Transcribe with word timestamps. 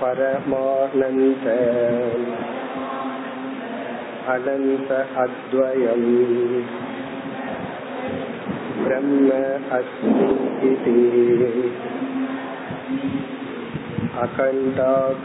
परमानन्द 0.00 1.46
अनन्त 4.34 4.90
अद्वयम् 5.22 6.06
ब्रह्म 8.84 9.30
अस्मि 9.78 10.28
इति 10.70 10.96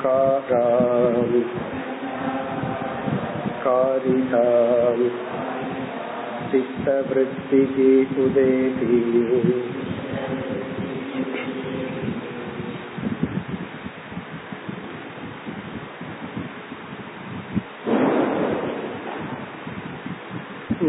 अखण्डाकाराम् 0.05 1.37
कारिताम् 3.65 5.05
चित्तवृत्तिः 6.51 7.77
उदेति 8.25 8.99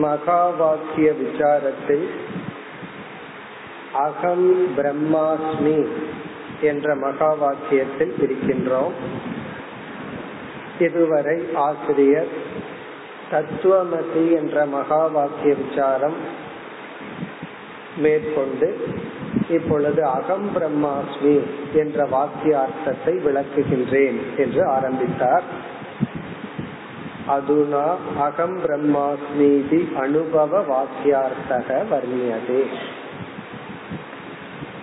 மகா 0.03 0.41
வாக்கிய 0.59 1.07
விசாரத்தில் 1.21 2.05
அகம் 4.03 4.49
பிரம்மாஸ்மி 4.77 5.79
என்ற 6.61 6.95
மகா 7.05 7.29
வாக்கியத்தில் 7.43 8.13
இருக்கின்றோம் 8.25 8.95
இதுவரை 10.79 11.37
ஆசிரியர் 11.67 12.31
தத்துவமசி 13.31 14.23
என்ற 14.39 14.65
மகா 14.75 15.01
வாக்கிய 15.15 15.53
விசாரம் 15.63 16.17
மேற்கொண்டு 17.97 18.69
இப்பொழுது 19.49 20.01
அகம் 20.17 20.47
பிரம்மாஸ்மி 20.55 21.35
என்ற 21.73 22.05
வாக்கிய 22.15 22.53
அர்த்தத்தை 22.65 23.13
விளக்குகின்றேன் 23.25 24.19
என்று 24.37 24.61
ஆரம்பித்தார். 24.75 25.45
அதுனா 27.31 27.95
அகம் 28.19 28.57
பிரம்மாஸ்மீதி 28.65 29.95
அனுபவ 29.95 30.59
வாக்கியார்த்தக 30.61 31.83
வர்ணியதே 31.91 32.63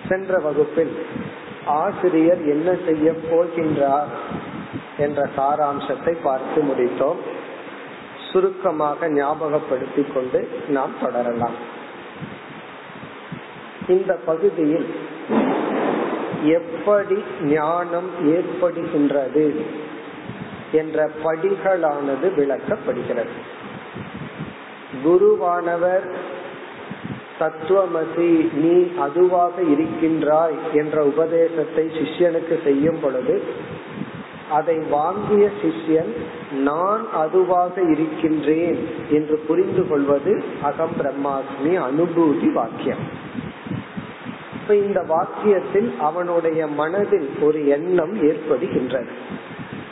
சென்ற 0.09 0.39
வகுப்பில் 0.39 0.93
ஆசிரியர் 1.65 2.41
என்ன 2.45 2.75
செய்ய 2.85 3.11
போகின்றார் 3.31 4.11
என்ற 4.97 5.29
சாராம்சத்தை 5.37 6.13
பார்த்து 6.23 6.61
முடித்தோம். 6.61 7.19
சுருக்கமாக 8.31 9.09
ஞாபகப்படுத்திக் 9.09 10.13
கொண்டு 10.13 10.39
நாம் 10.67 10.95
தொடரலாம். 11.01 11.57
இந்த 13.87 14.13
பகுதியில் 14.25 14.87
எப்படி 16.43 17.23
ஞானம் 17.43 18.09
ஏற்படுகின்றது? 18.25 19.45
என்ற 20.71 21.09
படிகளானது 21.23 22.27
விளக்கப்படுகிறது. 22.37 23.35
குருவானவர் 25.05 26.05
தத்துவமசி 27.39 28.53
நீ 28.53 28.87
அதுவாக 28.97 29.61
இருக்கின்றாய் 29.61 30.55
என்ற 30.73 31.03
உபதேசத்தை 31.03 31.85
சிஷ்யனுக்கு 31.85 32.63
செய்யும் 32.63 32.99
பொழுது 33.01 33.43
அதை 34.49 34.77
வாங்கிய 34.79 35.49
சிஷ்யன் 35.61 36.13
நான் 36.51 37.13
அதுவாக 37.13 37.81
இருக்கின்றேன் 37.81 38.87
என்று 39.09 39.37
புரிந்து 39.47 39.87
கொள்வது 39.87 40.43
அகம் 40.61 40.95
பிரம்மாஸ்மி 40.99 41.73
அனுபூதி 41.89 42.51
வாக்கியம். 42.51 43.03
இப்ப 44.53 44.75
இந்த 44.75 45.05
வாக்கியத்தில் 45.09 45.97
அவனுடைய 45.97 46.67
மனதில் 46.67 47.29
ஒரு 47.41 47.67
எண்ணம் 47.67 48.21
ஏற்படுகின்றது. 48.29 49.07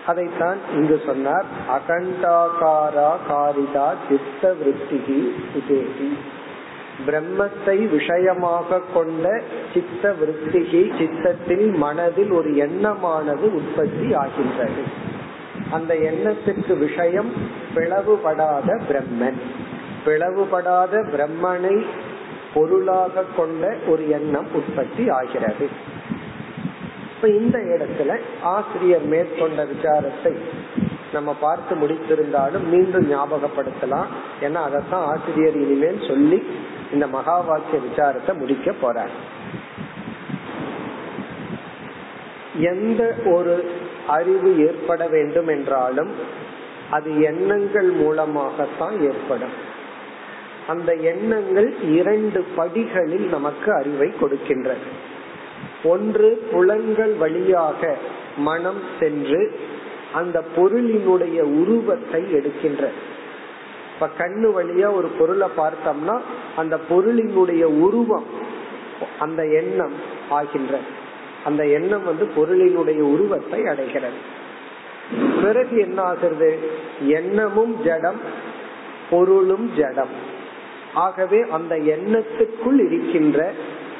அதைத்தான் 0.07 0.57
இங்கு 0.73 1.01
சொன்னார். 1.05 1.45
அகண்டாகாரா 1.75 3.11
காரிதா 3.29 3.87
சித்த 4.09 4.55
விருத்திகி 4.59 5.19
உதேகி 5.57 6.09
பிரம்மத்தை 7.07 7.89
விஷயமாக 7.89 8.81
கொண்ட 8.93 9.41
சித்த 9.73 10.13
விருத்திகி 10.19 10.81
சித்தத்தில் 10.97 11.65
மனதில் 11.75 12.31
ஒரு 12.31 12.55
எண்ணமானது 12.55 13.45
உற்பத்தி 13.55 14.13
ஆகின்றது. 14.13 14.83
அந்த 15.71 15.95
எண்ணத்திற்கு 15.95 16.75
விஷயம் 16.75 17.31
பிளவுபடாத 17.75 18.69
பிரம்மன். 18.89 19.39
பிளவுபடாத 20.05 21.03
பிரம்மனை 21.13 21.85
பொருளாக 22.53 23.23
கொண்ட 23.37 23.75
ஒரு 23.87 24.09
எண்ணம் 24.09 24.47
உற்பத்தி 24.53 25.09
ஆகிறது. 25.09 25.67
இப்ப 27.17 27.29
இந்த 27.29 27.57
இடத்துல 27.59 28.15
ஆசிரியர் 28.41 29.05
மேற்கொண்ட 29.05 29.61
விசாரத்தை 29.65 30.33
நம்ம 31.13 31.33
பார்த்து 31.39 31.75
முடித்திருந்தாலும் 31.75 32.65
மீண்டும் 32.69 33.11
ஞாபகப்படுத்தலாம். 33.11 34.09
ஏன்னா 34.41 34.59
அதத்தான் 34.67 35.05
ஆசிரியர் 35.13 35.55
இனிமேல் 35.55 36.05
சொல்லி 36.07 36.39
இந்த 36.93 37.07
மகா 37.07 37.39
வாக்கிய 37.39 37.79
விசாரத்தை 37.87 38.37
முடிக்க 38.37 38.73
போறார். 38.81 39.13
எந்த 42.71 43.15
ஒரு 43.25 43.55
அறிவு 44.07 44.65
ஏற்பட 44.67 45.07
வேண்டும் 45.07 45.47
என்றாலும் 45.47 46.11
அது 46.89 47.21
எண்ணங்கள் 47.21 47.89
மூலமாகத்தான் 47.91 49.01
ஏற்படும். 49.01 49.57
அந்த 50.67 50.93
எண்ணங்கள் 50.93 51.69
இரண்டு 51.81 52.45
படிகளில் 52.55 53.27
நமக்கு 53.29 53.73
அறிவை 53.73 54.13
கொடுக்கின்றன. 54.21 54.81
ஒன்று 55.83 56.47
புலன்கள் 56.51 57.13
வழியாக 57.13 57.97
மனம் 58.37 58.81
சென்று 58.99 59.59
அந்த 60.13 60.43
பொருளினுடைய 60.55 61.41
உருவத்தை 61.41 62.31
எடுக்கின்ற. 62.31 62.91
இப்ப 63.93 64.09
கண்ணு 64.17 64.47
வழியா 64.47 64.93
ஒரு 64.93 65.07
பொருளை 65.07 65.47
பார்த்தோம்னா 65.57 66.21
அந்த 66.55 66.79
பொருளினுடைய 66.89 67.63
உருவம் 67.63 68.25
அந்த 69.19 69.47
எண்ணம் 69.47 69.93
ஆகின்ற. 70.29 70.77
அந்த 71.45 71.67
எண்ணம் 71.67 72.03
வந்து 72.03 72.25
பொருளினுடைய 72.35 72.99
உருவத்தை 72.99 73.67
அடைகிறது. 73.67 74.35
பிறகு 75.43 75.77
என்ன 75.77 76.01
ஆகிறது? 76.01 76.59
எண்ணமும் 77.01 77.83
ஜடம் 77.83 78.19
பொருளும் 79.09 79.71
ஜடம். 79.77 80.35
ஆகவே 80.93 81.45
அந்த 81.49 81.75
எண்ணத்துக்குள் 81.75 82.85
இருக்கின்ற 82.85 83.53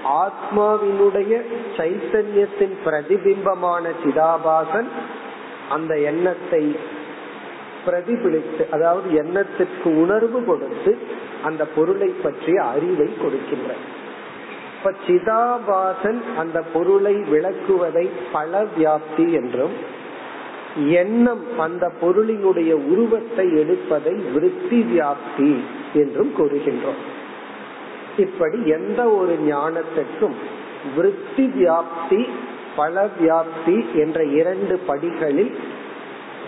ஆத்மாவினுடைய 0.07 1.42
சைத்தன்யத்தின் 1.77 2.75
பிரதிபிம்பமான 2.86 3.89
சிதாபாசன் 4.04 4.89
அந்த 5.69 6.00
எண்ணத்தை 6.00 6.75
பிரதிபலித்து 7.86 8.69
அதாவது 8.69 9.13
எண்ணத்திற்கு 9.13 9.89
உணர்வு 10.01 10.45
கொடுத்து 10.45 10.98
அந்த 11.44 11.65
பொருளை 11.65 12.09
பற்றிய 12.24 12.63
அறிவை 12.63 13.09
கொடுக்கின்ற 13.21 13.74
இப்ப 14.77 14.94
சிதாபாசன் 15.07 16.19
அந்த 16.38 16.62
பொருளை 16.74 17.15
விளக்குவதை 17.15 18.10
பல 18.31 18.65
வியாப்தி 18.77 19.31
என்றும் 19.31 19.75
எண்ணம் 20.75 21.60
அந்த 21.60 21.92
பொருளினுடைய 22.01 22.71
உருவத்தை 22.74 23.45
எடுப்பதை 23.57 24.15
விருத்தி 24.33 24.86
வியாப்தி 24.92 25.60
என்றும் 25.94 26.33
கூறுகின்றோம். 26.38 27.01
இப்படி 28.18 28.68
எந்த 28.68 29.10
ஒரு 29.10 29.40
ஞானத்திற்கும் 29.50 30.36
விருத்தி 30.96 31.46
வியாப்தி 31.46 32.30
பல 32.75 33.10
வியாப்தி 33.22 33.94
என்ற 33.94 34.24
இரண்டு 34.24 34.78
படிகளில் 34.78 35.60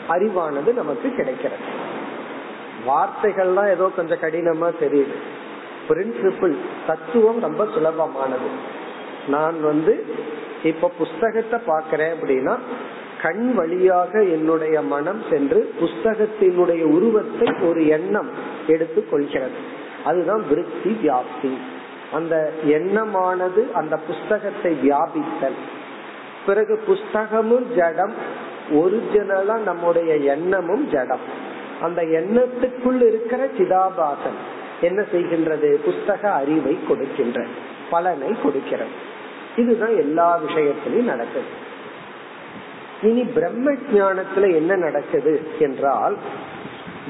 அறிவானது 0.09 0.73
நமக்கு 0.73 1.09
கிடைக்கிறது. 1.09 1.87
வார்த்தைகள்லாம் 2.87 3.69
ஏதோ 3.69 3.91
கொஞ்சம் 3.95 4.17
கடினமா 4.17 4.71
தெரியுது. 4.81 5.15
பிரின்சிபிள் 5.89 6.55
தத்துவம் 6.87 7.39
ரொம்ப 7.39 7.63
சுலபமானது. 7.65 8.49
நான் 9.27 9.61
வந்து 9.61 10.05
இப்ப 10.63 10.91
புஸ்தகத்தை 10.97 11.59
பாக்கிறேன் 11.67 12.13
அப்படின்னா 12.13 12.57
கண் 13.21 13.53
வழியாக 13.53 14.23
என்னுடைய 14.23 14.81
மனம் 14.81 15.21
சென்று 15.29 15.73
புஸ்தகத்தினுடைய 15.79 16.81
உருவத்தை 16.81 17.47
ஒரு 17.61 17.87
எண்ணம் 17.87 18.29
எடுத்து 18.67 19.09
கொள்கிறது. 19.09 19.77
அதுதான் 20.05 20.47
விருத்தி 20.47 20.99
வியாப்தி. 21.03 21.57
அந்த 22.11 22.51
எண்ணமானது 22.63 23.67
அந்த 23.73 23.97
புஸ்தகத்தை 23.97 24.77
வியாபித்தல். 24.83 25.57
பிறகு 26.45 26.81
புஸ்தகமும் 26.87 27.75
ஜடம் 27.75 28.13
ஒரிஜினலா 28.71 29.59
நம்முடைய 29.59 30.15
எண்ணமும் 30.15 30.89
ஜடம். 30.89 31.47
அந்த 31.81 32.01
எண்ணத்துக்குள் 32.01 33.01
இருக்கிற 33.07 33.45
சிதாபாசன் 33.45 34.39
என்ன 34.81 35.05
செய்கின்றது? 35.11 35.75
புஸ்தக 35.85 36.21
அறிவை 36.21 36.77
கொடுக்கின்ற 36.87 37.45
பலனை 37.89 38.35
கொடுக்கிறது. 38.43 38.89
இதுதான் 39.55 39.95
எல்லா 39.97 40.39
விஷயத்திலையும் 40.39 41.03
நடக்குது. 41.03 41.67
இனி 43.03 43.23
பிரம்ம 43.23 43.71
ஜானத்துல 43.71 44.55
என்ன 44.55 44.75
நடக்குது? 44.75 45.47
என்றால் 45.59 46.17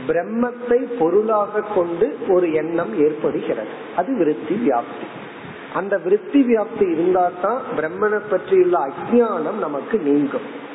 பிரம்மத்தை 0.08 0.98
பொருளாக 1.00 1.64
கொண்டு 1.76 2.18
ஒரு 2.28 2.54
எண்ணம் 2.54 3.00
ஏற்படுகிறது. 3.00 3.68
அது 3.96 4.18
விருத்தி 4.18 4.62
வியாப்தி. 4.68 5.08
அந்த 5.74 5.98
விருத்தி 5.98 6.42
வியாப்தி 6.42 6.92
இருந்தா 6.92 7.32
தான் 7.42 7.62
பிரம்மனை 7.78 8.22
பற்றியுள்ள 8.30 8.88
அஜானம் 8.88 9.60
நமக்கு 9.60 9.98
நீங்கும். 10.00 10.68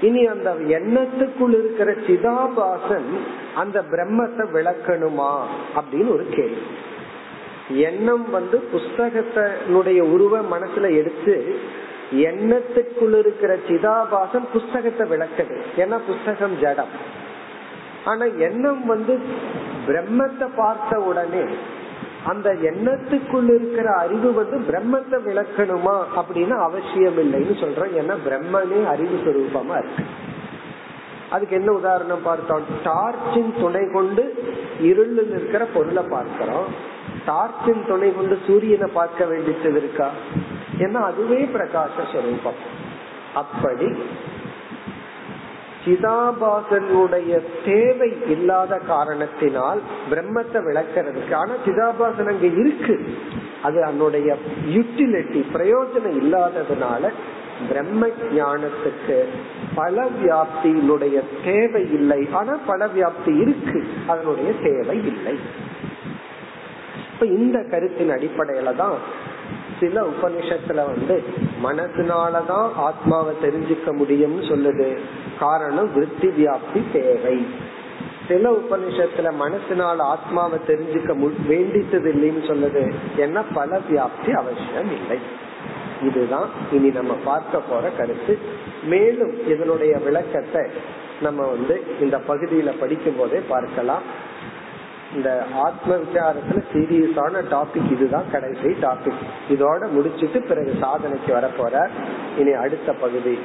இனி 0.00 0.26
அந்த 0.26 0.54
எண்ணத்துக்குள் 0.54 1.58
இருக்கிற 1.58 1.92
சிதாபாசன் 1.92 3.08
அந்த 3.54 3.84
பிரம்மத்தை 3.90 4.44
விளக்கணுமா 4.52 5.40
அப்படின்னு 5.76 6.12
ஒரு 6.12 6.26
கேள்வி. 6.30 6.62
எண்ணம் 7.68 8.30
வந்து 8.30 8.68
புஸ்தகத்தினுடைய 8.72 9.98
உருவ 9.98 10.40
மனசுல 10.40 10.96
எடுத்து 10.96 11.58
எண்ணத்துக்குள் 12.12 13.18
இருக்கிற 13.18 13.56
சிதாபாசன் 13.68 14.44
புஸ்தகத்தை 14.52 15.08
விளக்குது. 15.10 15.60
ஏன்னா 15.76 16.00
புஸ்தகம் 16.06 16.58
ஜடம். 16.60 17.26
ஆனா 18.10 18.24
எண்ணம் 18.46 18.82
வந்து 18.86 19.14
பிரம்மத்தை 19.88 20.46
பார்த்த 20.56 21.00
உடனே 21.10 21.44
அந்த 22.30 22.48
எண்ணத்துக்குள் 22.70 23.48
இருக்கிற 23.56 23.88
அறிவு 23.96 24.30
வந்து 24.38 24.56
பிரம்மத்தை 24.70 25.18
விளக்கணுமா 25.28 25.94
அப்படின்னு 26.20 26.54
அவசியம் 26.66 27.18
இல்லைன்னு 27.24 27.54
சொல்றோம். 27.62 27.92
ஏன்னா 28.00 28.14
பிரம்மனே 28.26 28.80
அறிவு 28.92 29.16
சுரூபமா 29.24 29.76
இருக்கு. 29.82 30.04
அதுக்கு 31.30 31.54
என்ன 31.56 31.70
உதாரணம் 31.72 32.26
பார்த்தோம்? 32.28 32.66
டார்ச்சின் 32.84 33.52
துணை 33.60 33.84
கொண்டு 33.92 34.24
இருளில் 34.88 35.30
இருக்கிற 35.30 35.62
பொருளை 35.74 36.04
பார்க்கிறோம். 36.10 36.68
டார்ச்சின் 37.26 37.82
துணை 37.88 38.08
கொண்டு 38.14 38.36
சூரியனை 38.46 38.88
பார்க்க 38.94 39.24
வேண்டியது 39.24 39.78
இருக்கா? 39.80 40.08
ஏன்னா 40.84 41.00
அதுவே 41.10 41.40
பிரகாச 41.56 41.96
ஸ்வரூபம் 42.12 42.60
அப்படி 43.34 43.88
சிதாபாசனுடைய 45.88 47.40
தேவை 47.64 48.16
இல்லாத 48.28 48.78
காரணத்தினால் 48.78 49.80
பிரம்மத்தை 50.10 50.58
விளக்கிறதுக்கு. 50.68 51.34
ஆனா 51.34 51.52
சிதாபாசன் 51.66 52.28
அங்க 52.28 52.46
இருக்கு. 52.46 53.16
அது 53.62 53.84
அதனுடைய 53.84 54.36
யூட்டிலிட்டி 54.68 55.44
பிரயோஜனம் 55.54 56.18
இல்லாததுனால 56.22 57.12
பிரம்ம 57.68 58.06
ஞானத்துக்கு 58.06 59.24
பல 59.74 60.08
வியாப்தியினுடைய 60.22 61.20
தேவை 61.44 61.92
இல்லை. 61.92 62.28
ஆனா 62.32 62.58
பல 62.66 62.86
வியாப்தி 62.86 63.40
இருக்கு. 63.40 63.86
அதனுடைய 64.06 64.52
தேவை 64.62 65.06
இல்லை. 65.06 65.38
இப்ப 67.12 67.26
இந்த 67.26 67.64
கருத்தின் 67.70 68.10
அடிப்படையில 68.10 68.74
தான் 68.74 69.26
சில 69.80 70.02
உபனிஷத்துல 70.02 70.74
வந்து 70.74 71.22
மனசுனாலதான் 71.64 72.72
ஆத்மாவை 72.74 73.34
தெரிஞ்சுக்க 73.42 73.86
முடியும்னு 73.86 74.44
சொல்லுது. 74.48 74.98
காரணம் 75.38 75.92
விருத்தி 75.94 76.28
வியாப்தி 76.28 76.82
தேவை. 76.92 77.46
சில 78.28 78.50
உபனிஷத்துல 78.50 79.32
மனசினால் 79.40 79.96
ஆத்மாவை 79.96 80.58
தெரிஞ்சுக்க 80.66 81.30
வேண்டித்தது 81.48 82.08
இல்லைன்னு 82.12 82.42
சொல்லுது. 82.46 82.92
ஏன்னா 83.16 83.42
பல 83.54 83.80
வியாப்தி 83.90 84.30
அவசியம் 84.30 84.92
இல்லை. 84.94 85.18
இதுதான் 86.02 86.48
இனி 86.72 86.88
நம்ம 86.88 87.16
பார்க்க 87.24 87.60
போற 87.60 87.88
கருத்து. 87.88 88.38
மேலும் 88.84 89.48
இதனுடைய 89.48 89.98
விளக்கத்தை 89.98 90.62
நம்ம 91.22 91.46
வந்து 91.46 91.82
இந்த 92.00 92.20
பகுதியில 92.28 92.78
படிக்கும் 92.80 93.16
போதே 93.18 93.40
பார்க்கலாம். 93.48 94.02
இந்த 95.15 95.29
ஆத்ம 95.63 95.95
விசாரத்துல 95.95 96.61
சீரியஸான 96.71 97.41
டாபிக் 97.49 97.91
இதுதான் 97.91 98.31
கடைசி 98.31 98.69
டாபிக் 98.81 99.21
இதோட 99.49 99.89
முடிச்சிட்டு 99.91 100.39
பிறகு 100.41 100.71
சாதனைக்கு 100.81 101.31
வர 101.33 101.47
போற 101.57 101.75
இனி 102.39 102.53
அடுத்த 102.61 102.93
பகுதி 103.01 103.35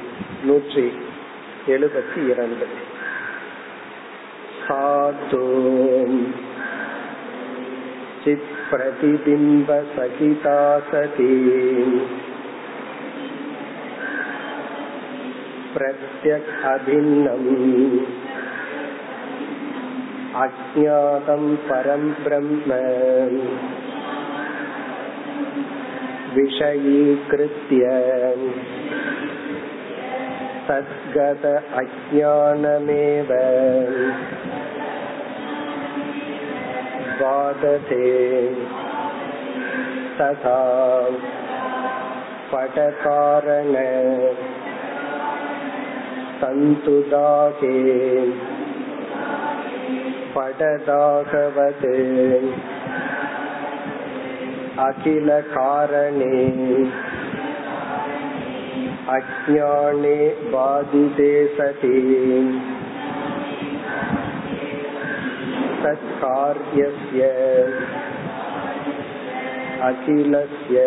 நூற்றி 0.45 0.85
எழுபத்தி 1.67 2.21
இரண்டு 2.29 2.67
சாதோ 4.63 5.43
சித் 8.23 8.49
பிரதிபிம்ப 8.71 9.77
சகிதா 9.93 10.59
சதி 10.89 11.31
प्रत्यक् 15.73 16.49
अभिन्नम् 16.65 17.49
अज्ञातं 20.35 21.43
परं 21.67 22.03
ब्रह्म 22.23 22.79
विषयीकृत्य 26.35 27.85
तद्गत 30.67 31.45
अज्ञानमेव 31.73 33.31
बाधते 37.21 38.05
तथा 40.19 40.59
पटकारण 42.51 43.73
सन्तुदाके 50.33 50.33
पटदाहवत् 50.35 51.85
अखिलकारणे 54.79 56.37
अज्ञाने 59.15 60.17
बाधिते 60.53 61.31
सति 61.57 62.01
तत्कार्यस्य 65.83 67.23
अखिलस्य 69.89 70.85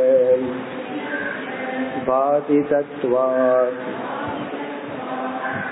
बाधितत्वात् 2.09 3.81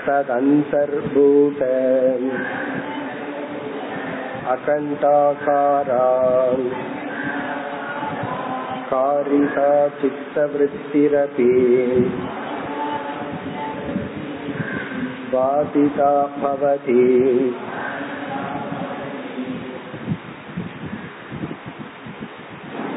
तदन्तर्भूत 0.07 1.61
अकण्ठाकारान् 4.53 6.65
कारिका 8.91 9.69
चित्तवृत्तिरपि 10.01 11.51
बाधिता 15.31 16.11
भवति 16.37 17.01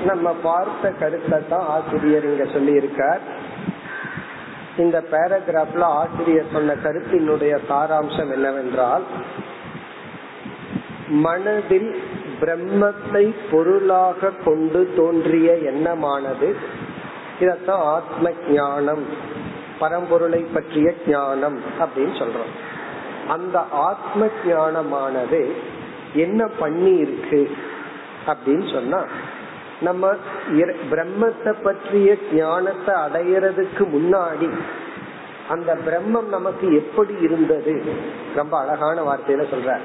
நம்ம 0.09 0.31
பார்த்த 0.45 0.87
கருத்தை 1.01 1.37
தான் 1.45 1.69
ஆசிரியர் 1.75 2.27
இங்க 2.31 2.45
சொல்லி 2.55 2.73
இருக்கார் 2.81 3.23
இந்த 4.83 4.97
பேராகிராஃப்ல 5.13 5.85
ஆசிரியர் 6.01 6.53
சொன்ன 6.55 6.75
கருத்தினுடைய 6.85 7.55
சாராம்சம் 7.71 8.33
என்னவென்றால் 8.37 9.05
மனதில் 11.10 11.96
பிரம்மத்தை 12.42 13.36
பொருளாக 13.52 14.32
கொண்டு 14.46 14.94
தோன்றிய 14.96 15.54
எண்ணமானது 15.54 16.56
இதத்தான் 17.40 17.84
ஆத்ம 17.96 18.32
ஞானம் 18.50 19.06
பரம்பொருளை 19.80 20.46
பற்றிய 20.54 20.94
ஞானம் 21.08 21.60
அப்படின்னு 21.80 22.16
சொல்றோம். 22.22 22.54
அந்த 23.28 23.60
ஆத்ம 23.60 24.28
ஞானமானது 24.46 25.52
என்ன 26.14 26.48
பண்ணி 26.60 26.98
இருக்கு 26.98 27.52
அப்படின்னு 28.28 28.74
சொன்னா 28.74 29.04
நம்ம 29.80 30.14
பிரம்மத்தை 30.92 31.54
பற்றிய 31.64 32.18
ஞானத்தை 32.32 32.96
அடையிறதுக்கு 32.96 33.84
முன்னாடி 33.96 34.50
அந்த 35.50 35.78
பிரம்மம் 35.86 36.28
நமக்கு 36.28 36.76
எப்படி 36.76 37.14
இருந்தது? 37.20 37.84
ரொம்ப 38.36 38.60
அழகான 38.60 39.02
வார்த்தையில 39.02 39.46
சொல்ற 39.54 39.80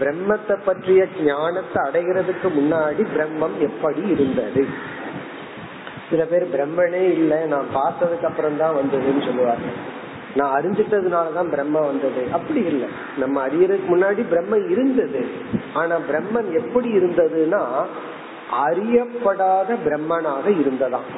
பிரம்மத்தை 0.00 0.56
பற்றிய 0.64 1.06
ஞானத்தை 1.24 1.90
அடைகிறதுக்கு 1.90 2.44
முன்னாடி 2.44 3.06
பிரம்மம் 3.16 3.58
எப்படி 3.58 4.08
இருந்தது? 4.08 4.66
சில 6.10 6.24
பேர் 6.24 6.52
பிரம்மனே 6.52 7.02
இல்ல 7.12 7.46
நான் 7.46 7.66
பார்த்ததுக்கு 7.74 8.24
அப்புறம் 8.24 8.56
தான் 8.56 8.74
வந்ததுன்னு 8.74 9.24
சொல்லுவாங்க. 9.24 9.66
நான் 10.34 10.62
அறிஞ்சிட்டதுனாலதான் 10.62 11.48
பிரம்ம 11.48 11.80
வந்தது. 11.80 12.26
அப்படி 12.32 12.64
இல்லை. 12.64 12.88
நம்ம 13.18 13.46
அறியறதுக்கு 13.48 13.88
முன்னாடி 13.90 14.24
பிரம்மம் 14.30 14.70
இருந்தது. 14.70 15.26
ஆனா 15.74 15.96
பிரம்மன் 15.96 16.52
எப்படி 16.52 16.92
இருந்ததுன்னா 16.92 17.64
அறியப்படாத 18.66 19.76
பிரம்மனாக 19.84 20.46
இருந்ததாம். 20.46 21.08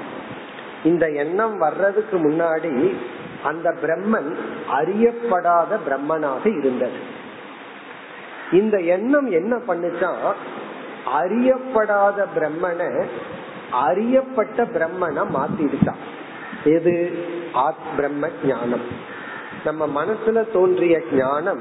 இந்த 0.84 1.10
எண்ணம் 1.10 1.58
வர்றதுக்கு 1.58 2.18
முன்னாடி 2.18 2.94
அந்த 3.42 3.74
பிரம்மன் 3.82 4.34
அறியப்படாத 4.72 5.78
பிரம்மனாக 5.88 6.58
இருந்தது. 6.58 7.16
இந்த 8.52 8.78
எண்ணம் 8.78 9.30
என்ன 9.30 9.56
பண்ணுச்சா 9.68 10.16
அறியப்படாத 11.22 12.26
பிரம்மனை 12.36 13.06
அறியப்பட்ட 13.70 14.64
பிரம்மனை 14.64 15.22
மாத்திடுச்சான் 15.34 16.02
எது? 16.64 17.24
ஆத் 17.52 17.96
பிரம்ம 17.96 18.28
ஞானம் 18.46 18.80
நம்ம 19.64 20.04
மனசுல 20.04 20.52
தோன்றிய 20.52 21.02
ஞானம் 21.12 21.60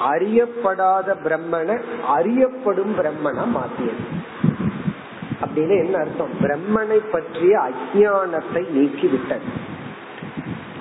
அறியப்படாத 0.00 1.16
பிரம்மனை 1.24 1.80
அறியப்படும் 2.06 2.98
பிரம்மனா 2.98 3.44
மாத்தியது. 3.54 4.04
அப்படின்னு 5.42 5.84
என்ன 5.84 5.98
அர்த்தம்? 5.98 6.30
பிரம்மனை 6.40 7.00
பற்றிய 7.10 7.58
அஜானத்தை 7.58 8.68
நீக்கி 8.70 9.06
விட்டது 9.06 9.44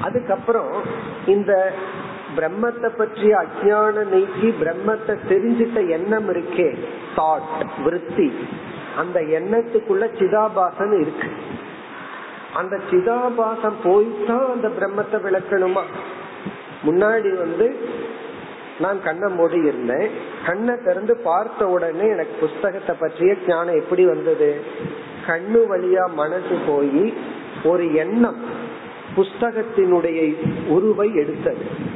அதுக்கப்புறம் 0.01 0.71
இந்த 1.25 1.73
பிரம்மத்தை 2.37 2.89
பற்றிய 2.97 3.37
அஜான 3.37 4.07
நீக்கி 4.07 4.53
பிரம்மத்தை 4.65 5.17
தெரிஞ்சிட்ட 5.29 5.89
எண்ணம் 5.89 6.29
இருக்கே. 6.29 6.77
தாட் 7.15 7.83
விருத்தி. 7.83 8.33
அந்த 8.97 9.19
எண்ணத்துக்குள்ள 9.19 10.09
சிதாபாசன் 10.19 11.01
இருக்கு. 11.01 11.29
அந்த 12.53 12.79
சிதாபாசம் 12.91 13.75
போய்தான் 13.83 14.51
அந்த 14.51 14.67
பிரம்மத்தை 14.67 15.13
விளக்கணுமா? 15.13 15.81
முன்னாடி 16.85 17.37
வந்து 17.37 17.89
நான் 18.79 19.03
கண்ணை 19.03 19.31
மூடி 19.31 19.57
இருந்தேன். 19.57 20.11
கண்ணை 20.45 20.75
திறந்து 20.85 21.17
பார்த்த 21.17 21.67
உடனே 21.67 22.07
எனக்கு 22.07 22.47
புஸ்தகத்தை 22.47 22.95
பற்றிய 22.99 23.35
ஞானம் 23.47 23.79
எப்படி 23.79 24.05
வந்தது? 24.05 24.61
கண்ணு 25.27 25.61
வழியா 25.69 26.13
மனசு 26.13 26.57
போய் 26.67 27.13
ஒரு 27.63 27.93
எண்ணம் 27.93 28.39
புஸ்தகத்தினுடைய 29.15 30.35
உருவை 30.67 31.15
எடுத்தது. 31.15 31.89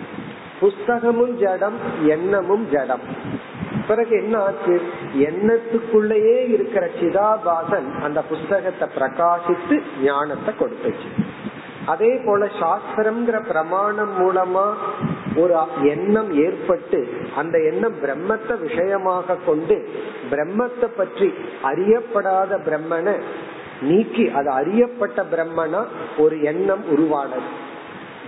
புஸ்தகமும் 0.62 1.36
ஜடம் 1.38 1.78
எண்ணமும் 2.06 2.70
ஜடம். 2.72 3.06
பிறகு 3.88 4.18
என்ன 4.18 4.38
ஆச்சு? 4.38 4.82
எண்ணத்துக்குள்ளேயே 5.20 6.50
இருக்கிற 6.50 6.90
சிதாபாசன் 7.02 8.02
அந்த 8.04 8.22
புஸ்தகத்தை 8.22 8.88
பிரகாசித்து 8.98 9.82
ஞானத்தை 10.04 10.54
கொடுத்துச்சு. 10.60 11.10
அதே 11.86 12.22
போல 12.26 12.46
சாஸ்திரம்ங்கிற 12.46 13.46
பிரமாணம் 13.48 14.14
மூலமா 14.22 14.74
ஒரு 15.36 15.56
எண்ணம் 15.82 16.32
ஏற்பட்டு 16.46 17.08
அந்த 17.36 17.60
எண்ணம் 17.60 17.96
பிரம்மத்தை 18.02 18.60
விஷயமாக 18.60 19.38
கொண்டு 19.46 19.90
பிரம்மத்தை 20.32 20.88
பற்றி 20.98 21.34
அறியப்படாத 21.64 22.60
பிரம்மனை 22.70 23.16
நீக்கி 23.82 24.30
அது 24.30 24.50
அறியப்பட்ட 24.50 25.26
பிரம்மனா 25.32 25.86
ஒரு 26.18 26.42
எண்ணம் 26.42 26.84
உருவானது. 26.90 27.64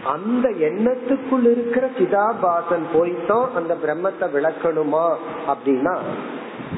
அந்த 0.08 0.50
எண்ணத்துக்குள் 0.50 1.46
இருக்கிற 1.52 1.90
சிதாபாசன் 2.00 2.86
போய்தான் 2.94 3.48
அந்த 3.56 3.74
பிரம்மத்தை 3.84 4.26
விளக்கணுமா 4.36 5.06
அப்படின்னா 5.48 5.96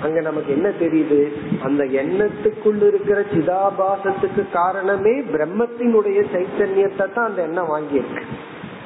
அங்க 0.01 0.21
நமக்கு 0.21 0.51
என்ன 0.53 0.69
தெரியுது? 0.69 1.21
அந்த 1.63 1.83
எண்ணத்துக்குள் 1.83 2.81
இருக்கிற 2.87 3.19
சிதாபாசத்துக்கு 3.21 4.43
காரணமே 4.53 5.13
பிரம்மத்தினுடைய 5.21 6.19
சைத்தன்யத்தை 6.33 7.13
தான் 7.13 7.27
அந்த 7.27 7.41
எண்ணம் 7.41 7.71
வாங்கியிருக்கு. 7.73 8.23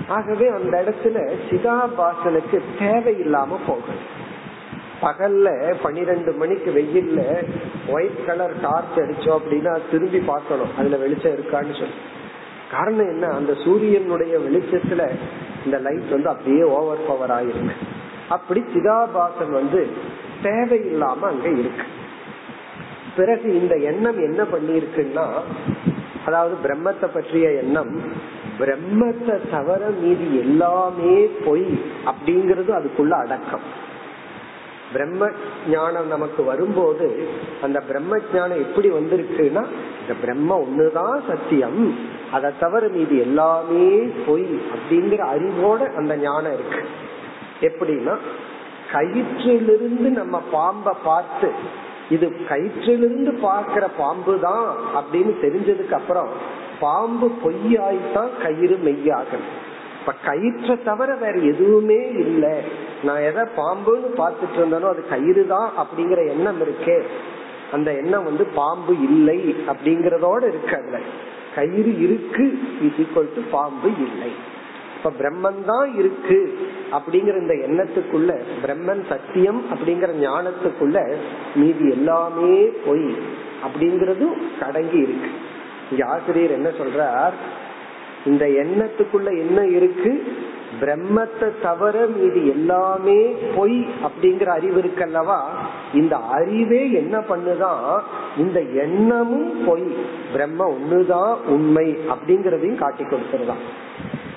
ஆகவே 0.07 0.47
அந்த 0.47 0.83
இடத்துல 0.83 1.17
சிதாபாசனுக்கு 1.49 2.59
தேவையில்லாம 2.79 3.59
போகும் 3.67 4.01
பகல்ல 5.01 5.75
பனிரெண்டு 5.81 6.31
மணிக்கு 6.31 6.71
வெயில்ல 6.71 7.21
ஒயிட் 7.89 8.25
கலர் 8.25 8.59
டார்ச் 8.61 8.97
அடிச்சோம் 8.97 9.37
அப்படின்னா 9.37 9.79
திரும்பி 9.91 10.19
பார்க்கணும். 10.19 10.75
அதுல 10.77 10.95
வெளிச்சம் 10.95 11.31
இருக்கான்னு 11.31 11.79
சொல்லி. 11.79 11.97
காரணம் 12.73 13.11
என்ன? 13.13 13.25
அந்த 13.39 13.53
சூரியனுடைய 13.63 14.33
வெளிச்சத்துல 14.45 15.01
இந்த 15.65 15.77
லைட் 15.85 16.13
வந்து 16.15 16.29
அப்படியே 16.29 16.63
ஓவர் 16.77 17.07
பவர் 17.07 17.33
ஆயிருக்கு. 17.37 17.75
அப்படி 18.29 18.61
சிதாபாசன் 18.73 19.53
வந்து 19.59 19.81
தேவையில்லாம 20.43 21.21
அங்க 21.31 21.47
இருக்கு. 21.61 21.87
பிறகு 23.17 23.47
இந்த 23.61 23.73
எண்ணம் 23.89 24.19
என்ன 24.27 24.41
பண்ணிருக்குன்னா 24.53 25.25
அதாவது 26.25 26.55
பிரம்மத்தை 26.65 27.07
பற்றிய 27.13 27.47
எண்ணம் 27.61 27.93
பிரம்மத்தை 28.59 29.35
தவிர 29.51 29.83
மீதி 30.01 30.27
எல்லாமே 30.39 31.13
பொய் 31.45 31.67
அப்படிங்கறது 32.09 32.71
அதுக்குள்ள 32.79 33.13
அடக்கம். 33.23 33.65
பிரம்ம 34.93 35.29
ஞானம் 35.69 36.07
நமக்கு 36.07 36.41
வரும்போது 36.43 37.07
அந்த 37.61 37.77
பிரம்ம 37.89 38.19
ஞானம் 38.33 38.63
எப்படி 38.65 38.89
வந்திருக்குன்னா 38.89 39.63
இந்த 40.01 40.15
பிரம்ம 40.23 40.57
ஒண்ணுதான் 40.65 41.17
சத்தியம். 41.29 41.79
அதை 42.33 42.51
தவிர 42.59 42.87
மீது 42.87 43.19
எல்லாமே 43.19 43.87
பொய் 44.27 44.61
அப்படிங்கிற 44.73 45.21
அறிவோட 45.35 45.95
அந்த 45.95 46.17
ஞானம் 46.17 46.53
இருக்கு. 46.53 46.81
எப்படின்னா 47.61 48.17
கயிற்றிலிருந்து 48.93 50.09
நம்ம 50.19 50.41
பாம்பை 50.51 50.93
பார்த்து 51.03 51.51
இது 52.09 52.31
கயிற்றிலிருந்து 52.49 53.41
பார்க்கிற 53.41 53.87
பாம்பு 53.87 54.39
தான் 54.39 54.75
அப்படின்னு 54.95 55.33
தெரிஞ்சதுக்கு 55.41 55.91
அப்புறம் 55.91 56.27
பாம்பு 56.79 57.31
பொய்யாய்தான் 57.43 58.29
கயிறு 58.41 58.79
மெய்யாகணும். 58.85 59.49
இப்ப 59.99 60.13
கயிற்றை 60.25 60.83
தவிர 60.83 61.15
வேற 61.15 61.37
எதுவுமே 61.37 62.09
இல்லை. 62.09 62.55
நான் 63.03 63.21
எதை 63.21 63.43
பாம்புன்னு 63.57 64.09
பார்த்துட்டு 64.17 64.57
இருந்தேனோ 64.57 64.89
அது 64.89 65.09
கயிறு 65.09 65.47
தான் 65.47 65.71
அப்படிங்கிற 65.77 66.29
எண்ணம் 66.29 66.61
இருக்கே. 66.61 67.01
அந்த 67.71 67.93
எண்ணம் 67.93 68.23
வந்து 68.23 68.45
பாம்பு 68.45 68.93
இல்லை 69.01 69.55
அப்படிங்கறதோட 69.67 70.47
இருக்கு 70.47 70.77
அதுல. 70.77 70.99
கயிறு 71.55 71.99
இருக்கு 72.05 72.45
பாம்பு 73.51 73.89
இல்லை. 74.07 74.31
இப்ப 74.97 75.11
பிரம்மன் 75.19 75.63
தான் 75.65 75.97
இருக்கு 75.97 76.37
அப்படிங்கிற 76.91 77.35
இந்த 77.41 77.55
எண்ணத்துக்குள்ள 77.67 78.31
பிரம்மன் 78.63 79.01
சத்தியம் 79.09 79.61
அப்படிங்கிற 79.73 80.11
ஞானத்துக்குள்ள 80.25 80.97
மீதி 81.55 81.89
எல்லாமே 81.89 82.55
பொய் 82.85 83.07
அப்படிங்கறதும் 83.65 84.37
கடங்கி 84.61 84.99
இருக்கு. 85.07 85.31
ஆசிரியர் 86.09 86.51
என்ன 86.51 86.69
சொல்றார்? 86.69 87.35
இந்த 88.25 88.45
எண்ணத்துக்குள்ள 88.45 89.27
என்ன 89.37 89.65
இருக்கு? 89.65 90.23
பிரம்மத்தை 90.81 91.51
தவிர 91.61 92.05
மீது 92.05 92.47
எல்லாமே 92.47 93.35
பொய் 93.55 93.87
அப்படிங்கிற 94.03 94.45
அறிவு 94.45 94.81
இருக்கல்லவா? 94.81 95.39
இந்த 95.93 96.15
அறிவே 96.15 96.91
என்ன 96.91 97.19
பண்ணுதான் 97.19 97.99
இந்த 98.37 98.61
எண்ணமும் 98.61 99.65
பொய். 99.65 99.95
பிரம்ம 100.31 100.75
ஒண்ணுதான் 100.75 101.35
உண்மை 101.47 101.97
அப்படிங்கறதையும் 102.09 102.75
காட்டி 102.75 103.03
கொடுத்துருதான் 103.03 103.63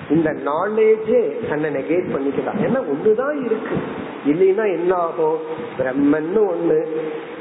இந்த 0.09 0.31
நாலேஜே 0.31 1.49
தன்னை 1.49 1.69
நெகேட் 1.69 2.13
பண்ணிக்கலாம் 2.13 2.61
ஏன்னா 2.61 2.83
ஒண்ணுதான் 2.93 3.45
இருக்கு. 3.45 3.75
இல்லைன்னா 4.25 4.77
என்ன 4.77 4.95
ஆகும் 4.95 5.37
பிரம்மன்னு 5.79 6.43
ஒண்ணு 6.51 6.85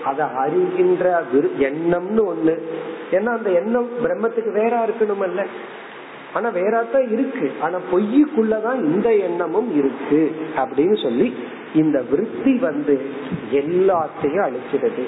அத 0.05 0.25
அறிகின்ற 0.25 1.23
எண்ணம்னு 1.61 2.33
ஒண்ணு. 2.33 2.59
ஏன்னா 3.11 3.37
அந்த 3.37 3.50
எண்ணம் 3.50 3.88
பிரம்மத்துக்கு 4.05 4.53
வேற 4.53 4.87
இருக்கணுமல்ல. 4.87 5.47
ஆனா 6.35 6.49
வேறாத்தான் 6.49 7.12
இருக்கு. 7.12 7.52
ஆனா 7.61 7.78
பொய்யுக்குள்ளதான் 7.92 8.85
இந்த 8.85 9.16
எண்ணமும் 9.16 9.76
இருக்கு 9.76 10.37
அப்படின்னு 10.56 11.02
சொல்லி 11.02 11.35
இந்த 11.75 12.02
விருத்தி 12.11 12.59
வந்து 12.59 13.06
எல்லாத்தையும் 13.52 14.47
அழிச்சிடுது 14.47 15.06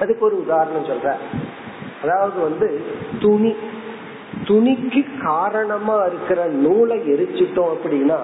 அதுக்கு 0.00 0.24
ஒரு 0.24 0.40
உதாரணம் 0.40 0.84
சொல்ற 0.84 1.14
அதாவது 2.02 2.40
வந்து 2.40 2.80
துணி. 3.20 3.54
துணிக்கு 4.44 5.04
காரணமா 5.22 6.04
இருக்கிற 6.04 6.46
நூலை 6.46 6.98
எரிச்சிட்டோம் 6.98 7.72
அப்படின்னா 7.74 8.18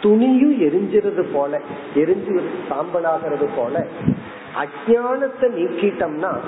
துணியும் 0.00 0.56
எரிஞ்சிறது 0.58 1.26
போல 1.32 1.60
எரிஞ்சு 1.94 2.40
சாம்பலாகிறது 2.70 3.48
போல 3.56 3.86
அஜானத்தை 4.56 5.48
நீக்கிட்டோம்னா 5.58 6.38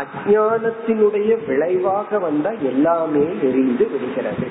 அஜானத்தினுடைய 0.00 1.46
விளைவாக 1.46 2.18
வந்த 2.18 2.54
எல்லாமே 2.62 3.24
எரிந்து 3.42 3.88
விடுகிறது. 3.90 4.46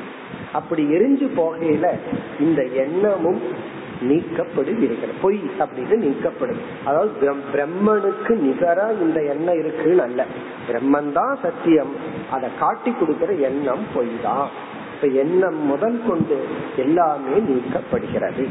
அப்படி 0.54 0.84
எரிஞ்சு 0.84 1.28
போகையில 1.38 1.98
இந்த 2.40 2.64
எண்ணமும் 2.64 3.72
நீக்கப்படுகிறது. 4.02 5.10
பொய் 5.22 5.42
அப்படின்னு 5.60 5.96
நீக்கப்படும். 5.96 6.62
அதாவது 6.86 7.34
பிரம்மனுக்கு 7.54 8.30
நிகரா 8.30 9.02
இந்த 9.02 9.22
எண்ணம் 9.22 9.60
இருக்குன்னு 9.60 10.02
அல்ல. 10.02 10.26
பிரம்மன் 10.70 11.12
தான் 11.12 11.38
சத்தியம். 11.42 11.96
அதை 12.32 12.50
காட்டி 12.60 12.92
கொடுக்கிற 12.92 13.34
எண்ணம் 13.34 13.86
பொய் 13.94 14.08
தான் 14.24 14.50
இப்ப 14.96 15.08
எண்ணம் 15.08 15.66
முதல் 15.66 16.00
கொண்டு 16.08 16.46
எல்லாமே 16.76 17.38
நீக்கப்படுகிறது. 17.38 18.48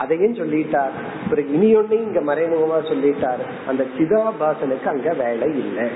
அதையும் 0.00 0.34
சொல்லிட்டார். 0.34 0.96
பிறகு 1.28 1.52
இனி 1.52 1.76
ஒன்னையும் 1.76 2.06
இங்க 2.06 2.20
மறைமுகமா 2.20 2.78
சொல்லிட்டார். 2.82 3.44
அந்த 3.66 3.86
சிதாபாசனுக்கு 3.98 4.88
அங்க 4.88 5.12
வேலை 5.12 5.48
இல்லை. 5.58 5.88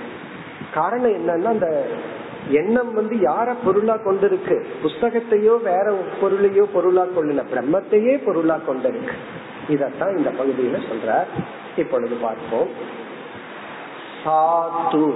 காரணம் 0.75 1.15
என்னன்னா 1.15 1.45
அந்த 1.45 1.87
எண்ணம் 2.49 2.95
வந்து 2.95 3.17
யார 3.17 3.55
பொருளா 3.65 3.95
கொண்டிருக்கு? 3.95 4.65
புஸ்தகத்தையோ 4.83 5.63
வேற 5.63 5.97
பொருளையோ 6.21 6.63
பொருளா 6.73 7.05
கொள்ளல 7.05 7.43
பிரம்மத்தையே 7.55 8.25
பொருளா 8.25 8.59
கொண்டிருக்கு. 8.69 9.17
இதத்தான் 9.69 10.17
இந்த 10.17 10.31
பகுதியில 10.31 10.81
சொல்ற 10.91 11.25
இப்பொழுது 11.77 12.17
பார்ப்போம். 12.17 12.69
சாத்து. 14.25 15.15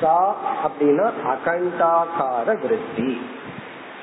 சா 0.00 0.36
அப்படின்னா 0.64 1.10
அகண்டாகார 1.24 2.60
விருத்தி. 2.60 3.20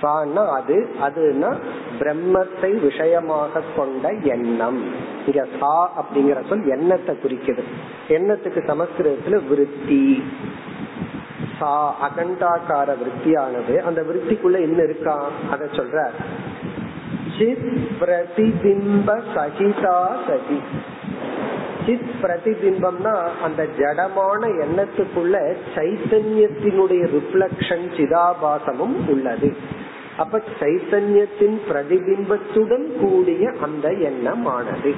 சான்னா 0.02 0.48
அது 0.48 0.96
அதுனா 1.02 1.58
பிரம்மத்தை 2.00 2.80
விஷயமாக 2.80 3.62
கொண்ட 3.76 4.14
எண்ணம். 4.24 4.84
இங்க 5.26 5.48
சா 5.60 5.92
அப்படிங்கிற 6.02 6.48
சொல் 6.50 6.70
எண்ணத்தை 6.70 7.16
குறிக்குது. 7.24 7.64
எண்ணத்துக்கு 8.08 8.68
சமஸ்கிருதத்துல 8.68 9.48
விருத்தி. 9.48 10.24
சா 11.60 11.96
அகண்டாக்கார 12.08 12.96
விருத்தியானது. 12.96 13.78
அந்த 13.78 14.02
விருத்திக்குள்ள 14.02 14.62
என்ன 14.62 14.84
இருக்கா? 14.84 15.30
அத 15.52 15.66
சொல்ற. 15.66 16.10
சித் 17.38 17.88
பிரதிபிம்ப 18.00 19.22
சகிதா 19.36 20.08
சகி 20.28 20.62
சித் 21.86 22.10
பிரதிபிம்பம்னா 22.22 23.28
அந்த 23.44 23.68
ஜடமான 23.78 24.42
எண்ணத்துக்குள்ள 24.42 25.56
சைத்தன்யத்தினுடைய 25.76 27.08
ரிஃப்ளக்ஷன் 27.08 27.86
சிதாபாசமும் 27.98 29.10
உள்ளது. 29.10 29.56
அப்ப 30.18 30.42
சைத்தன்யத்தின் 30.60 31.60
பிரதிபிம்பத்துடன் 31.70 32.86
கூடிய 33.00 33.52
அந்த 33.62 33.92
எண்ணமானது. 33.92 34.94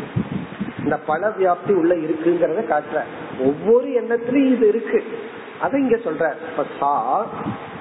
இந்த 0.83 0.97
பல 0.97 1.33
வியாப்தி 1.39 1.73
உள்ள 1.73 1.95
இருக்குங்கிறத 1.95 2.65
காட்டுற. 2.65 3.01
ஒவ்வொரு 3.39 3.87
எண்ணத்திலும் 3.87 4.51
இது 4.51 4.67
இருக்கு. 4.67 5.03
அதை 5.61 5.81
இங்க 5.81 5.95
சொல்ற. 5.95 6.31
சா 6.79 7.25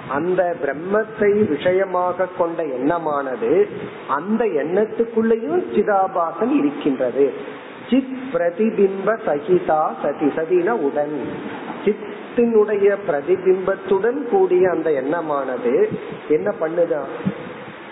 அந்த 0.09 0.57
பிரம்மத்தை 0.63 1.49
விஷயமாக 1.49 2.27
கொண்ட 2.39 2.63
எண்ணமானது 2.63 3.69
அந்த 4.09 4.45
எண்ணத்துக்குள்ளேயும் 4.45 5.65
சிதாபாசன் 5.75 6.59
இருக்கின்றது. 6.59 7.33
சித் 7.91 8.19
பிரதிபிம்ப 8.33 9.19
சகிதா 9.27 9.95
சதி 10.03 10.27
சதினா 10.27 10.71
உடன். 10.71 11.21
சித் 11.85 12.18
சித்தினுடைய 12.39 12.97
பிரதிபிம்பத்துடன் 13.09 14.29
கூடிய 14.31 14.71
அந்த 14.71 14.91
எண்ணமானது 14.91 15.89
என்ன 16.29 16.55
பண்ணுதா? 16.61 17.03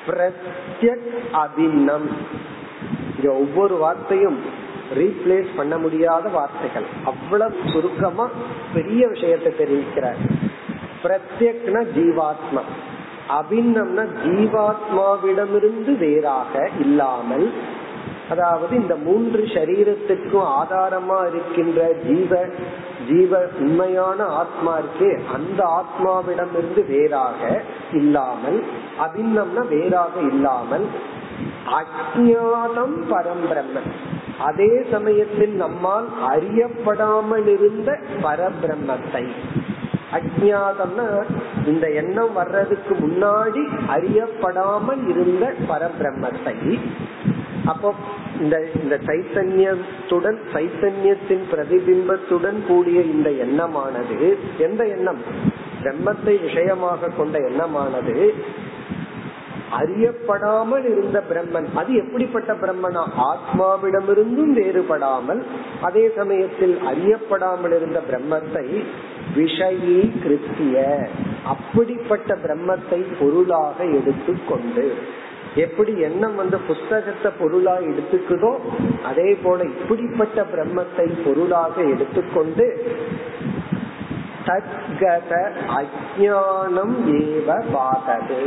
பிரத்யக் 0.06 1.32
அபின்னம் 1.32 2.10
இங்க 3.16 3.32
ஒவ்வொரு 3.32 3.76
வார்த்தையும் 3.76 4.40
ரீப்ளேஸ் 4.94 5.46
பண்ண 5.56 5.78
முடியாத 5.78 6.28
வார்த்தைகள். 6.28 6.84
அவ்வளவு 7.04 7.54
சுருக்கமா 7.72 8.30
பெரிய 8.74 9.08
விஷயத்தை 9.08 9.52
தெரிவிக்கிறார். 9.52 10.20
பிரத்யக்னா 11.02 11.86
ஜீவாத்மா. 11.96 12.62
அபிநம்னா 13.28 14.08
ஜீவாத்மாவிடமிருந்து 14.24 15.98
வேறாக 15.98 16.70
இல்லாமல் 16.80 17.52
அதாவது 18.28 18.72
இந்த 18.76 18.94
மூன்று 19.06 19.42
சரீரத்துக்கும் 19.54 20.48
ஆதாரமா 20.60 21.18
இருக்கின்ற 21.26 21.80
ஜீவ 22.06 22.32
ஜீவ 23.08 23.40
உண்மையான 23.58 24.20
ஆத்மா 24.40 24.72
இருக்கு 24.78 25.10
அந்த 25.34 25.60
ஆத்மாவிடமிருந்து 25.78 26.84
வேறாக 26.86 27.40
இல்லாமல் 27.92 28.58
அபிநம்னா 29.06 29.64
வேறாக 29.68 30.14
இல்லாமல் 30.32 30.86
அஜானம் 31.78 32.96
பரம்பிரம்மன் 33.12 33.90
அதே 34.46 34.72
சமயத்தில் 34.90 35.54
நம்மால் 35.56 36.08
அறியப்படாமல் 36.30 37.46
இருந்த 37.54 37.90
பரபிரம்மத்தை. 38.22 39.24
அஜாதம்னா 40.16 41.06
இந்த 41.66 41.86
எண்ணம் 42.00 42.32
வர்றதுக்கு 42.32 42.94
முன்னாடி 43.04 43.62
அறியப்படாமல் 43.94 45.02
இருந்த 45.12 45.44
பரபிரம்மத்தை. 45.70 46.56
அப்போ 47.66 47.88
இந்த 48.40 48.56
இந்த 48.82 48.94
சைத்தன்யத்துடன் 49.06 50.38
சைத்தன்யத்தின் 50.54 51.44
பிரதிபிம்பத்துடன் 51.52 52.58
கூடிய 52.68 53.00
இந்த 53.14 53.30
எண்ணமானது 53.44 54.18
எந்த 54.58 54.82
எண்ணம்? 54.86 55.20
பிரம்மத்தை 55.82 56.34
விஷயமாக 56.42 57.10
கொண்ட 57.16 57.38
எண்ணமானது 57.38 58.16
அறியப்படாமல் 59.78 60.84
இருந்த 60.92 61.18
பிரம்மன். 61.30 61.66
அது 61.74 61.90
எப்படிப்பட்ட 61.94 62.52
பிரம்மனா? 62.52 63.02
ஆத்மாவிடமிருந்தும் 63.30 64.52
வேறுபடாமல் 64.58 65.40
அதே 65.80 66.04
சமயத்தில் 66.16 66.76
அறியப்படாமல் 66.90 67.74
இருந்த 67.76 68.00
பிரம்மத்தை 68.10 68.66
விஷயி 69.36 69.98
கிருத்திய 70.22 70.84
அப்படிப்பட்ட 71.44 72.34
பிரம்மத்தை 72.44 73.00
பொருளாக 73.18 73.78
எடுத்துக்கொண்டு 73.98 74.86
எப்படி 75.56 75.92
எண்ணம் 75.98 76.34
வந்து 76.34 76.58
புஸ்தகத்தை 76.58 77.30
பொருளா 77.38 77.74
எடுத்துக்குதோ 77.90 78.52
அதே 79.02 79.30
போல 79.42 79.58
இப்படிப்பட்ட 79.64 80.42
பிரம்மத்தை 80.52 81.06
பொருளாக 81.24 81.74
எடுத்துக்கொண்டு 81.92 82.66
தத்கத 84.48 85.32
அஜானம் 85.78 86.96
ஏவ 87.20 87.48
பாதது 87.72 88.40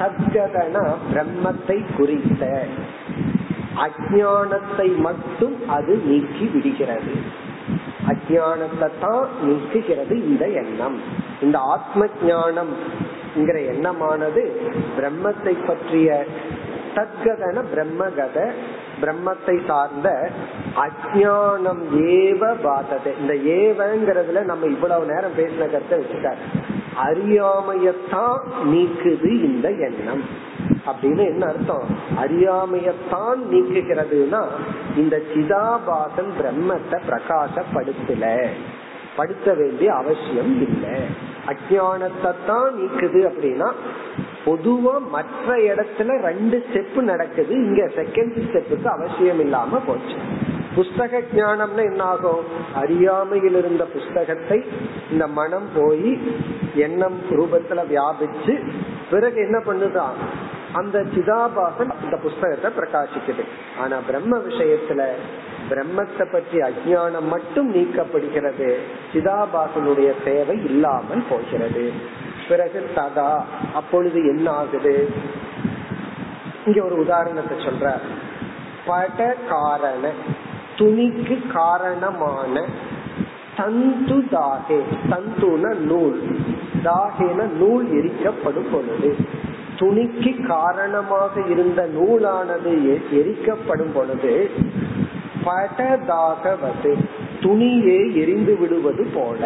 தத்கதனா 0.00 0.84
பிரம்மத்தை 1.12 1.78
குறித்த. 1.96 2.42
அஜானத்தை 3.86 4.88
மட்டும் 4.98 5.56
அது 5.66 5.92
நீக்கி 6.04 6.46
விடுகிறது. 6.46 7.14
அஜானத்தை 8.06 8.88
தான் 9.00 9.26
நீக்குகிறது 9.42 10.14
இந்த 10.28 10.44
எண்ணம். 10.62 10.98
இந்த 11.40 11.58
ஆத்ம 11.58 12.08
ஞானம் 12.24 12.72
எண்ணமானது 13.36 14.60
பிரம்மத்தை 14.98 15.66
பற்றிய 15.66 16.24
தத்கதன 16.94 17.64
பிரம்மகத 17.74 18.50
பிரம்மத்தை 19.00 19.66
சார்ந்த 19.66 20.30
அஜானம் 20.76 21.82
ஏவ 21.96 22.54
பாதது. 22.62 23.14
இந்த 23.20 23.34
ஏவங்கிறதுல 23.34 24.44
நம்ம 24.44 24.66
இவ்வளவு 24.66 25.04
நேரம் 25.04 25.32
பேசின 25.38 25.58
கருத்தை 25.58 25.98
வச்சுட்டார். 25.98 26.36
அறியாமையத்தான் 27.04 28.38
நீக்குது 28.64 29.30
இந்த 29.30 29.68
எண்ணம். 29.68 30.22
அப்படின்னு 30.86 31.26
என்ன 31.26 31.46
அர்த்தம்? 31.46 31.98
அறியாமையத்தான் 32.16 33.38
நீக்குகிறதுனா 33.50 34.46
இந்த 34.96 35.20
சிதாபாசன் 35.34 36.30
பிரம்மத்தை 36.40 37.00
பிரகாசப்படுத்தல. 37.08 38.48
படுத்த 39.16 39.48
வேண்டிய 39.60 39.88
அவசியம் 39.94 40.54
இல்லை. 40.68 40.96
அஜானத்தை 41.50 42.30
தான் 42.46 42.70
நீக்குது 42.78 43.20
அப்படின்னா 43.30 43.68
பொதுவா 44.46 44.94
மற்ற 45.14 45.56
இடத்துல 45.70 46.16
ரெண்டு 46.28 46.56
ஸ்டெப் 46.66 46.98
நடக்குது. 47.10 47.52
இங்க 47.66 47.82
செகண்ட் 47.98 48.38
ஸ்டெப்புக்கு 48.46 48.88
அவசியம் 48.96 49.40
இல்லாம 49.44 49.80
போச்சு. 49.88 50.16
புஸ்தக 50.76 51.20
ஞானம்னா 51.38 51.82
என்ன 51.90 52.02
ஆகும் 52.12 52.44
அறியாமையில் 52.82 53.56
இருந்த 53.60 53.84
புஸ்தகத்தை 53.94 54.58
இந்த 55.12 55.24
மனம் 55.38 55.68
போய் 55.74 56.12
எண்ணம் 56.86 57.18
ரூபத்துல 57.38 57.80
வியாபிச்சு 57.92 58.54
பிறகு 59.10 59.38
என்ன 59.46 59.58
பண்ணுதான் 59.66 60.14
அந்த 60.80 60.98
சிதாபாசன் 61.14 61.92
அந்த 62.02 62.16
புஸ்தகத்தை 62.22 62.70
பிரகாசிக்குது. 62.78 63.44
ஆனா 63.78 63.96
பிரம்ம 64.06 64.36
விஷயத்துல 64.48 65.02
பிரம்மத்தை 65.70 66.24
பற்றி 66.32 66.58
அஜானம் 66.68 67.28
மட்டும் 67.34 67.68
நீக்கப்படுகிறது. 67.74 68.68
சிதாபாசனுடைய 69.12 70.10
தேவை 70.24 70.56
இல்லாமல் 70.64 71.24
போகிறது. 71.30 71.84
பிறகு 72.48 72.80
ததா 72.96 73.30
அப்பொழுது 73.74 74.20
என்ன 74.26 74.46
ஆகுது 74.50 74.96
இங்க 76.66 76.78
ஒரு 76.84 76.96
உதாரணத்தை 76.96 77.56
சொல்ற 77.66 77.92
பட 78.86 79.36
காரண 79.48 80.04
துணிக்கு 80.78 81.36
காரணமான 81.52 82.64
தந்து 83.56 84.16
தாகே 84.34 84.78
தந்துன 85.10 85.74
நூல். 85.90 86.18
தாகேன 86.84 87.40
நூல் 87.60 87.86
எரிக்கப்படும் 87.98 88.70
பொழுது 88.72 89.10
துணிக்கு 89.80 90.32
காரணமாக 90.46 91.34
இருந்த 91.50 91.80
நூலானது 91.94 92.72
எரிக்கப்படும் 93.20 93.92
பொழுது 93.94 94.32
படதாகவது 95.44 96.92
துணியே 97.40 98.00
எரிந்து 98.14 98.54
விடுவது 98.56 99.04
போல. 99.14 99.42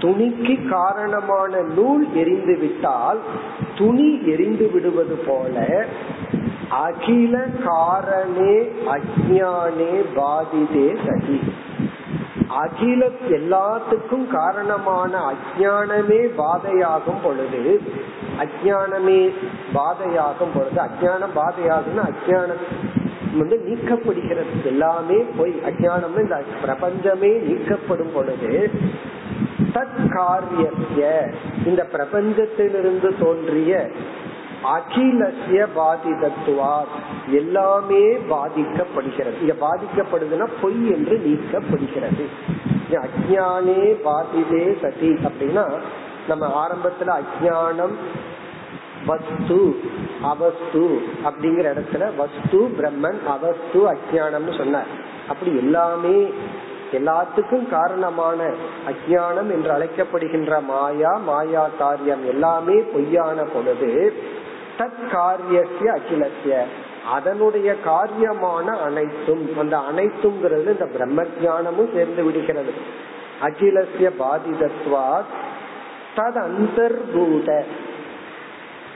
துணிக்கு 0.00 0.54
காரணமான 0.68 1.60
நூல் 1.74 2.04
எரிந்து 2.14 2.54
விட்டால் 2.56 3.20
துணி 3.74 4.08
எரிந்து 4.26 4.66
விடுவது 4.70 5.16
போல 5.26 5.56
அகில 6.78 7.34
காரணே 7.64 8.54
அஜானே 8.94 9.92
பாதிதே 10.16 10.88
சகி 11.02 11.38
அகில 12.56 13.02
எல்லாத்துக்கும் 13.30 14.26
காரணமான 14.28 15.12
அஜானமே 15.30 16.20
பாதையாகும் 16.36 17.22
பொழுது 17.22 17.62
அஜானமே 18.38 19.20
பாதையாகும் 19.74 20.54
பொழுது 20.54 20.80
அஜானம் 20.80 21.36
பாதையாகும்னா 21.36 22.04
அஜானம் 22.12 22.64
வந்து 23.38 23.56
நீக்கப்படுகிறது. 23.68 24.54
எல்லாமே 24.64 25.18
போய் 25.36 25.54
அஜானம் 25.70 26.16
இந்த 26.22 26.38
பிரபஞ்சமே 26.62 27.32
நீக்கப்படும் 27.48 28.12
பொழுது 28.14 28.70
தற்காரிய 29.72 30.64
இந்த 31.64 31.82
பிரபஞ்சத்திலிருந்து 31.92 33.10
தோன்றிய 33.20 33.90
அகிலசிய 34.74 35.60
பாதிதத்துவா 35.76 36.74
எல்லாமே 37.40 38.04
பாதிக்கப்படுகிறது. 38.32 39.38
இங்க 39.40 39.54
பாதிக்கப்படுதுன்னா 39.66 40.46
பொய் 40.60 40.82
என்று 40.94 41.16
நீக்கப்படுகிறது. 41.26 42.26
அஜானே 43.04 43.82
பாதிதே 44.06 44.64
சதி 44.82 45.10
அப்படின்னா 45.28 45.64
நம்ம 46.28 46.44
ஆரம்பத்துல 46.62 47.14
அஜானம் 47.20 47.94
வஸ்து 49.06 49.60
அவஸ்து 50.22 50.82
அப்படிங்கிற 51.24 51.66
இடத்துல 51.74 52.04
வஸ்து 52.16 52.60
பிரம்மன் 52.78 53.18
அவஸ்து 53.26 53.78
அஜானம்னு 53.92 54.56
சொன்னார். 54.56 54.90
அப்படி 55.28 55.56
எல்லாமே 55.56 56.32
எல்லாத்துக்கும் 56.92 57.68
காரணமான 57.70 58.54
அஜானம் 58.90 59.50
என்று 59.50 59.70
அழைக்கப்படுகின்ற 59.70 60.62
மாயா 60.64 61.12
மாயா 61.16 61.68
காரியம் 61.78 62.26
எல்லாமே 62.26 62.76
பொய்யான 62.92 63.42
பொழுது 63.42 64.14
தத் 64.78 65.02
காரியசிய 65.12 65.88
அகிலசிய 65.98 66.62
அதனுடைய 67.12 67.74
காரியமான 67.84 68.66
அனைத்தும் 68.80 69.58
அந்த 69.58 69.76
அனைத்துங்கிறது 69.90 70.68
இந்த 70.74 70.86
பிரம்ம 70.86 71.22
ஜானமும் 71.22 71.94
சேர்ந்து 71.94 72.24
விடுகிறது. 72.24 72.72
அகிலசிய 73.42 74.10
பாதிதத்வா 74.18 75.06
தத் 76.16 76.40
அந்தர்பூத 76.48 77.64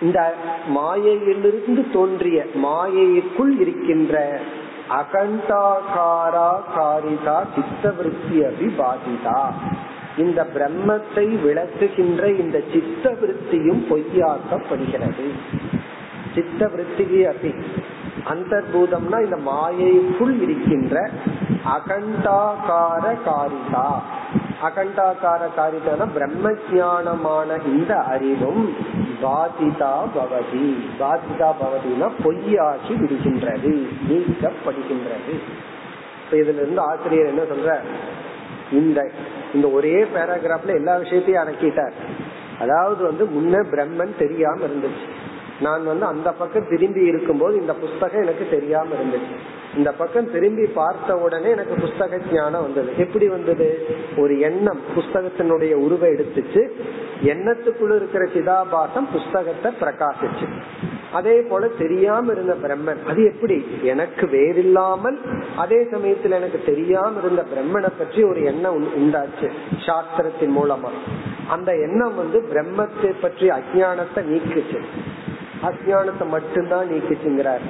இந்த 0.03 0.35
மாயையிலிருந்து 0.67 1.91
தோன்றிய 1.93 2.47
மாயைக்குள் 2.55 3.61
இருக்கின்ற 3.61 4.41
அகண்டாகாரா 4.91 6.51
காரிதா 6.77 7.45
சித்தவருத்தி 7.55 8.33
அபிபாதிதா 8.33 9.41
இந்த 10.19 10.47
பிரம்மத்தை 10.55 11.39
விளக்குகின்ற 11.45 12.39
இந்த 12.39 12.63
சித்த 12.73 13.11
விருத்தியும் 13.11 13.83
பொய்யாக்கப்படுகிறது. 13.91 15.27
சித்த 16.35 16.71
விற்த்திகி 16.77 17.21
அபி. 17.27 17.55
அந்தர்பூதம்னா 18.29 19.25
இந்த 19.25 19.37
மாயைக்குள் 19.37 20.43
இருக்கின்ற 20.43 21.11
அகண்டாகார 21.65 23.17
காரிதா 23.25 24.03
அகண்டாக்கார 24.63 25.43
காரிதான 25.57 26.07
பிரம்ம 26.15 26.51
ஜானமான 26.51 27.67
இந்த 27.67 27.95
அறிவும் 27.95 28.75
பாதிதா 29.23 29.95
பவதி. 30.17 30.69
பாதிதா 31.01 31.51
பவதினா 31.61 32.09
பொய்யாகி 32.25 32.95
விடுகின்றது 33.03 33.73
நீக்கப்படுகின்றது. 34.09 35.35
இதுல 36.31 36.63
இருந்து 36.63 36.81
ஆசிரியர் 36.81 37.27
என்ன 37.27 37.43
சொல்ற 37.43 37.79
இந்த 38.73 39.11
இந்த 39.55 39.69
ஒரே 39.69 40.05
பேராகிராஃப்ல 40.05 40.75
எல்லா 40.75 40.97
விஷயத்தையும் 40.97 41.43
அடக்கிட்டார். 41.43 41.93
அதாவது 42.61 43.05
வந்து 43.05 43.25
முன்ன 43.25 43.65
பிரம்மன் 43.73 44.19
தெரியாம 44.19 44.59
இருந்துச்சு. 44.65 45.07
நான் 45.61 45.85
வந்து 45.85 46.07
அந்த 46.07 46.33
பக்கம் 46.33 46.69
திரும்பி 46.69 47.01
இருக்கும்போது 47.01 47.61
இந்த 47.61 47.75
புஸ்தகம் 47.75 48.23
எனக்கு 48.23 48.47
தெரியாம 48.51 48.89
இருந்துச்சு. 48.89 49.37
இந்த 49.77 49.93
பக்கம் 49.93 50.33
திரும்பி 50.33 50.67
பார்த்த 50.67 51.17
உடனே 51.17 51.51
எனக்கு 51.51 51.75
புஸ்தக 51.75 52.33
ஞானம் 52.33 52.63
வந்தது. 52.63 52.93
எப்படி 52.97 53.29
வந்தது? 53.29 53.87
ஒரு 54.17 54.39
எண்ணம் 54.39 54.81
புஸ்தகத்தினுடைய 54.97 55.73
உருவை 55.73 56.11
எடுத்துச்சு. 56.11 56.71
எண்ணத்துக்குள்ள 57.23 57.97
இருக்கிற 57.97 58.25
சிதாபாசம் 58.25 59.11
புஸ்தகத்தை 59.13 59.73
பிரகாசிச்சு. 59.81 60.47
அதே 61.13 61.41
போல 61.41 61.69
தெரியாம 61.69 62.33
இருந்த 62.33 62.55
பிரம்மன் 62.63 63.05
அது 63.07 63.25
எப்படி? 63.25 63.67
எனக்கு 63.83 64.27
வேறில்லாமல் 64.27 65.19
அதே 65.57 65.87
சமயத்தில் 65.91 66.31
எனக்கு 66.31 66.63
தெரியாம 66.67 67.19
இருந்த 67.19 67.45
பிரம்மனை 67.55 67.89
பற்றி 67.99 68.23
ஒரு 68.23 68.45
எண்ணம் 68.45 68.87
உண்டாச்சு 68.87 69.51
சாஸ்திரத்தின் 69.87 70.57
மூலமா. 70.57 70.89
அந்த 71.49 71.73
எண்ணம் 71.73 72.15
வந்து 72.15 72.45
பிரம்மத்தை 72.53 73.15
பற்றி 73.21 73.49
அஜானத்தை 73.49 74.17
நீக்குச்சு. 74.17 74.81
அஜானத்தை 75.63 76.29
மட்டும்தான் 76.29 76.89
நீக்குச்சுங்கிறார். 76.89 77.61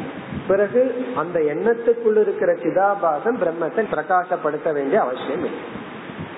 பிறகு 0.47 0.95
அந்த 1.17 1.41
எண்ணத்துக்குள்ள 1.41 2.21
இருக்கிற 2.21 2.53
சிதாபாசம் 2.53 3.41
பிரம்மத்தை 3.43 3.85
பிரகாசப்படுத்த 3.95 4.73
வேண்டிய 4.73 5.01
அவசியம் 5.01 5.37
இல்லை. 5.37 5.51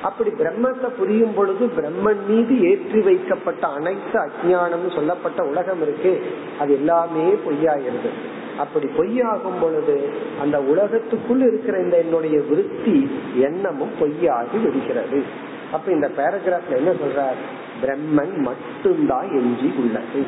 அப்படி 0.02 0.30
பிரம்மத்தை 0.30 0.88
புரியும் 0.98 1.34
பொழுது 1.34 1.66
பிரம்மன் 1.66 2.22
மீது 2.28 2.70
ஏற்றி 2.70 3.00
வைக்கப்பட்ட 3.00 3.66
அனைத்து 3.66 4.18
அஜானம் 4.20 4.94
சொல்லப்பட்ட 4.94 5.44
உலகம் 5.44 5.82
இருக்கு 5.82 6.22
அது 6.58 6.72
எல்லாமே 6.72 7.24
பொய்யாயிருது. 7.46 8.10
அப்படி 8.58 8.86
பொய்யாகும் 8.98 9.60
பொழுது 9.60 10.08
அந்த 10.42 10.60
உலகத்துக்குள் 10.60 11.40
இருக்கிற 11.40 11.78
இந்த 11.78 11.96
என்னுடைய 11.96 12.40
விருத்தி 12.48 13.10
எண்ணமும் 13.34 13.92
பொய்யாகி 14.00 14.62
விடுகிறது. 14.62 15.46
அப்ப 15.72 15.92
இந்த 15.92 16.10
பேராகிராஃப்ல 16.16 16.76
என்ன 16.76 16.90
சொல்றார்? 16.90 17.40
பிரம்மன் 17.82 18.36
மட்டும்தான் 18.36 19.28
எஞ்சி 19.30 19.72
உள்ளது. 19.76 20.26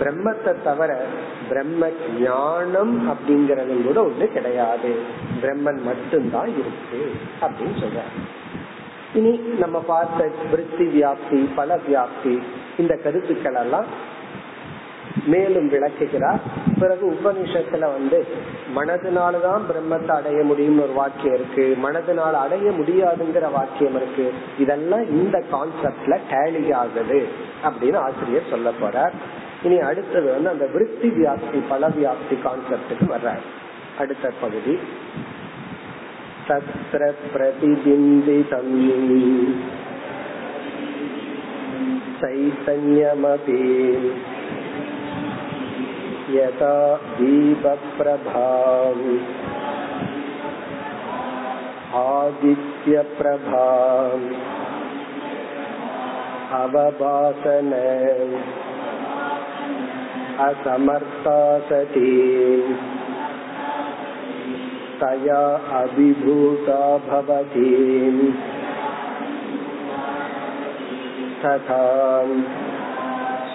பிரம்மத்தை 0.00 0.62
தவிர 0.62 1.04
பிரம்ம 1.48 1.90
ஞானம் 2.20 2.94
அப்படிங்கறது 3.10 3.82
கூட 3.82 4.00
ஒண்ணு 4.06 4.26
கிடையாது. 4.32 4.98
பிரம்மன் 5.42 5.82
மட்டும்தான் 5.82 6.48
இருக்கு 6.48 7.12
அப்படின்னு 7.40 7.76
சொல்ற 7.80 8.00
இனி 9.14 9.30
நம்ம 9.58 9.78
பார்த்த 9.78 10.30
விருத்தி 10.50 10.84
வியாப்தி 10.84 11.48
பல 11.54 11.78
வியாப்தி 11.88 12.42
இந்த 12.78 12.98
கருத்துக்கள் 13.02 13.54
எல்லாம் 13.54 13.84
மேலும் 15.25 15.67
விளக்குகிறார் 15.67 16.41
பிறகு 16.79 17.05
உபனிஷத்துல 17.13 17.85
வந்து 17.93 18.19
மனதினாலதான் 18.75 19.63
பிரம்மத்தை 19.69 20.13
அடைய 20.15 20.39
முடியும்னு 20.43 20.83
ஒரு 20.83 20.93
வாக்கியம் 20.93 21.35
இருக்கு 21.35 21.65
மனதினால 21.85 22.41
அடைய 22.41 22.71
முடியாதுங்கிற 22.71 23.47
வாக்கியம் 23.51 23.95
இருக்கு 23.95 24.25
இதெல்லாம் 24.57 25.05
இந்த 25.11 25.39
கான்செப்ட்ல 25.51 26.17
டேலி 26.31 26.63
ஆகுது 26.73 27.19
அப்படின்னு 27.63 27.99
ஆசிரியர் 27.99 28.51
சொல்ல 28.51 28.71
போறார் 28.81 29.15
இனி 29.63 29.77
அடுத்தது 29.81 30.27
வந்து 30.31 30.49
அந்த 30.49 30.67
விருத்தி 30.73 31.09
வியாப்தி 31.15 31.61
பல 31.69 31.89
வியாப்தி 31.97 32.37
கான்செப்டுக்கு 32.43 33.07
வர்றார் 33.09 33.43
அடுத்த 33.99 34.31
பகுதி 34.41 34.75
தத்ர 36.47 37.03
பிரதிபிம்பிதம் 37.33 38.73
चैतन्यमपि 42.19 43.57
यथा 46.35 46.75
दीपप्रभाम् 47.17 49.03
आदित्यप्रभाम् 52.01 54.25
अवभासन 56.57 57.71
असमर्था 60.47 61.39
सती 61.69 62.13
तया 65.01 65.41
अभिभूता 65.79 66.81
भवति 67.07 67.73
तथा 71.41 71.81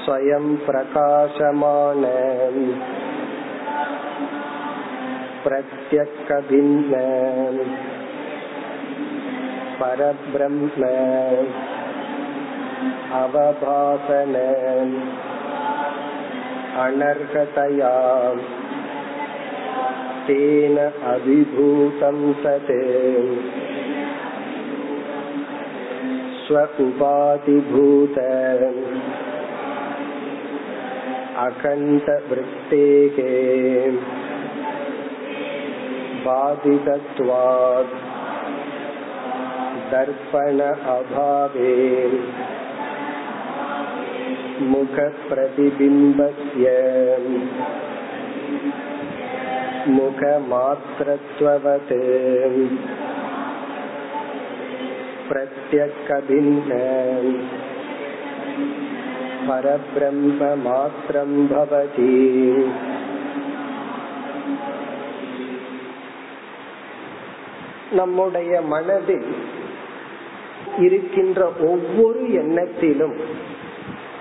स्वयं 0.06 0.56
प्रकाशमान 0.66 2.04
प्रत्यक्कभिन्न 5.44 6.92
परब्रह्म 9.80 10.82
अवभासन 13.20 14.34
अनर्हतया 16.84 17.94
तेन 20.28 20.78
अभिभूतं 21.12 22.20
सत् 22.42 22.72
स्व 26.42 26.62
उपाधिभूत 26.84 28.18
अखण्डवृत्तेः 31.46 33.16
बाधितत्वात् 36.24 37.94
दर्पण 39.92 40.60
अभावे 40.96 41.72
मुखप्रतिबिम्बस्य 44.72 46.66
मुखमात्रत्ववत् 49.96 51.92
प्रत्यक्कभिन्न 55.28 56.70
परब्रह्ममात्रं 59.48 61.30
भवति 61.48 62.12
நம்முடைய 67.92 68.52
மனதில் 68.68 69.28
இருக்கின்ற 70.78 71.40
ஒவ்வொரு 71.62 72.20
எண்ணத்திலும் 72.34 73.16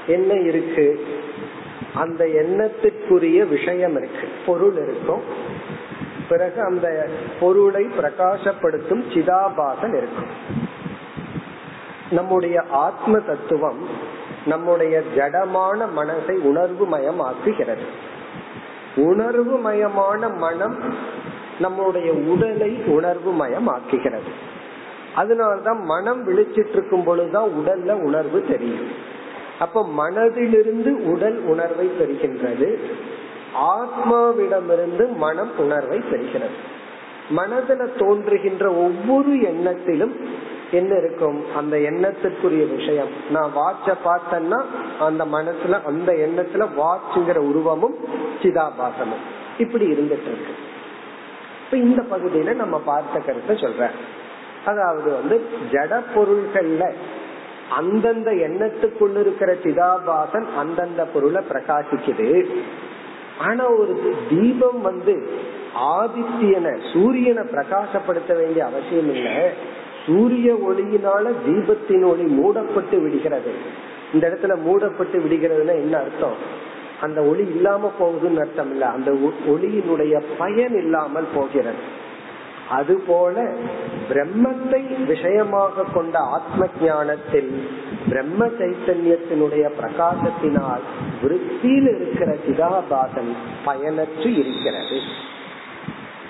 என்ன 0.08 0.32
இருக்கு 0.42 0.88
அந்த 1.94 2.22
எண்ணத்திற்குரிய 2.42 3.40
விஷயம் 3.48 3.96
இருக்கு 3.96 4.26
பொருள் 4.46 4.78
இருக்கும் 4.78 5.24
பிறகு 6.30 6.60
அந்த 6.62 6.88
பொருளை 7.40 7.84
பிரகாசப்படுத்தும் 7.98 9.04
சிதாபாசன் 9.14 9.96
இருக்கும் 9.98 10.34
நம்முடைய 12.10 12.58
ஆத்ம 12.80 13.14
தத்துவம் 13.28 13.82
நம்முடைய 14.47 15.03
ஜடமான 15.17 15.87
மனசை 15.97 16.33
உணர்வு 16.33 16.87
மயமாக்குகிறது 16.87 17.87
உணர்வு 18.97 19.73
மயமான 19.73 20.37
மனம் 20.37 20.77
நம்முடைய 21.61 22.13
உடலை 22.13 22.71
உணர்வு 22.71 23.47
மயமாக்குகிறது 23.47 24.31
அதனால்தான் 25.15 25.85
மனம் 25.85 26.29
விழிச்சிட்டு 26.29 26.69
இருக்கும் 26.69 27.05
பொழுதுதான் 27.05 27.49
உடல்ல 27.49 27.93
உணர்வு 27.93 28.45
தெரியும். 28.51 28.89
அப்ப 29.59 29.89
மனதிலிருந்து 29.99 30.91
உடல் 30.91 31.39
உணர்வை 31.39 31.91
பெறுகின்றது. 32.01 32.79
ஆத்மாவிடமிருந்து 33.61 35.17
மனம் 35.17 35.59
உணர்வை 35.59 35.99
பெறுகிறது. 35.99 36.57
மனதில 37.37 37.89
தோன்றுகின்ற 37.99 38.73
ஒவ்வொரு 38.73 39.29
எண்ணத்திலும் 39.29 40.15
என்ன 40.71 40.97
இருக்கும்? 40.97 41.57
அந்த 41.57 41.77
எண்ணத்திற்குரிய 41.77 42.77
விஷயம். 42.77 43.09
நான் 43.31 43.53
வாட்ச 43.57 43.95
பார்த்தேன்னா 44.05 44.65
அந்த 45.01 45.25
மனசுல 45.25 45.85
அந்த 45.85 46.13
எண்ணத்துல 46.13 46.69
வாட்சுங்கிற 46.79 47.37
உருவமும் 47.37 47.95
சிதாபாசமும். 48.43 49.25
இப்படி 49.59 49.87
இருந்துட்டு 49.87 50.29
இருக்கு. 50.29 50.55
இப்ப 51.65 51.77
இந்த 51.77 52.03
பகுதியில 52.03 52.55
நம்ம 52.55 52.79
பார்த்த 52.79 53.19
கருத்தை 53.19 53.57
சொல்றேன். 53.57 54.25
அதாவது 54.65 55.13
வந்து 55.13 55.45
ஜட 55.71 56.03
பொருள்கள்ல 56.15 56.93
அந்தந்த 57.71 58.31
எண்ணத்துக்குள்ள 58.31 59.21
இருக்கிற 59.21 59.55
சிதாபாசன் 59.55 60.47
அந்தந்த 60.59 61.05
பொருளை 61.05 61.43
பிரகாசிக்குது. 61.53 62.47
ஆனா 63.39 63.71
ஒரு 63.71 64.17
தீபம் 64.29 64.81
வந்து 64.81 65.29
ஆதித்யனை 65.81 66.93
சூரியனை 66.93 67.43
பிரகாசப்படுத்த 67.43 68.37
வேண்டிய 68.37 68.65
அவசியம் 68.65 69.15
இல்லை. 69.15 69.51
சூரிய 70.07 70.55
ஒளியினால 70.55 71.33
தீபத்தின் 71.47 72.05
ஒளி 72.05 72.23
மூடப்பட்டு 72.23 73.01
விடுகிறது. 73.01 73.53
இந்த 74.13 74.29
இடத்துல 74.29 74.61
மூடப்பட்டு 74.63 75.19
விடுகிறதுனா 75.19 75.75
என்ன 75.75 75.99
அர்த்தம்? 75.99 76.65
அந்த 77.01 77.23
ஒளி 77.23 77.47
இல்லாம 77.47 77.93
போகுதுன்னு 78.01 78.39
அர்த்தம் 78.39 78.71
இல்ல. 78.71 78.87
அந்த 78.87 79.11
ஒளியினுடைய 79.49 80.23
பயன் 80.39 80.77
இல்லாமல் 80.77 81.27
போகிறது. 81.35 82.05
அதுபோல 82.71 83.55
பிரம்மத்தை 84.09 85.05
விஷயமாக 85.07 85.83
கொண்ட 85.95 86.19
ஆத்ம 86.19 86.67
ஞானத்தில் 86.83 87.69
பிரம்ம 88.09 88.47
சைத்தன்யத்தினுடைய 88.47 89.71
பிரகாசத்தினால் 89.81 90.81
விருத்தியில் 91.23 92.01
இருக்கிற 92.01 92.37
சிதாபாசன் 92.49 93.33
பயனற்று 93.67 94.39
இருக்கிறது. 94.39 94.99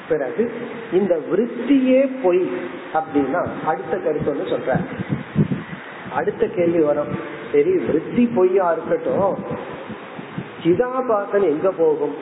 பிறகு 0.09 0.53
இந்த 0.93 1.21
விருத்தியே 1.31 2.23
பொய் 2.23 2.51
அப்படின்னா 2.95 3.47
அடுத்த 3.65 3.97
கருத்து 3.97 4.37
வந்து 4.37 4.57
சொல்ற 4.57 4.85
அடுத்த 6.13 6.47
கேள்வி 6.47 6.79
வரும். 6.79 7.09
சரி 7.53 7.71
விருத்தி 7.71 8.27
பொய்யா 8.27 8.73
இருக்கட்டும். 8.73 9.45
சிதாபாசன் 10.63 11.43
எங்க 11.43 11.71
போகும்? 11.71 12.15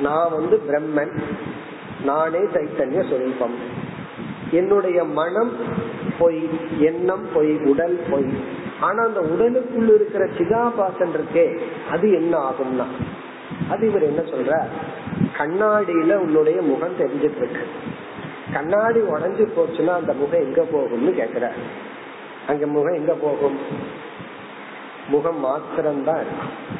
நான் 0.00 0.30
வந்து 0.30 0.60
பிரம்மன். 0.68 1.22
நானே 2.04 2.38
சைத்தன்ய 2.38 3.10
சொரூபம். 3.10 3.54
என்னுடைய 4.50 5.04
மனம் 5.04 5.52
பொய் 6.18 6.48
எண்ணம் 6.78 7.28
பொய் 7.34 7.56
உடல் 7.64 8.00
பொய். 8.10 8.32
ஆனா 8.80 9.04
அந்த 9.04 9.20
உடலுக்குள்ள 9.20 9.94
இருக்கிற 9.94 10.26
சிதாபாசன் 10.26 11.12
இருக்கே 11.12 11.60
அது 11.90 12.12
என்ன 12.12 12.38
ஆகும்னா? 12.38 12.84
அது 13.70 13.88
இவர் 13.88 14.02
என்ன 14.02 14.20
சொல்ற 14.20 14.66
கண்ணாடியில 15.40 16.14
உன்னுடைய 16.14 16.62
முகம் 16.62 16.96
தெரிஞ்சிட்டு 16.98 17.36
இருக்கு 17.36 17.66
கண்ணாடி 18.52 19.00
உடஞ்சு 19.00 19.48
போச்சுன்னா 19.56 19.86
அந்த 19.86 20.12
முகம் 20.12 20.40
எங்க 20.40 20.62
போகும்னு 20.62 21.18
கேக்குற. 21.20 21.50
அங்க 22.46 22.66
முகம் 22.66 22.94
எங்க 22.94 23.12
போகும்? 23.12 23.58
முகம் 25.08 25.40
மாத்திரம்தான் 25.40 26.16
இருக்கும். 26.16 26.78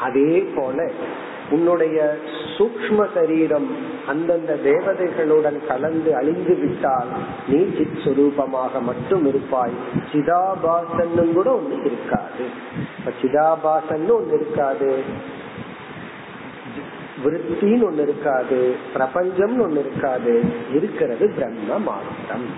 அதே 0.00 0.48
போல 0.54 0.90
உன்னுடைய 1.50 2.16
சூக்ம 2.58 3.06
சரீரம் 3.14 3.76
அந்தந்த 4.06 4.58
தேவதைகளுடன் 4.64 5.66
கலந்து 5.66 6.16
அழிந்து 6.16 6.54
விட்டால் 6.54 7.06
நீ 7.48 7.58
சித் 7.76 7.98
சுரூபமாக 8.04 8.80
மட்டும் 8.80 9.26
இருப்பாய். 9.26 9.72
சிதாபாசன் 10.12 11.32
கூட 11.32 11.60
ஒண்ணு 11.60 11.80
இருக்காது. 11.80 12.44
சிதாபாசன் 13.22 14.10
ஒண்ணு 14.10 14.34
இருக்காது. 14.34 15.02
விருத்தின்னு 17.24 17.86
ஒண்ணு 17.88 18.02
இருக்காது 18.02 18.76
பிரபஞ்சம்னு 18.94 19.64
ஒண்ணு 19.66 19.78
இருக்காது. 19.78 20.42
இருக்கிறது 20.74 21.32
பிரம்ம 21.36 21.78
மாத்திரம். 21.78 22.48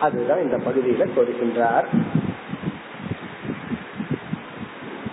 அதுதான் 0.00 0.42
இந்த 0.42 0.56
பகுதியில 0.56 1.08
கொடுக்கின்றார் 1.16 1.84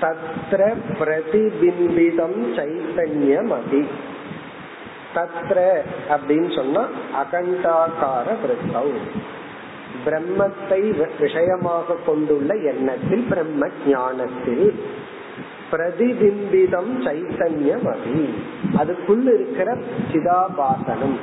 தத்ர 0.02 0.62
பிரதிபிம்பிதம் 1.00 2.40
சைத்தன்யம் 2.56 3.52
அபி 3.60 3.84
தத்ர 5.16 5.58
அப்படின்னு 6.10 6.56
சொன்னா 6.56 6.88
அகண்டாகார 7.22 8.28
விருத்தம். 8.42 8.96
பிரம்மத்தை 10.06 10.82
விஷயமாக 11.20 11.96
கொண்டுள்ள 12.06 12.54
எண்ணத்தில் 12.54 13.26
பிரம்ம 13.30 13.68
ஞானத்தில் 13.88 14.68
பிரதிபிம்பிதம் 15.74 16.92
சைத்தன்யம் 17.06 17.86
அபி 17.94 18.20
அதுக்குள்ள 18.78 19.34
இருக்கிற 19.34 19.78
சிதாபாசனம். 20.12 21.18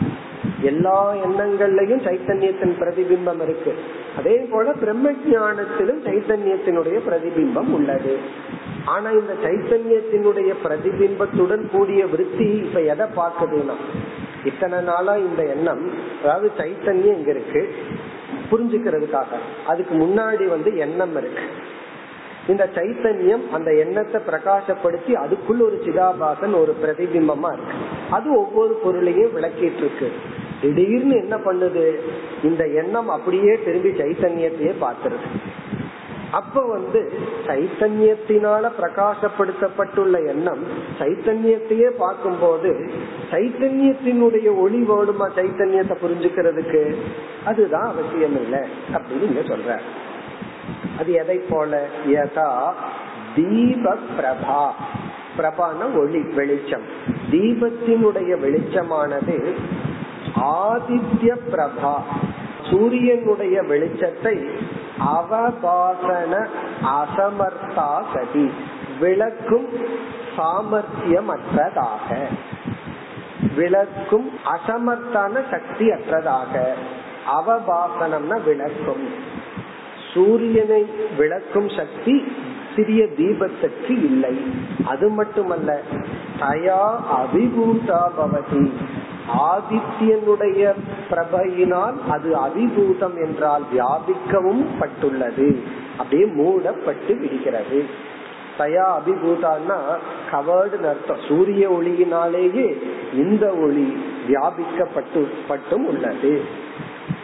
எல்லா 0.62 1.14
எண்ணங்கள்லயும் 1.14 2.02
சைத்தன்யத்தின் 2.06 2.74
பிரதிபிம்பம் 2.80 3.42
இருக்கு. 3.42 3.74
அதே 4.18 4.36
போல 4.36 4.72
பிரம்ம 4.72 5.10
ஜானத்திலும் 5.10 6.00
சைத்தன்யத்தினுடைய 6.06 6.98
பிரதிபிம்பம் 7.08 7.70
உள்ளது. 7.70 8.18
ஆனா 8.84 9.10
இந்த 9.10 9.34
சைத்தன்யத்தினுடைய 9.44 10.54
பிரதிபிம்பத்துடன் 10.64 11.66
கூடிய 11.70 12.06
விருத்தி 12.06 12.44
இப்ப 12.44 12.80
எதை 12.80 13.06
பார்க்குதுன்னா 13.16 13.76
இத்தனை 14.44 14.78
நாளா 14.78 15.16
இந்த 15.16 15.42
எண்ணம் 15.46 15.90
அதாவது 16.22 16.50
சைத்தன்யம் 16.58 17.16
இங்க 17.16 17.30
இருக்கு. 17.30 17.74
புரிஞ்சுக்கிறதுக்காக. 18.50 19.32
அதுக்கு 19.66 19.94
முன்னாடி 19.94 20.46
வந்து 20.48 20.76
எண்ணம் 20.76 21.16
இருக்கு. 21.16 21.42
இந்த 22.50 22.64
சைத்தன்யம் 22.76 23.44
அந்த 23.56 23.70
எண்ணத்தை 23.84 24.20
பிரகாசப்படுத்தி 24.28 25.12
அதுக்குள்ள 25.22 25.60
ஒரு 25.68 25.78
சிதாபாசன் 25.86 26.54
ஒரு 26.62 26.74
பிரதிபிம்பமா 26.82 27.50
இருக்கு. 27.56 27.76
அது 28.10 28.28
ஒவ்வொரு 28.42 28.74
பொருளையும் 28.84 29.34
விளக்கிட்டு 29.36 29.82
இருக்கு. 29.84 30.10
திடீர்னு 30.62 31.14
என்ன 31.22 31.36
பண்ணுது? 31.46 31.86
இந்த 32.42 32.62
எண்ணம் 32.82 33.08
அப்படியே 33.08 33.52
திரும்பி 33.64 33.92
சைத்தன்யத்தையே 34.02 34.74
பார்த்துருது. 34.84 35.28
அப்ப 36.38 36.60
வந்து 36.72 37.00
சைத்தன்யத்தினால 37.46 38.64
பிரகாசப்படுத்தப்பட்டுள்ள 38.80 40.16
எண்ணம் 40.32 40.60
சைத்தன்யத்தையே 41.00 41.88
பார்க்கும்போது 42.02 42.70
சைத்தன்யத்தினுடைய 43.32 44.48
ஒளி 44.64 44.80
வேணுமா 44.90 45.26
சைத்தன்யத்தை 45.38 45.96
புரிஞ்சுக்கிறதுக்கு? 46.04 46.82
அதுதான் 47.44 47.88
அவசியம் 47.92 48.38
இல்லை 48.42 48.62
அப்படின்னு 48.94 49.28
இங்க 49.30 49.44
சொல்ற 49.52 49.78
அது 50.98 51.12
எதை 51.12 51.36
போல? 51.36 51.86
யதா 52.06 52.72
தீப 53.36 53.96
பிரபா 54.18 54.62
பிரபான 55.36 55.96
ஒளி 55.98 56.20
வெளிச்சம். 56.20 56.86
தீபத்தினுடைய 57.30 58.32
வெளிச்சமானது 58.44 59.54
ஆதித்ய 60.40 61.36
பிரபா 61.52 61.94
சூரியனுடைய 62.70 63.62
வெளிச்சத்தை 63.62 64.36
அவபாசன 65.14 66.46
அசமர்த்தா 66.84 68.02
சதி 68.14 68.50
விளக்கும் 69.00 69.68
சாமர்த்தியமற்றதாக. 70.36 72.10
விளக்கும் 73.56 74.30
அசமர்த்தான 74.44 75.42
சக்தி 75.50 75.88
அற்றதாக 75.88 76.62
அவபாசனம்னா 77.36 78.42
விளக்கும். 78.44 79.38
சூரியனை 80.14 80.86
விளக்கும் 81.18 81.68
சக்தி 81.68 82.24
சிறிய 82.76 83.04
தீபத்துக்கு 83.04 83.90
இல்லை. 83.90 84.36
அது 84.84 85.08
மட்டுமல்ல 85.08 85.80
தயா 86.40 86.82
அபிபூதா 87.18 88.00
பவதி. 88.18 88.70
ஆதித்யனுடைய 89.38 90.72
பிரபையினால் 91.10 91.94
அது 92.08 92.36
அபிபூதம் 92.36 93.24
என்றால் 93.24 93.62
வியாபிக்கவும் 93.72 94.64
பட்டுள்ளது. 94.78 95.60
அப்படியே 95.98 96.26
மூடப்பட்டு 96.26 97.16
விடுகிறது. 97.16 97.84
தயா 98.58 98.86
அபிபூதான்னா 98.98 99.78
கவர்டு 100.30 100.88
அர்த்தம். 100.88 101.24
சூரிய 101.28 101.70
ஒளியினாலேயே 101.70 102.76
இந்த 103.14 103.50
ஒளி 103.50 103.96
வியாபிக்கப்பட்டு 104.28 105.26
பட்டும் 105.48 105.86
உள்ளது. 105.86 106.42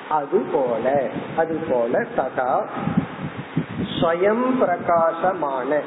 அது 0.09 0.39
போல 0.53 1.03
அது 1.37 1.55
போல 1.71 2.07
ததா 2.17 2.65
ஸ்வயம் 4.01 4.47
பிரகாசமான 4.61 5.81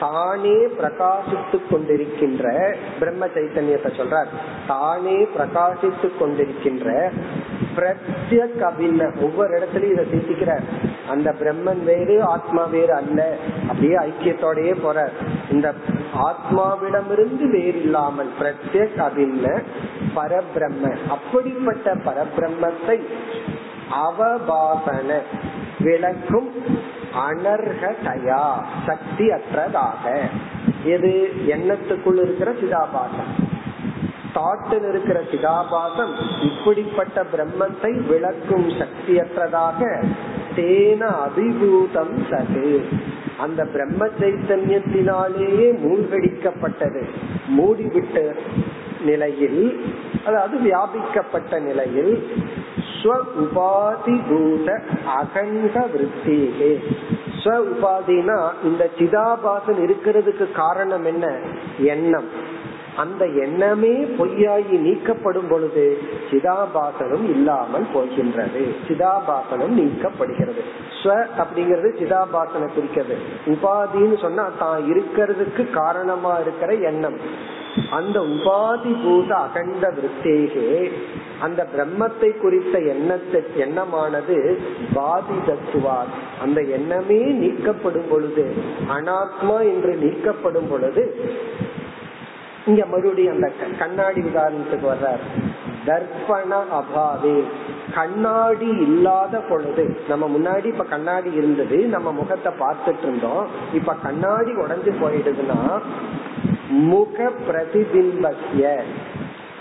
தானே 0.00 0.58
பிரகாசித்துக் 0.78 1.68
கொண்டிருக்கின்ற 1.70 2.44
பிரம்ம 2.98 3.26
சைத்தன்யத்தை 3.26 3.90
சொல்றார். 3.96 4.26
தானே 4.66 5.26
பிரகாசித்துக் 5.36 6.18
கொண்டிருக்கின்ற 6.20 7.10
பிரத்யக் 7.76 8.62
அபின்ன 8.68 9.22
ஒவ்வொரு 9.22 9.58
இடத்துலயும் 9.58 9.92
இதை 9.92 10.04
சிந்திக்கிறார். 10.04 10.64
அந்த 11.08 11.34
பிரம்மன் 11.40 11.82
வேறு 11.84 12.22
ஆத்மா 12.22 12.64
வேறு 12.64 12.94
அல்ல. 12.94 13.36
அப்படியே 13.62 13.96
ஐக்கியத்தோடயே 13.98 14.74
போற 14.82 15.10
இந்த 15.50 15.74
ஆத்மாவிடமிருந்து 16.28 17.46
வேறு 17.50 17.80
இல்லாமல் 17.82 18.30
பிரத்யக் 18.40 18.98
அபின்ன 19.06 19.46
பரபிரம்ம. 20.16 20.96
அப்படிப்பட்ட 21.08 21.94
பரபிரம்மத்தை 21.94 22.98
அவபாசன 24.04 25.10
விளக்கும் 25.80 26.50
அனர்ஹதயா 27.28 28.42
சக்தி 28.86 29.26
அற்றதாக 29.28 30.04
எது? 30.84 31.12
எண்ணத்துக்குள் 31.46 32.20
இருக்கிற 32.22 32.50
சிதாபாசம். 32.52 33.30
தாட்டில் 34.34 34.88
இருக்கிற 34.88 35.18
சிதாபாசம் 35.32 36.12
இப்படிப்பட்ட 36.40 37.24
பிரம்மத்தை 37.32 37.92
விளக்கும் 38.06 38.68
சக்தியற்றதாக 38.80 39.80
தேன 40.58 41.02
அபிபூதம் 41.24 42.14
சது 42.30 42.68
அந்த 43.38 43.64
பிரம்ம 43.64 44.06
சைத்தன்யத்தினாலேயே 44.20 45.66
மூழ்கடிக்கப்பட்டது. 45.84 47.02
மூடிவிட்ட 47.56 48.34
நிலையில் 49.04 49.60
அதாவது 50.26 50.56
வியாபிக்கப்பட்ட 50.58 51.60
நிலையில் 51.60 52.14
ஸ்வ 52.98 53.12
உபாதி 53.42 54.16
பூத 54.28 54.68
அகண்ட 55.20 55.74
விற்பியே 55.94 56.72
ஸ்வ 57.42 57.52
உபாதினா 57.72 58.38
இந்த 58.64 58.90
சிதாபாசன் 58.98 59.80
இருக்கிறதுக்கு 59.84 60.52
காரணம் 60.52 61.04
என்ன? 61.04 61.26
எண்ணம். 61.78 62.28
அந்த 63.02 63.22
எண்ணமே 63.44 63.92
பொய்யாகி 64.18 64.76
நீக்கப்படும் 64.86 65.50
பொழுது 65.50 65.84
சிதாபாசனம் 66.30 67.26
இல்லாமல் 67.34 67.86
போகின்றது. 67.92 68.62
சிதாபாசனம் 68.88 69.74
நீக்கப்படுகிறது. 69.80 70.62
ஸ்வ 71.00 71.16
அப்படிங்கிறது 71.42 71.90
சிதாபாசனை 72.00 72.68
குறிக்கிறது. 72.74 73.16
உபாதின்னு 73.46 74.18
சொன்னா 74.20 74.46
தான் 74.58 74.80
இருக்கிறதுக்கு 74.92 75.64
காரணமா 75.70 76.34
இருக்கிற 76.40 76.72
எண்ணம். 76.90 77.20
அந்த 77.90 78.18
உபாதி 78.34 78.92
பூத 79.02 79.30
அகண்ட 79.36 79.84
விருத்தேகே 79.96 80.68
அந்த 81.40 81.60
பிரம்மத்தை 81.74 82.30
குறித்த 82.40 82.78
எண்ணத்தை 82.92 83.40
எண்ணமானது 83.56 84.36
பாதி 84.94 85.36
தத்துவார் 85.48 86.10
அந்த 86.42 86.60
எண்ணமே 86.76 87.20
நீக்கப்படும் 87.42 88.08
பொழுது 88.10 88.46
அனாத்மா 88.96 89.58
என்று 89.72 89.92
நீக்கப்படும் 90.04 90.68
பொழுது 90.70 91.04
இங்க 92.68 92.86
மறுபடியும் 92.86 93.34
அந்த 93.34 93.52
கண்ணாடி 93.78 94.20
உதாரணத்துக்கு 94.20 94.86
வர்றார். 94.86 95.22
தர்ப்பண 95.86 96.52
அபாவே. 96.78 97.36
கண்ணாடி 97.94 98.68
இல்லாத 98.68 99.38
பொழுது 99.38 99.84
நம்ம 100.08 100.26
முன்னாடி 100.26 100.64
இப்ப 100.64 100.84
கண்ணாடி 100.84 101.30
இருந்தது 101.32 101.76
நம்ம 101.76 102.12
முகத்தை 102.12 102.52
பார்த்துட்டு 102.60 103.02
இருந்தோம். 103.02 103.46
இப்ப 103.72 103.94
கண்ணாடி 104.02 104.50
உடஞ்சு 104.50 104.92
போயிடுதுன்னா 105.02 105.80
முக 106.68 107.30
பிரதிபிம்பத்திய 107.46 108.82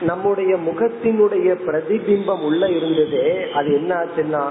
நம்முடைய 0.02 0.56
முகத்தினுடைய 0.56 1.58
பிரதிபிம்பம் 1.68 2.42
உள்ள 2.42 2.70
இருந்தது 2.70 3.48
அது 3.54 3.74
என்ன 3.74 3.96
ஆச்சுன்னா 3.96 4.42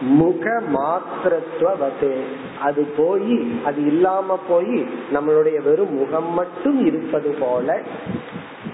முக 0.00 0.62
மாத்திரத்துவது 0.74 2.14
அது 2.60 2.84
போய் 2.96 3.60
அது 3.64 3.86
இல்லாம 3.86 4.40
போய் 4.48 4.86
நம்மளுடைய 5.14 5.62
வெறும் 5.62 5.94
முகம் 5.94 6.34
மட்டும் 6.34 6.86
இருப்பது 6.86 7.36
போல 7.40 7.82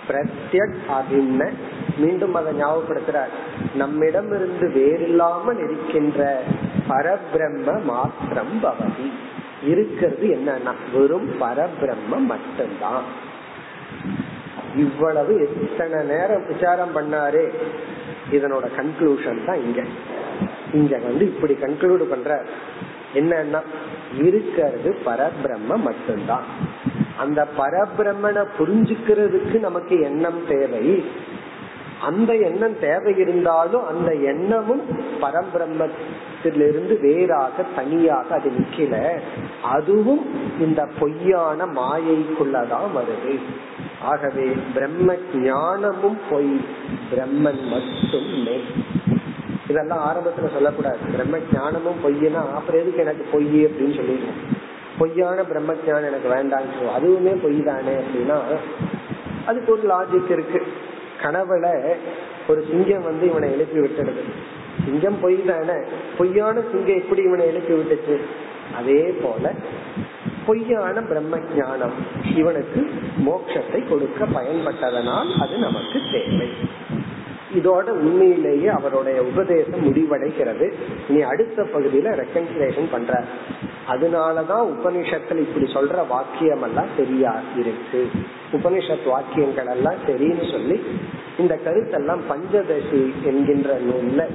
பிரத்யக் 0.08 0.74
அபின்ன. 0.88 1.52
மீண்டும் 1.98 2.34
அதை 2.34 2.52
ஞாபகப்படுத்துறார். 2.54 3.28
நம்மிடம் 3.74 4.26
இருந்து 4.26 4.68
வேறில்லாமல் 4.68 5.64
இருக்கின்ற 5.64 6.42
பரபிரம்ம 6.88 7.82
மாத்திரம் 7.82 8.60
பவதி. 8.62 9.12
இருக்கிறது 9.66 10.26
என்னன்னா 10.26 10.72
வெறும் 10.92 11.30
பரபிரம்ம 11.40 12.18
மட்டும்தான். 12.26 13.30
இவ்வளவு 14.76 15.48
எத்தனை 15.62 16.16
நேரம் 16.16 16.46
விசாரம் 16.46 16.96
பண்ணாரே? 16.96 17.52
இதனோட 18.30 18.66
கன்க்ளூஷன் 18.76 19.44
தான் 19.44 19.64
இங்க. 19.64 19.82
இங்க 20.72 20.96
வந்து 20.96 21.26
இப்படி 21.26 21.52
கன்க்ளூட் 21.52 22.02
பண்ற 22.02 22.44
என்னன்னா 23.14 23.60
இருக்கிறது 24.18 24.96
பரபிரம்ம 25.06 25.76
மட்டும்தான். 25.76 26.44
அந்த 27.18 27.46
பரபிரம்மனை 27.58 28.46
புரிஞ்சுக்கிறதுக்கு 28.58 29.58
நமக்கு 29.58 30.00
எண்ணம் 30.00 30.46
தேவை. 30.48 31.04
அந்த 32.02 32.34
எண்ணம் 32.34 32.78
தேவை 32.78 33.16
இருந்தாலும் 33.16 33.86
அந்த 33.86 34.14
எண்ணமும் 34.14 34.82
இருந்து 36.44 36.98
வேறாக 37.00 37.62
தனியாக 37.76 38.34
அது 38.34 38.50
நிக்கல. 38.50 39.20
அதுவும் 39.62 40.26
இந்த 40.60 40.88
பொய்யான 40.98 41.66
மாயைக்குள்ளதான் 41.66 42.88
வருது. 42.94 43.38
ஆகவே 44.00 44.56
பிரம்ம 44.74 45.14
ஞானமும் 45.34 46.18
பொய் 46.30 46.60
பிரம்மன் 47.10 47.62
மட்டும் 47.68 48.42
மெய் 48.44 48.64
இதெல்லாம் 49.68 50.12
ஆரம்பத்துல 50.12 50.52
சொல்லக்கூடாது. 50.52 50.98
பிரம்ம 51.12 51.38
ஞானமும் 51.52 52.00
பொய்னா 52.04 52.34
அப்புறம் 52.34 52.80
எதுக்கு 52.80 53.00
எனக்கு 53.00 53.26
பொய் 53.32 53.64
அப்படின்னு 53.64 53.96
சொல்லிடுவோம் 53.96 54.60
பொய்யான 54.98 55.42
பிரம்ம 55.42 55.74
ஞானம் 55.86 56.04
எனக்கு 56.04 56.28
வேண்டாம் 56.28 56.62
அதுவுமே 56.98 57.42
பொய் 57.42 57.62
தானே 57.62 57.92
அப்படின்னா 57.92 58.40
அதுக்கு 59.46 59.72
ஒரு 59.72 59.82
லாஜிக் 59.82 60.30
இருக்கு. 60.30 60.66
கனவுல 61.22 61.94
ஒரு 62.48 62.64
சிங்கம் 62.70 63.02
வந்து 63.02 63.30
இவனை 63.30 63.52
எழுப்பி 63.52 63.78
விட்டுடுது. 63.78 64.20
சிங்கம் 64.84 65.20
பொய் 65.20 65.44
தானே? 65.44 65.78
பொய்யான 66.18 66.60
சிங்கம் 66.60 66.96
எப்படி 66.96 67.22
இவனை 67.22 67.46
எழுப்பி 67.46 67.74
விட்டுச்சு? 67.74 68.16
அதே 68.76 69.14
போல 69.22 69.52
பொய்யான 70.46 71.00
பிரம்ம 71.00 71.38
ஞானம் 71.56 71.92
இவனுக்கு 72.36 72.90
மோட்சத்தை 73.26 73.88
கொடுக்க 73.88 74.24
பயன்பட்டதனால் 74.24 75.40
அது 75.40 75.58
நமக்கு 75.58 76.00
தேவை. 76.12 76.48
இதோட 77.54 77.88
உண்மையிலேயே 77.90 78.68
அவருடைய 78.68 79.22
உபதேசம் 79.22 79.94
முடிவடைகிறது. 79.94 80.72
நீ 81.08 81.20
அடுத்த 81.20 81.62
பகுதியில 81.62 82.22
ரெக்கன்சிலேஷன் 82.22 82.90
பண்ற. 82.90 83.24
அதனாலதான் 83.90 84.64
உபனிஷத்துல 84.72 85.36
இப்படி 85.36 85.72
சொல்ற 85.72 86.06
வாக்கியம் 86.06 86.62
எல்லாம் 86.62 86.86
சரியா 86.96 87.40
இருக்கு 87.56 88.10
உபனிஷத் 88.52 89.04
வாக்கியங்கள் 89.04 89.66
எல்லாம் 89.66 89.94
சரின்னு 90.06 90.50
சொல்லி 90.50 90.82
இந்த 91.38 91.58
கருத்தெல்லாம் 91.64 92.20
பஞ்சதசி 92.30 93.12
என்கின்ற 93.22 93.78
நூல்ல 93.78 94.28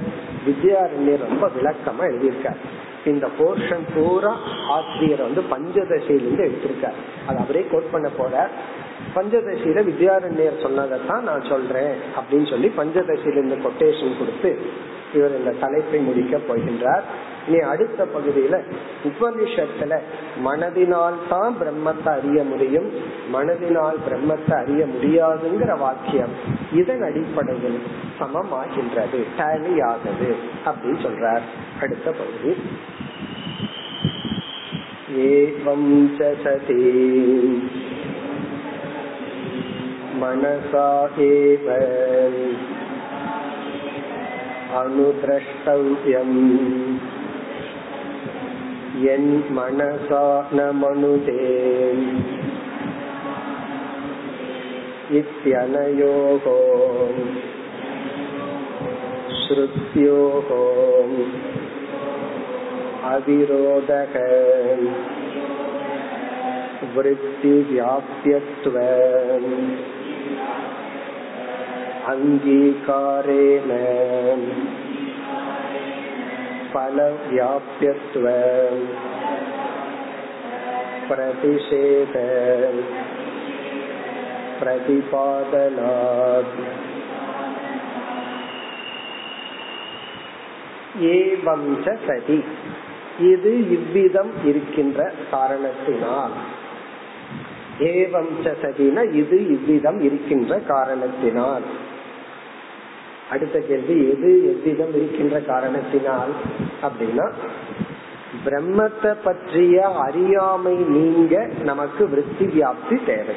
வித்யாரண்யர் 0.46 1.26
ரொம்ப 1.28 1.50
விளக்கமா 1.56 2.04
எழுதியிருக்கார். 2.04 2.60
இந்த 3.04 3.28
போர்ஷன் 3.38 3.84
பூரா 3.94 4.36
ஆசிரியர் 4.68 5.22
வந்து 5.22 5.42
பஞ்சதசையிலிருந்து 5.50 6.44
எடுத்திருக்கார். 6.48 6.98
அது 7.26 7.38
அவரே 7.38 7.66
கோட் 7.70 7.90
பண்ண 7.90 8.08
போற 8.08 8.48
பஞ்சதசியில 9.14 9.82
வித்யாரண்யர் 9.90 10.62
சொன்னதைத்தான் 10.62 11.22
நான் 11.22 11.44
சொல்றேன் 11.48 11.94
அப்படின்னு 12.18 12.48
சொல்லி 12.50 12.72
பஞ்சதசியிலிருந்து 12.76 13.58
கொட்டேஷன் 13.66 14.18
கொடுத்து 14.18 14.58
இவர் 15.14 15.38
இந்த 15.38 15.54
தலைப்பை 15.60 16.00
முடிக்க 16.00 16.38
போகின்றார். 16.48 17.02
இனி 17.47 17.59
அடுத்த 17.69 18.01
பகுதியில 18.07 18.55
உபனிஷத்துல 19.07 19.93
மனதினால் 20.43 21.17
தான் 21.29 21.55
பிரம்மத்தை 21.59 22.11
அறிய 22.13 22.39
முடியும் 22.43 22.87
மனதினால் 23.33 23.99
பிரம்மத்தை 24.05 24.55
அறிய 24.57 24.83
முடியாதுங்கிற 24.85 25.75
வாக்கியம் 25.77 26.33
இதன் 26.73 27.05
அடிப்படையில் 27.09 27.79
சமமாகின்றது 28.19 29.21
டேலி 29.37 29.75
ஆகுது 29.89 30.31
அப்படின்னு 30.65 30.99
சொல்றார் 31.03 31.45
அடுத்த 31.81 32.11
பகுதி 32.13 32.53
ஏவம் 35.25 35.89
சதி 36.43 36.81
मनसा 40.15 40.89
एव 41.21 41.65
अनुद्रष्टव्यम् 44.75 46.37
यन्मनसा 49.05 50.25
न 50.53 50.69
मनुते 50.81 51.39
इत्यनयोः 55.19 56.45
श्रुत्योः 59.41 60.49
अविरोधः 63.13 64.13
वृत्तिव्याप्यत्व 66.95 68.77
अङ्गीकारेण 72.13 73.69
फलव्याप्यत्व 76.73 78.25
प्रतिषेध 81.07 82.15
प्रतिपादनात् 84.59 86.55
ஏவம் 91.13 91.69
சதி 91.85 92.37
இது 93.27 93.51
இவ்விதம் 93.69 94.33
இருக்கின்ற 94.43 94.99
காரணத்தினால் 95.31 96.35
ஏவம் 97.89 98.33
சதினா 98.43 99.03
இது 99.13 99.37
இவ்விதம் 99.47 99.99
இருக்கின்ற 100.01 100.59
காரணத்தினால் 100.67 101.65
அடுத்த 103.30 103.58
கேள்வி 103.58 104.08
எது 104.08 104.30
எவ்விதம் 104.52 104.94
இருக்கின்ற 104.94 105.40
காரணத்தினால் 105.40 106.32
அப்படின்னா 106.82 107.26
பிரம்மத்தை 108.44 109.14
பற்றிய 109.24 109.88
அறியாமை 109.88 110.74
நீங்க 110.74 111.50
நமக்கு 111.64 112.08
விருத்தி 112.08 112.44
வியாப்தி 112.44 113.04
தேவை. 113.06 113.34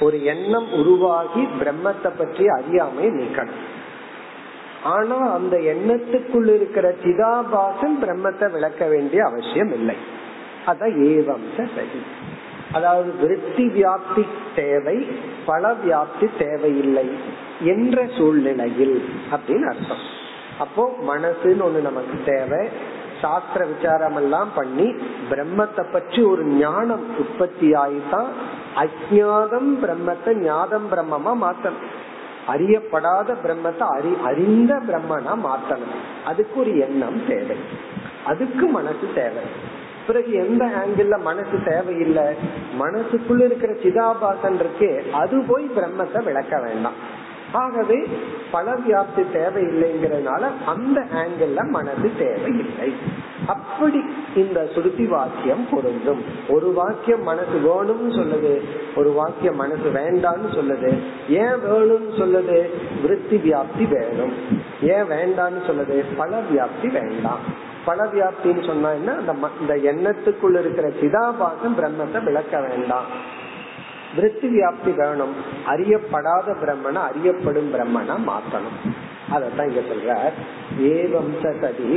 ஒரு 0.00 0.24
எண்ணம் 0.24 0.72
உருவாகி 0.72 1.48
பிரம்மத்தை 1.60 2.10
பற்றிய 2.18 2.52
அறியாமை 2.52 3.06
நீக்கணும். 3.08 3.64
ஆனா 4.82 5.32
அந்த 5.32 5.56
எண்ணத்துக்குள் 5.56 6.54
இருக்கிற 6.54 6.94
சிதாபாசன் 7.04 7.96
பிரம்மத்தை 8.02 8.50
விளக்க 8.50 8.86
வேண்டிய 8.86 9.24
அவசியம் 9.24 9.72
இல்லை. 9.74 9.94
அதான் 10.66 10.94
ஏவம் 11.10 11.46
சரி. 11.56 12.00
அதாவது 12.72 13.14
விருத்தி 13.20 13.66
வியாப்தி 13.66 14.26
தேவை 14.54 15.06
பல 15.46 15.74
வியாப்தி 15.86 16.28
தேவையில்லை 16.38 17.10
என்ற 17.60 18.06
சூழ்நிலையில் 18.16 19.08
அப்படின்னு 19.30 19.66
அர்த்தம். 19.66 20.04
அப்போ 20.58 20.96
மனசுன்னு 21.08 21.62
ஒண்ணு 21.62 21.80
நமக்கு 21.80 22.16
தேவை. 22.24 22.68
சாஸ்திர 23.20 23.66
விசாரம் 23.66 24.16
எல்லாம் 24.16 24.48
பண்ணி 24.54 24.94
பிரம்மத்தை 25.30 25.92
பற்றி 25.92 26.22
ஒரு 26.22 26.44
ஞானம் 26.44 27.18
உற்பத்தி 27.18 27.72
ஆயிதான் 27.72 28.28
அஜாதம் 28.76 29.70
பிரம்மத்தை 29.82 30.34
ஞாதம் 30.34 30.92
பிரம்மமா 30.92 31.32
மாத்தணும். 31.42 31.88
அறியப்படாத 32.48 33.34
பிரம்மத்தை 33.44 33.80
அறி 33.80 34.16
அறிந்த 34.24 34.80
பிரம்மனா 34.88 35.38
மாத்தணும். 35.44 35.96
அதுக்கு 36.24 36.60
ஒரு 36.60 36.78
எண்ணம் 36.78 37.26
தேவை. 37.26 37.56
அதுக்கு 38.24 38.66
மனசு 38.66 39.08
தேவை. 39.14 39.42
பிறகு 40.08 40.32
எந்த 40.32 40.64
ஆங்கிள் 40.64 41.20
மனசு 41.20 41.62
தேவையில்லை? 41.64 42.34
மனசுக்குள்ள 42.78 43.44
இருக்கிற 43.44 43.72
சிதாபாசன் 43.72 44.54
இருக்கு. 44.54 45.04
அது 45.12 45.44
போய் 45.48 45.70
பிரம்மத்தை 45.76 46.24
விளக்க 46.24 46.60
வேண்டாம். 46.60 47.26
ஆகவே 47.52 48.06
பல 48.50 48.74
வியாப்தி 48.74 49.24
தேவையில்லைங்கிறதுனால 49.32 50.50
அந்த 50.66 51.04
ஆங்கிள் 51.14 51.70
மனது 51.70 52.10
தேவையில்லை. 52.18 52.94
அப்படி 53.46 54.04
இந்த 54.34 54.68
சுருதி 54.74 55.06
வாக்கியம் 55.06 55.68
பொருந்தும். 55.70 56.24
ஒரு 56.48 56.72
வாக்கியம் 56.72 57.22
மனசு 57.22 57.60
வேணும்னு 57.64 58.12
சொல்லுது. 58.12 58.60
ஒரு 58.96 59.12
வாக்கியம் 59.12 59.56
மனசு 59.56 59.90
வேண்டாம்னு 59.94 60.54
சொல்லுது. 60.54 60.98
ஏன் 61.28 61.56
வேணும்னு 61.66 62.10
சொல்லுது? 62.16 62.68
விருத்தி 63.02 63.36
வியாப்தி 63.36 63.88
வேணும். 63.88 64.32
ஏன் 64.82 65.08
வேண்டாம்னு 65.08 65.62
சொல்லுது? 65.66 66.04
பல 66.16 66.40
வியாப்தி 66.40 66.90
வேண்டாம். 66.92 67.66
பல 67.88 68.04
வியாப்தின்னு 68.04 68.62
சொன்னா 68.66 68.90
என்ன? 68.90 69.12
அந்த 69.60 69.74
எண்ணத்துக்குள்ள 69.90 70.56
இருக்கிற 70.62 70.88
சிதாபாசம் 71.00 71.76
பிரம்மத்தை 71.78 72.20
விளக்க 72.24 72.60
வேண்டாம். 72.60 73.10
விருத்தி 74.16 74.48
வியாப்தி 74.48 74.92
வேணும். 75.00 75.34
அறியப்படாத 75.66 76.54
பிரம்மனை 76.62 77.00
அறியப்படும் 77.10 77.70
பிரம்மனா 77.74 78.16
மாத்தணும். 78.30 78.78
அதத்தான் 79.34 79.68
இங்க 79.68 79.82
சொல்ற 79.90 80.10
ஏவம் 80.92 81.32
சதி 81.60 81.92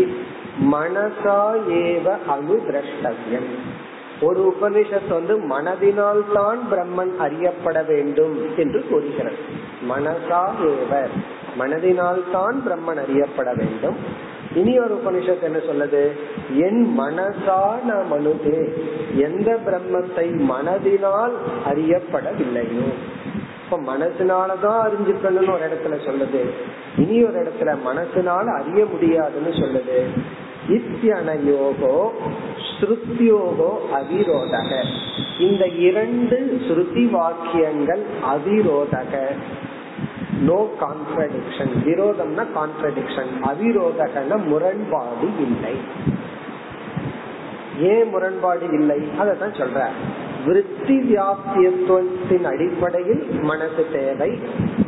மனசா 0.71 1.37
ஏவ 1.83 2.07
அனுதிரஷ்டவியம் 2.35 3.51
ஒரு 4.21 4.41
உபனிஷத் 4.51 5.13
வந்து 5.17 5.35
மனதினால் 5.53 6.23
தான் 6.33 6.59
பிரம்மன் 6.71 7.13
அறியப்பட 7.17 7.77
வேண்டும் 7.83 8.35
என்று 8.57 8.79
கூறுகிறது. 8.89 9.39
மனசா 9.89 10.41
ஏவர் 10.71 11.15
மனதினால் 11.59 12.23
தான் 12.31 12.57
பிரம்மன் 12.65 13.01
அறியப்பட 13.05 13.49
வேண்டும். 13.53 13.97
இனி 14.55 14.79
ஒரு 14.79 15.01
உபனிஷத்து 15.05 15.41
என்ன 15.41 15.57
சொல்லுது? 15.57 16.11
என் 16.55 16.99
மனசான 16.99 18.03
மனுதே 18.11 18.73
எந்த 19.15 19.59
பிரம்மத்தை 19.65 20.51
மனதினால் 20.51 21.31
அறியப்படவில்லையோ. 21.65 22.89
இப்ப 23.63 23.79
மனசினாலதான் 23.97 24.87
அறிஞ்சுக்கணும்னு 24.87 25.53
ஒரு 25.53 25.65
இடத்துல 25.67 25.93
சொல்லுது. 25.93 26.49
இனி 26.97 27.23
ஒரு 27.23 27.43
இடத்துல 27.43 27.77
மனசுனால 27.85 28.61
அறிய 28.61 28.85
முடியாதுன்னு 28.85 29.49
சொல்லுது. 29.49 30.03
இத்தியனயோகோ 30.69 32.09
ஸ்ருத்தியோகோ 32.79 33.71
அவிரோதக. 33.93 34.83
இந்த 35.39 35.67
இரண்டு 35.67 36.61
ஸ்ருதி 36.67 37.09
வாக்கியங்கள் 37.09 38.03
அவிரோதக. 38.33 39.27
நோ 40.41 40.69
கான்ட்ரடிக்ஷன் 40.79 41.71
விரோதம்னா 41.85 42.45
கான்ட்ரடிக்ஷன் 42.55 43.31
அவிரோதகன 43.43 44.45
முரண்பாடு 44.45 45.27
இல்லை. 45.39 45.75
ஏன் 47.79 48.09
முரண்பாடு 48.09 48.69
இல்லை? 48.73 48.97
அதான் 49.19 49.59
சொல்ற. 49.59 49.87
விருத்தி 50.45 50.99
வியாப்தியத்துவத்தின் 50.99 52.43
அடிப்படையில் 52.43 53.29
மனசு 53.41 53.85
தேவை. 53.93 54.39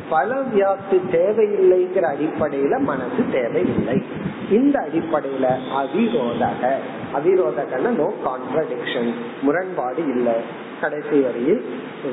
பல 0.10 0.36
வியாப்தி 0.36 1.00
தேவையில்லைங்கிற 1.12 2.16
அடிப்படையில 2.16 2.80
மனசு 2.80 3.24
தேவையில்லை. 3.32 4.04
இந்த 4.50 4.80
அடிப்படையில 4.80 5.56
அவிரோதக. 5.76 6.72
அவிரோதகன 7.14 7.90
நோ 7.90 8.14
கான்ட்ரடிக்ஷன் 8.26 9.14
முரண்பாடு 9.42 10.04
இல்லை. 10.16 10.36
கடைசி 10.82 11.20
வரையில் 11.20 11.66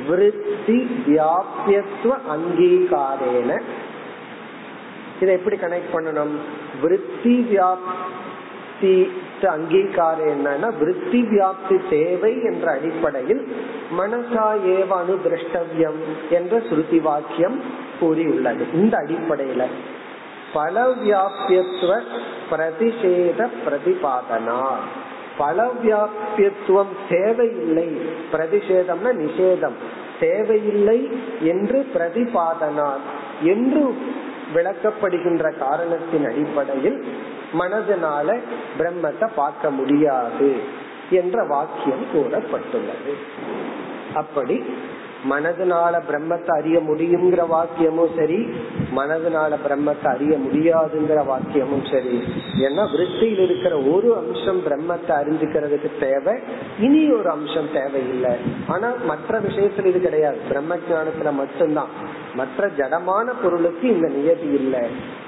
விருத்தி 0.07 1.05
வியாபியத்துவ 1.07 2.16
அங்கீகாரேன. 2.34 3.61
இதை 5.20 5.34
எப்படி 5.34 5.57
கனெக்ட் 5.57 5.91
பண்ணணும்? 5.93 6.34
விருத்தி 6.80 7.47
வியாப்தி 7.51 9.11
அங்கீகாரம் 9.47 10.26
என்னன்னா 10.26 10.78
விருத்தி 10.78 11.22
வியாப்தி 11.22 11.88
தேவை 11.91 12.43
என்ற 12.43 12.70
அடிப்படையில் 12.72 13.57
மனசா 13.99 14.55
ஏவ 14.66 14.86
அனுதிருஷ்டவியம் 14.91 16.01
என்ற 16.30 16.59
ஸ்ருதி 16.59 17.01
வாக்கியம் 17.01 17.61
கூறியுள்ளது. 18.01 18.66
இந்த 18.74 18.99
அடிப்படையில 18.99 19.64
பல 20.53 20.93
வியாபியத்துவ 21.05 22.01
பிரதிஷேத 22.51 23.49
பிரதிபாதனா. 23.66 24.66
பல 25.41 25.68
வியாபியத்துவம் 25.82 26.93
தேவையில்லை. 27.09 27.88
பிரதிஷேதம்னா 28.32 29.11
நிஷேதம். 29.12 29.78
தேவையில்லை 30.20 30.99
என்று 31.41 31.78
பிரதிபாதனார் 31.95 33.03
என்று 33.43 33.84
விளக்கப்படுகின்ற 34.55 35.59
காரணத்தின் 35.59 36.24
அடிப்படையில் 36.24 36.99
மனதினால 37.59 38.38
பிரம்மத்தை 38.78 39.28
பார்க்க 39.34 39.70
முடியாது 39.70 40.49
என்ற 41.11 41.45
வாக்கியம் 41.45 42.07
கூறப்பட்டுள்ளது. 42.14 43.12
அப்படி 44.14 44.57
மனதுனால 45.29 46.03
பிரம்மத்தை 46.11 46.47
அறிய 46.47 46.79
முடியுங்கிற 46.79 47.43
வாக்கியமும் 47.51 48.16
சரி 48.16 48.49
மனதுனால 48.97 49.57
பிரம்மத்தை 49.68 50.09
அறிய 50.09 50.39
முடியாதுங்கிற 50.39 51.21
வாக்கியமும் 51.27 51.93
சரி. 51.93 52.23
ஏன்னா 52.59 52.91
விருத்தியில் 52.91 53.39
இருக்கிற 53.39 53.79
ஒரு 53.79 54.16
அம்சம் 54.16 54.62
பிரம்மத்தை 54.66 55.09
அறிஞ்சுக்கிறதுக்கு 55.09 55.91
தேவை 56.01 56.39
இனி 56.81 57.12
ஒரு 57.12 57.31
அம்சம் 57.31 57.68
தேவையில்லை. 57.73 58.35
ஆனா 58.66 58.93
மற்ற 59.05 59.41
விஷயத்துல 59.41 59.85
இது 59.85 60.01
கிடையாது. 60.01 60.39
பிரம்ம 60.49 60.77
ஜானத்துல 60.77 61.33
மட்டும்தான். 61.33 61.89
மற்ற 62.35 62.68
ஜடமான 62.68 63.33
பொருளுக்கு 63.43 63.89
இந்த 63.89 64.09
நியதி 64.09 64.47
இல்லை 64.47 64.81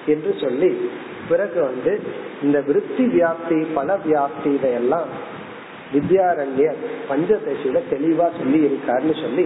என்று 0.06 0.34
சொல்லி 0.40 0.90
பிறகு 1.28 1.62
வந்து 1.62 2.00
இந்த 2.42 2.60
விருத்தி 2.60 3.04
வியாப்தி 3.04 3.66
பல 3.74 3.98
வியாப்தி 4.06 4.54
இதையெல்லாம் 4.54 5.04
வித்யாரண்யர் 5.93 6.79
பஞ்சதசியில 7.09 7.81
தெளிவா 7.91 8.25
சொல்லி 8.37 8.59
இருக்காருன்னு 8.67 9.15
சொல்லி 9.21 9.45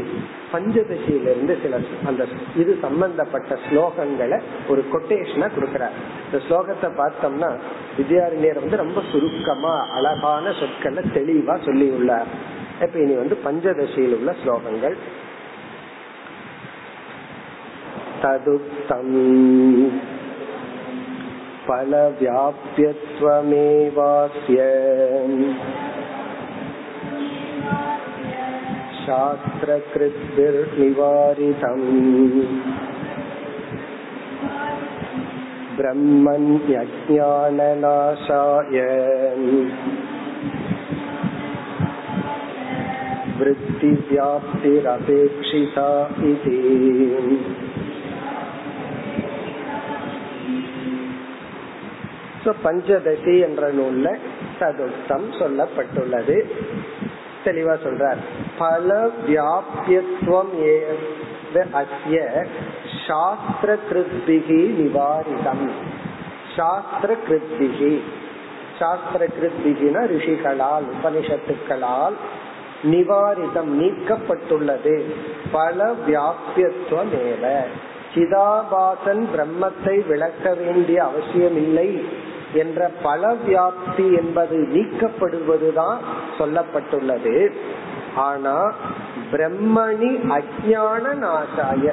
பஞ்சதசியில 0.53 1.31
இருந்து 1.33 1.53
சில 1.61 1.79
அந்த 2.07 2.23
இது 2.55 2.71
சம்பந்தப்பட்ட 2.81 3.57
ஸ்லோகங்களை 3.65 4.39
ஒரு 4.69 4.83
கொட்டேஷனா 4.93 5.49
கொடுக்கிறார் 5.55 5.97
இந்த 6.25 6.39
ஸ்லோகத்தை 6.47 6.89
பார்த்தோம்னா 6.97 7.49
வித்யாரண்யர் 7.97 8.63
வந்து 8.63 8.83
ரொம்ப 8.83 9.01
சுருக்கமா 9.11 9.75
அழகான 9.97 10.53
சொற்களை 10.61 11.03
தெளிவா 11.13 11.57
சொல்லி 11.65 11.89
உள்ளார் 11.97 12.31
இப்ப 12.81 12.97
இனி 12.99 13.15
வந்து 13.15 13.37
பஞ்சதசியில் 13.45 14.17
உள்ள 14.19 14.33
ஸ்லோகங்கள் 14.43 14.97
ததுக்தம் 18.23 19.13
फलव्याप्यत्वमेवास्य 23.11 24.57
शास्त्रकृद्भिर्निवारितम् 29.01 31.85
ब्रह्मण्यज्ञाननाशाय 35.77 38.77
वृत्तिव्याप्तिरपेक्षिता 43.39 45.89
इति 46.23 46.59
பஞ்சதசி 52.63 53.39
என்ற 53.39 53.71
நூல்ல 53.71 54.17
சதுர்த்தம் 54.59 55.27
சொல்லப்பட்டுள்ளது 55.39 56.37
தெளிவா 57.46 57.76
சொல்றார். 57.84 58.16
பல 58.58 59.08
வியாபியத்துவம் 59.28 60.84
அஸ்ய 61.54 62.46
சாஸ்திர 63.06 63.76
கிருத்திகி 63.90 64.60
நிவாரிதம். 64.80 65.68
சாஸ்திர 66.56 67.16
கிருத்திகி. 67.28 68.00
சாஸ்திர 68.78 69.26
கிருத்திகின 69.26 70.06
ரிஷிகளால் 70.06 70.86
உபனிஷத்துக்களால் 70.96 72.16
நிவாரிதம் 72.84 73.70
நீக்கப்பட்டுள்ளது. 73.80 75.02
பல 75.52 75.94
வியாபியத்துவம் 76.06 77.12
ஏவ. 77.12 77.62
சிதாபாசன் 78.14 79.24
பிரம்மத்தை 79.36 80.06
விளக்க 80.06 80.54
வேண்டிய 80.54 81.04
அவசியம் 81.04 81.56
இல்லை 81.56 82.04
என்ற 82.54 82.90
பல 83.02 83.34
வியாப்தி 83.46 84.16
என்பது 84.16 84.68
நீக்கப்படுவதுதான் 84.74 85.96
சொல்லப்பட்டுள்ளது. 86.38 87.50
ஆனா 88.14 88.74
பிரம்மணி 89.32 90.40
அஜான 90.40 91.24
நாசாய. 91.24 91.92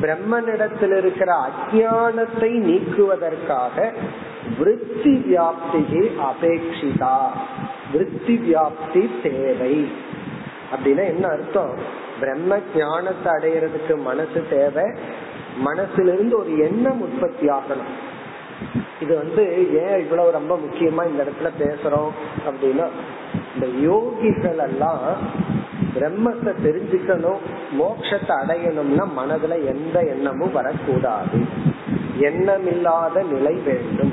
பிரம்மனிடத்தில் 0.00 0.96
இருக்கிற 0.96 1.46
அஜானத்தை 1.46 2.50
நீக்குவதற்காக 2.60 3.92
விருத்தி 4.58 5.24
வியாப்திகி 5.30 6.10
அபேட்சிதா 6.30 7.16
விருத்தி 7.92 8.36
வியாப்தி 8.36 9.10
தேவை. 9.22 9.92
அப்படின்னா 10.72 11.04
என்ன 11.04 11.28
அர்த்தம்? 11.28 11.74
பிரம்ம 12.20 12.58
ஞானத்தை 12.76 13.32
அடையிறதுக்கு 13.32 14.02
மனசு 14.02 14.46
தேவை. 14.50 14.84
மனசிலிருந்து 15.64 16.34
ஒரு 16.34 16.58
எண்ணம் 16.58 17.00
உற்பத்தி 17.00 17.46
ஆகணும். 17.46 17.92
இது 19.00 19.16
வந்து 19.16 19.42
ஏன் 19.74 19.98
இவ்வளவு 19.98 20.30
ரொம்ப 20.30 20.58
முக்கியமா 20.58 21.06
இந்த 21.06 21.24
இடத்துல 21.24 21.50
பேசுறோம் 21.62 22.10
அப்படின்னா 22.46 22.88
இந்த 23.54 23.66
யோகிகள் 23.90 24.58
எல்லாம் 24.58 24.98
பிரம்மத்தை 25.94 26.52
தெரிஞ்சுக்கணும் 26.64 27.40
மோட்சத்தை 27.78 28.34
அடையணும்னா 28.42 29.08
மனதுல 29.18 29.64
எந்த 29.64 30.00
எண்ணமும் 30.00 30.52
வரக்கூடாது. 30.52 31.38
எண்ணம் 32.18 32.66
இல்லாத 32.66 33.22
நிலை 33.22 33.54
வேண்டும். 33.54 34.12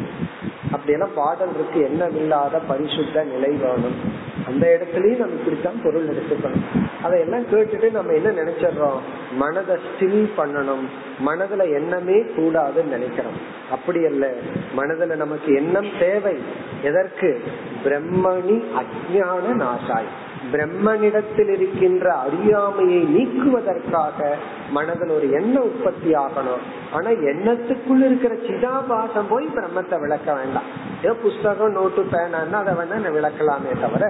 அப்படியெல்லாம் 0.71 1.13
பாடல் 1.15 1.53
இருக்கு. 1.53 1.81
எண்ணம் 1.81 2.15
இல்லாத 2.15 2.59
பரிசுத்த 2.59 3.23
நிலை 3.23 3.49
வேணும். 3.49 4.29
அந்த 4.47 4.79
இடத்துலயும் 4.79 5.17
நம்ம 5.17 5.33
இப்படித்தான் 5.33 5.81
பொருள் 5.83 6.07
எடுத்துக்கணும். 6.07 6.85
அதையெல்லாம் 7.03 7.43
கேட்டுட்டு 7.43 7.91
நம்ம 7.91 8.11
என்ன 8.11 8.29
நினைச்சிடறோம்? 8.29 8.99
மனதை 9.33 9.75
ஸ்டில் 9.75 10.29
பண்ணணும். 10.37 10.85
மனதுல 11.25 11.73
எண்ணமே 11.73 12.19
கூடாதுன்னு 12.19 12.89
நினைக்கிறோம். 12.89 13.37
அப்படி 13.71 14.05
அல்ல. 14.05 14.33
மனதுல 14.77 15.15
நமக்கு 15.15 15.53
எண்ணம் 15.53 15.87
தேவை. 15.99 16.37
எதற்கு? 16.83 17.43
பிரம்மணி 17.83 18.63
அஜான 18.79 19.55
நாசாய். 19.59 20.29
பிரம்மனிடத்தில் 20.51 21.49
இருக்கின்ற 21.49 22.13
அறியாமையை 22.13 23.03
நீக்குவதற்காக 23.03 24.33
மனதில் 24.69 25.09
ஒரு 25.09 25.31
எண்ண 25.31 25.61
உற்பத்தி 25.61 26.13
ஆகணும். 26.13 26.63
ஆனா 26.91 27.09
எண்ணத்துக்குள் 27.09 28.05
இருக்கிற 28.05 28.35
சிதாபாசம் 28.35 29.27
போய் 29.29 29.49
பிரம்மத்தை 29.55 29.99
விளக்க 29.99 30.33
வேண்டாம். 30.33 30.80
ஏதோ 31.04 31.14
புஸ்தகம் 31.14 31.72
நோட்டு 31.72 32.02
பேனா 32.12 32.39
அதை 32.60 32.74
வேணா 32.74 32.97
விளக்கலாமே 33.18 33.72
தவிர 33.82 34.04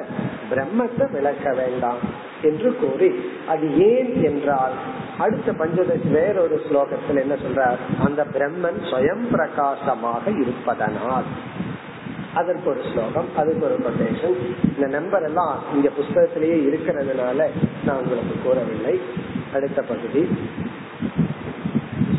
பிரம்மத்தை 0.52 1.06
விளக்க 1.12 1.54
வேண்டாம் 1.54 2.02
என்று 2.42 2.70
கூறி 2.76 3.10
அது 3.48 3.66
ஏன் 3.88 4.24
என்றால் 4.24 4.76
அடுத்த 5.18 5.52
பஞ்சதசி 5.52 6.10
வேறொரு 6.12 6.58
ஸ்லோகத்தில் 6.66 7.22
என்ன 7.24 7.36
சொல்றார்? 7.44 7.80
அந்த 8.06 8.22
பிரம்மன் 8.34 8.80
சுயம் 8.92 9.26
பிரகாசமாக 9.32 10.24
இருப்பதனால். 10.42 11.28
அதற்கு 12.34 12.70
ஒரு 12.70 12.82
ஸ்லோகம் 12.92 13.30
அதுக்கு 13.38 13.64
ஒரு 13.66 13.78
கொட்டேஷன் 13.78 14.38
இந்த 14.76 14.88
நம்பர் 14.88 15.24
எல்லாம் 15.24 15.56
இங்க 15.74 15.89
புஸ்தகத்திலேயே 15.89 16.58
இருக்கிறதுனால 16.70 17.39
நான் 17.86 17.98
உங்களுக்கு 17.98 18.36
கூறவில்லை. 18.44 18.96
அடுத்த 19.54 19.82
பகுதி. 19.82 20.24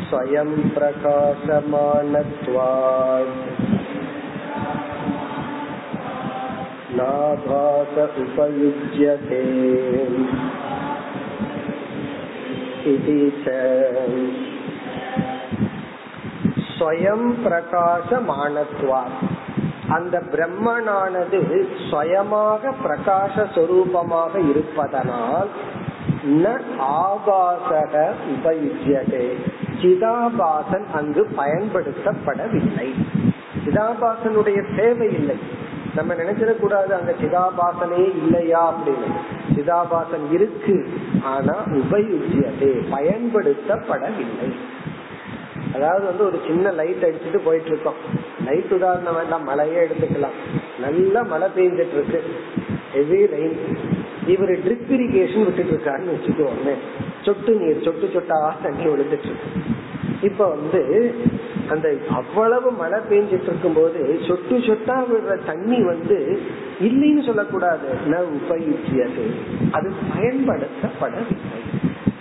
ஸ்வயம் 0.09 0.55
பிரகாசமானத்வாத் 0.75 1.91
नाभास 6.92 7.94
उपयुज्यते 8.20 9.42
इति 12.88 13.20
च 13.38 13.56
ஸ்வயம் 16.72 17.28
பிரகாசமானத்வாத் 17.44 19.14
அந்த 19.94 20.16
பிரம்மனானது 20.32 21.38
சுயமாக 21.86 22.72
பிரகாச 22.82 23.46
சொரூபமாக 23.54 24.32
இருப்பதனால் 24.50 25.50
ந 26.36 26.52
ஆபாசக 26.98 27.94
உபயுஜ்யதே 28.34 29.26
சிதாபாசன் 29.80 30.86
அங்கு 30.92 31.24
பயன்படுத்தப்படவில்லை 31.36 32.88
சிதாபாசனுடைய 33.64 34.60
தேவை 34.76 35.08
இல்லை 35.12 35.38
நம்ம 35.95 36.13
நினைச்சிடக்கூடாது 36.13 36.91
அங்க 36.97 37.11
சிதாபாசனே 37.21 38.01
இல்லையா 38.21 38.61
அப்படின்னு. 38.71 39.09
சிதாபாசன் 39.55 40.25
இருக்கு 40.31 40.75
ஆனா 41.33 41.55
உபயுஜியதே 41.79 42.71
பயன்படுத்தப்படவில்லை. 42.93 44.49
அதாவது 45.75 46.03
வந்து 46.05 46.23
ஒரு 46.25 46.37
சின்ன 46.47 46.71
லைட் 46.71 47.05
அடிச்சுட்டு 47.07 47.39
போயிட்டு 47.45 47.67
இருக்கோம் 47.67 47.99
லைட் 48.45 48.73
உதாரணம் 48.73 49.15
வேண்டாம் 49.15 49.43
மழையே 49.43 49.79
எடுத்துக்கலாம். 49.85 50.37
நல்ல 50.79 51.23
மழை 51.23 51.47
பெய்ஞ்சிட்டு 51.55 51.95
இருக்கு 51.97 52.19
ஹெவி 52.93 53.19
ரெயின் 53.35 53.57
இவர் 54.33 54.51
ட்ரிப் 54.65 54.91
இரிகேஷன் 54.97 55.45
விட்டுட்டு 55.45 55.73
இருக்காருன்னு 55.75 56.15
வச்சுக்கோங்க 56.15 56.73
சொட்டு 57.21 57.51
நீர் 57.55 57.85
சொட்டு 57.85 58.05
சொட்டா 58.13 58.37
தண்ணி 58.63 58.85
விழுந்துட்டு 58.85 59.29
இருக்கு 59.31 59.49
இப்ப 60.21 60.47
வந்து 60.47 60.81
அந்த 61.69 61.95
அவ்வளவு 62.09 62.71
மழை 62.71 62.99
பெஞ்சிட்டு 63.09 63.43
இருக்கும் 63.43 63.73
போது 63.73 64.19
சொட்டு 64.27 64.57
சொட்டா 64.57 65.05
விடுற 65.09 65.45
தண்ணி 65.45 65.81
வந்து 65.81 66.41
இல்லைன்னு 66.81 67.25
சொல்லக்கூடாது. 67.25 67.87
ந 68.07 68.13
உபயுத்தியது 68.13 69.25
அது 69.71 69.91
பயன்படுத்தப்படவில்லை. 70.17 71.59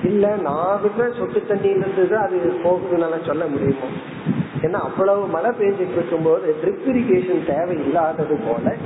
இல்ல 0.04 0.36
நான் 0.36 0.80
விடுற 0.84 1.18
சொட்டு 1.18 1.46
தண்ணி 1.46 1.68
இருந்தது 1.68 2.18
அது 2.18 2.60
போகுதுன்னு 2.64 3.26
சொல்ல 3.26 3.44
முடியுமோ? 3.44 3.88
ஏன்னா 4.62 4.72
அவ்வளவு 4.72 5.26
மழை 5.26 5.50
பெஞ்சிட்டு 5.50 5.92
இருக்கும் 5.92 6.22
போது 6.22 6.56
ட்ரிப் 6.64 6.88
இரிகேஷன் 6.88 7.46
தேவை 7.46 7.76
இல்லாதது 7.84 8.36
போல 8.46 8.76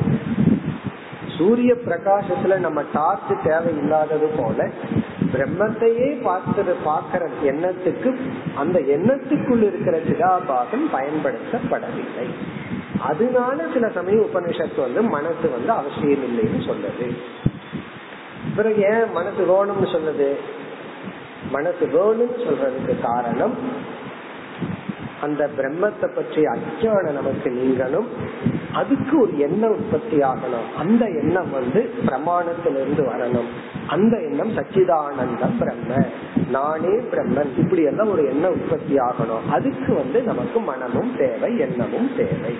சூரிய 1.38 1.74
பிரகாசத்துல 1.74 2.58
நம்ம 2.58 2.82
டார்ச் 2.92 3.44
தேவை 3.44 3.78
இல்லாதது 3.78 4.26
போல 4.26 4.70
பிரம்மத்தையே 5.36 6.22
பார்த்து 6.22 6.62
பார்க்கிற 6.62 7.28
எண்ணத்துக்கு 7.44 8.16
அந்த 8.54 8.78
எண்ணத்துக்குள் 8.78 9.62
இருக்கிற 9.62 9.98
சிதாபாசம் 9.98 10.86
பயன்படுத்தப்படவில்லை. 10.92 12.26
அதனால 12.98 13.64
சில 13.72 13.88
சமயம் 13.88 14.26
உபனிஷத்து 14.26 14.80
வந்து 14.80 15.02
மனசு 15.02 15.50
வந்து 15.50 15.70
அவசியம் 15.70 16.24
இல்லைன்னு 16.26 16.70
சொல்லுது. 16.70 17.16
பிறகு 18.56 18.80
ஏன் 18.80 19.12
மனசு 19.12 19.42
வேணும்னு 19.44 19.86
சொல்லுது? 19.86 20.34
மனசு 21.50 21.86
வேணும்னு 21.86 22.40
சொல்றதுக்கு 22.40 23.00
காரணம் 23.02 23.54
அந்த 25.20 25.50
பிரம்மத்தை 25.56 26.14
பற்றி 26.14 26.42
அஜானம் 26.44 27.12
நமக்கு 27.12 27.50
நீங்களும் 27.50 28.08
அதுக்கு 28.72 29.20
ஒரு 29.20 29.38
எண்ணம் 29.38 29.70
உற்பத்தி 29.70 30.16
ஆகணும். 30.16 30.78
அந்த 30.78 31.04
எண்ணம் 31.04 31.50
வந்து 31.50 31.94
பிரமாணத்திலிருந்து 32.06 33.02
வரணும். 33.02 33.46
அந்த 33.86 34.22
எண்ணம் 34.22 34.56
சச்சிதானந்தம் 34.56 35.58
பிரம்ம. 35.58 36.06
நானே 36.50 36.88
பிரம்மன். 36.88 37.58
இப்படி 37.58 37.82
எல்லாம் 37.82 38.10
ஒரு 38.10 38.28
எண்ணம் 38.28 38.52
உற்பத்தி 38.52 38.94
ஆகணும். 38.94 39.50
அதுக்கு 39.50 39.94
வந்து 39.94 40.22
நமக்கு 40.22 40.60
மனமும் 40.60 41.16
தேவை 41.16 41.58
எண்ணமும் 41.58 42.10
தேவை. 42.16 42.56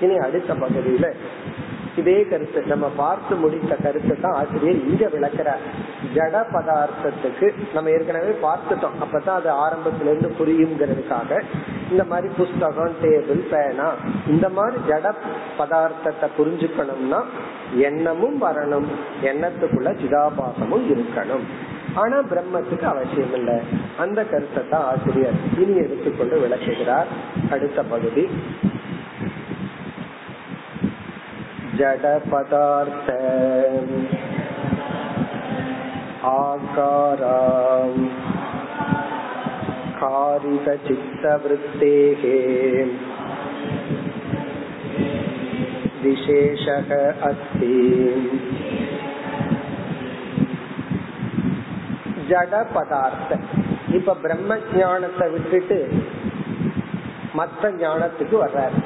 இனி 0.00 0.16
அடுத்த 0.16 0.54
பகுதியில 0.54 1.12
இதே 1.96 2.26
கருத்து. 2.30 2.60
நம்ம 2.66 2.86
பார்த்து 2.96 3.34
முடித்த 3.36 3.72
கருத்தை 3.82 4.14
தான் 4.20 4.36
ஆசிரியர் 4.40 4.84
இங்க 4.90 5.06
விளக்கிறார். 5.14 5.62
ஜட 6.14 6.36
பதார்த்தத்துக்கு 6.54 7.46
நம்ம 7.74 7.90
ஏற்கனவே 7.90 8.32
பார்த்துட்டோம். 8.46 8.96
அப்பதான் 9.04 9.38
அது 9.40 9.50
ஆரம்பத்துல 9.64 10.10
இருந்து 10.12 10.30
புரியுங்கிறதுக்காக 10.40 11.40
இந்த 11.90 12.04
மாதிரி 12.04 12.28
புஸ்தகம் 12.40 12.94
டேபிள் 13.02 13.42
பேனா 13.50 13.88
இந்த 14.26 14.48
மாதிரி 14.48 14.78
ஜட 14.90 15.14
பதார்த்தத்தை 15.58 16.28
புரிஞ்சுக்கணும்னா 16.38 17.20
எண்ணமும் 17.88 18.38
வரணும் 18.42 18.88
எண்ணத்துக்குள்ள 19.30 19.90
சிதாபாசமும் 20.02 20.86
இருக்கணும். 20.94 21.46
ஆனா 21.94 22.18
பிரம்மத்துக்கு 22.30 22.86
அவசியம் 22.90 23.34
இல்லை. 23.38 23.56
அந்த 23.98 24.20
கருத்தை 24.24 24.62
தான் 24.68 24.86
ஆசிரியர் 24.92 25.40
இனி 25.62 25.74
எடுத்துக்கொண்டு 25.84 26.36
விளக்குகிறார். 26.40 27.08
அடுத்த 27.50 27.82
பகுதி. 27.82 28.24
ஜட 31.77 32.05
பதார்த்த 32.31 33.09
आकाराम् 36.69 38.01
कारितचित्तवृत्तेः 39.99 42.23
विशेषः 46.03 46.89
अस्ति 47.29 47.73
ஜட 52.29 52.53
பதார்த்த 52.75 53.33
இப்ப 53.97 54.13
பிரம்ம 54.23 54.53
ஞானத்தை 54.77 55.25
விட்டுட்டு 55.33 55.77
மத்த 57.37 57.69
ஞானத்துக்கு 57.79 58.35
வர்றாரு 58.41 58.79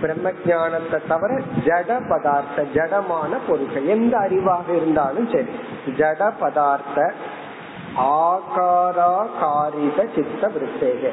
பிரம்ம 0.00 0.30
ஜானத்தை 0.30 1.00
தவிர 1.08 1.42
ஜட 1.64 2.10
பதார்த்த 2.10 2.56
ஜடமான 2.56 3.38
பொருட்கள் 3.48 3.86
எந்த 3.86 4.18
அறிவாக 4.18 4.76
இருந்தாலும் 4.76 5.28
சரி. 5.32 5.46
ஜட 5.96 6.32
பதார்த்த 6.40 7.12
ஆகாராகாரித 7.96 10.14
சித்த 10.14 10.48
விருத்தேக. 10.48 11.08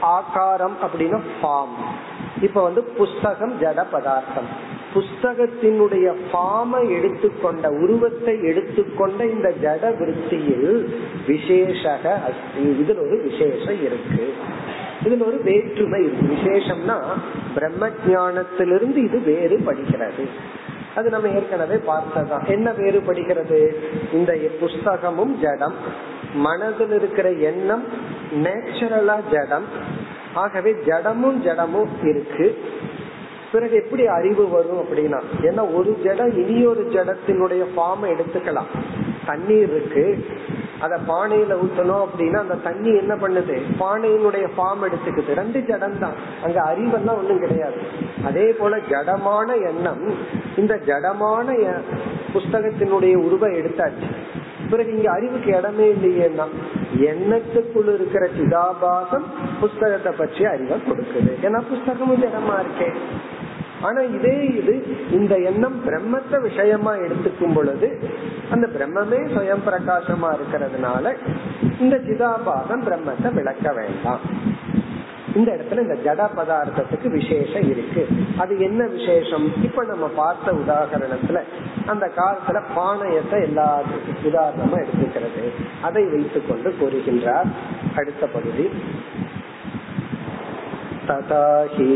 ஆகாரம் 0.00 0.76
அப்படின்னா 0.82 1.20
ஃபார்ம் 1.42 1.74
இப்ப 2.40 2.62
வந்து 2.62 2.82
புஸ்தகம் 2.82 3.62
ஜட 3.62 3.84
பதார்த்தம். 3.90 4.76
புஸ்தகத்தினுடைய 4.94 6.14
ஃபார்மை 6.32 6.96
எடுத்துக்கொண்ட 6.96 7.70
உருவத்தை 7.70 8.44
எடுத்துக்கொண்ட 8.44 9.26
இந்த 9.26 9.54
ஜட 9.62 9.96
விருத்தியில் 9.96 10.88
விசேஷக 11.26 12.12
அஸ்தி. 12.12 12.78
இதில் 12.78 12.98
ஒரு 12.98 13.22
விசேஷம் 13.22 13.82
இருக்கு. 13.82 14.34
இதுல 15.04 15.26
ஒரு 15.26 15.40
வேற்றுமை 15.42 16.04
இருக்கு. 16.04 16.26
விசேஷம்னா 16.26 16.96
பிரம்ம 17.54 17.88
ஜானத்திலிருந்து 17.88 18.96
இது 18.96 19.18
வேறுபடுகிறது 19.18 20.28
அது 20.94 21.10
நம்ம 21.10 21.28
ஏற்கனவே 21.28 21.74
பார்த்ததான் 21.74 22.46
என்ன 22.46 22.70
வேறுபடுகிறது 22.70 23.74
இந்த 24.12 24.38
புஸ்தகமும் 24.60 25.38
ஜடம். 25.40 25.74
மனதில் 26.34 26.92
இருக்கிற 26.92 27.30
எண்ணம் 27.32 27.84
நேச்சுரலா 28.34 29.16
ஜடம். 29.30 29.64
ஆகவே 30.34 30.72
ஜடமும் 30.72 31.38
ஜடமும் 31.44 32.08
இருக்கு. 32.08 32.58
பிறகு 33.52 33.82
எப்படி 33.84 34.06
அறிவு 34.06 34.48
வரும் 34.48 34.80
அப்படின்னா 34.80 35.22
ஏன்னா 35.42 35.74
ஒரு 35.74 35.98
ஜடம் 36.04 36.36
இனியொரு 36.36 36.88
ஜடத்தினுடைய 36.92 37.64
ஃபார்ம் 37.76 38.02
எடுத்துக்கலாம். 38.02 38.70
தண்ணீர் 39.26 39.70
இருக்கு. 39.70 40.26
அத 40.80 40.98
பானையில 41.08 41.56
ஊத்தணும் 41.64 42.04
அப்படின்னா 42.06 42.38
அந்த 42.44 42.54
தண்ணி 42.54 42.90
என்ன 42.96 43.14
பண்ணுது? 43.14 43.56
பானையினுடைய 43.80 44.46
ஃபார்ம் 44.56 44.84
எடுத்துக்குது. 44.88 45.34
ரெண்டு 45.34 45.64
ஜடம் 45.64 45.98
தான். 45.98 46.16
அங்க 46.44 46.58
அறிவெல்லாம் 46.70 47.18
ஒண்ணும் 47.20 47.38
கிடையாது. 47.38 47.80
அதே 48.24 48.46
போல 48.52 48.76
ஜடமான 48.76 49.48
எண்ணம் 49.70 50.04
இந்த 50.56 50.74
ஜடமான 50.86 51.56
புஸ்தகத்தினுடைய 52.34 53.14
உருவம் 53.14 53.58
எடுத்தாச்சு. 53.60 54.08
பிறகு 54.70 54.96
இங்க 54.96 55.10
அறிவுக்கு 55.10 55.56
இடமே 55.56 55.86
இல்லையேன்னா 55.92 56.46
எண்ணத்துக்குள் 57.00 57.90
இருக்கிற 57.94 58.28
சிதாபாசம் 58.38 59.26
புஸ்தகத்தை 59.60 60.12
பற்றி 60.12 60.44
அறிவை 60.44 60.78
கொடுக்குது. 60.88 61.32
ஏன்னா 61.42 61.62
புஸ்தகமும் 61.72 62.22
ஜடமா 62.24 62.56
இருக்கேன் 62.64 62.98
ஆனா 63.82 64.00
இதே 64.00 64.46
இது 64.46 64.96
இந்த 65.10 65.36
எண்ணம் 65.36 65.80
பிரம்மத்தை 65.86 66.40
விஷயமா 66.40 66.94
எடுத்துக்கும் 66.94 67.54
பொழுது 67.54 68.10
அந்த 68.50 68.66
பிரம்மமே 68.66 69.20
சுயம் 69.34 69.66
பிரகாசமா 69.66 70.36
இருக்கிறதுனால 70.36 71.16
இந்த 71.80 71.96
சிதாபாசம் 71.96 72.84
பிரம்மத்தை 72.84 73.34
விளக்க 73.34 73.72
வேண்டாம். 73.72 74.20
இந்த 75.34 75.52
இடத்துல 75.52 75.80
இந்த 75.80 75.96
ஜட 76.04 76.28
பதார்த்தத்துக்கு 76.36 77.10
விசேஷம் 77.10 77.70
இருக்கு. 77.70 78.08
அது 78.38 78.60
என்ன 78.60 78.86
விசேஷம்? 78.86 79.52
இப்ப 79.62 79.84
நம்ம 79.84 80.06
பார்த்த 80.06 80.52
உதாகரணத்துல 80.52 81.42
அந்த 81.86 82.10
காலத்துல 82.16 82.62
பானையத்தை 82.76 83.38
எல்லாத்துக்கும் 83.48 84.24
உதாரணமா 84.24 84.84
எடுத்துக்கிறது. 84.84 85.52
அதை 85.82 86.04
வைத்துக் 86.04 86.48
கொண்டு 86.48 86.74
கூறுகின்றார் 86.80 87.50
அடுத்த 87.96 88.26
பகுதி. 88.26 88.70
ததாகி 91.06 91.90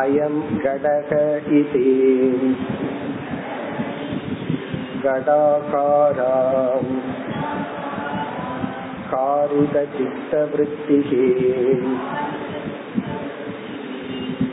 अयं 0.00 0.36
घटक 0.58 1.10
इति 1.58 1.84
घटाकाराम् 5.04 6.92
कारितचित्तवृत्तिः 9.12 11.10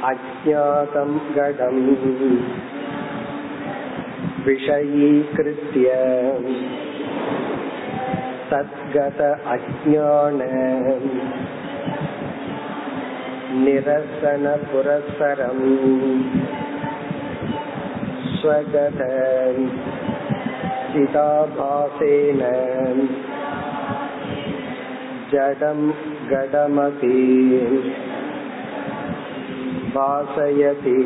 अज्ञातं 0.10 1.12
घटम् 1.38 1.82
विषयीकृत्य 4.46 5.90
तद्गत 8.52 9.22
अज्ञान 9.56 10.40
निरसनपुरःसरम् 13.66 15.64
स्वगत 18.38 19.00
चिताभासेन 20.94 22.42
जडं 25.34 25.80
गडमपि 26.32 27.20
भासयति 29.96 31.00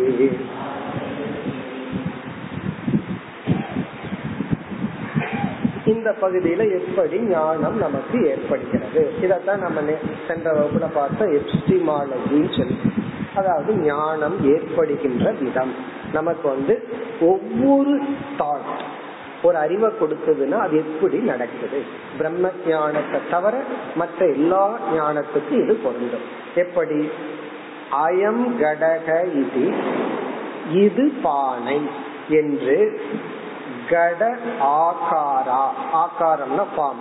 இந்த 5.93 6.15
பகுதியில 6.21 6.81
எப்படி 6.81 7.19
ஞானம் 7.19 7.77
நமக்கு 7.77 8.29
ஏற்படுகிறது? 8.29 9.13
இதத்தான் 9.23 9.59
நம்ம 9.59 9.81
சென்ற 10.29 10.53
வகுப்புல 10.53 10.91
பார்த்தோம். 10.95 11.33
எப்டிமாலஜின்னு 11.33 12.59
சொல்லி. 12.59 12.77
அதாவது 13.35 13.75
ஞானம் 13.75 14.55
ஏற்படுகின்ற 14.55 15.31
விதம். 15.33 15.75
நமக்கு 16.13 16.49
வந்து 16.49 16.89
ஒவ்வொரு 17.21 18.01
தாட் 18.39 18.73
ஒரு 19.43 19.57
அறிவை 19.57 19.91
கொடுத்ததுன்னா 19.91 20.59
அது 20.59 20.77
எப்படி 20.77 21.19
நடக்குது? 21.19 21.83
பிரம்ம 22.17 22.49
ஞானத்தை 22.67 23.21
தவிர 23.31 23.63
மற்ற 23.95 24.27
எல்லா 24.27 24.79
ஞானத்துக்கும் 24.95 25.63
இது 25.63 25.75
பொருந்தும். 25.75 26.27
எப்படி? 26.55 27.09
அயம் 28.07 28.45
கடக 28.61 29.09
இது 29.35 29.73
இது 30.73 31.13
பானை 31.23 31.81
என்று 32.29 33.01
கட 33.93 34.37
ஆகாரா. 34.61 35.63
ஆகாரம்னா 35.93 36.65
பாம். 36.77 37.01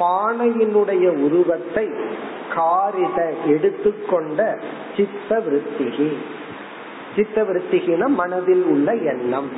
பானையினுடைய 0.00 1.08
உருவத்தை 1.08 1.88
காரித 2.54 3.32
எடுத்துக்கொண்ட 3.46 4.58
சித்த 4.96 5.38
விருத்திகி 5.38 6.16
சித்த 7.16 7.42
விருத்திகினா 7.42 8.06
மனதில் 8.06 8.62
உள்ள 8.62 8.94
எண்ணம். 8.94 9.48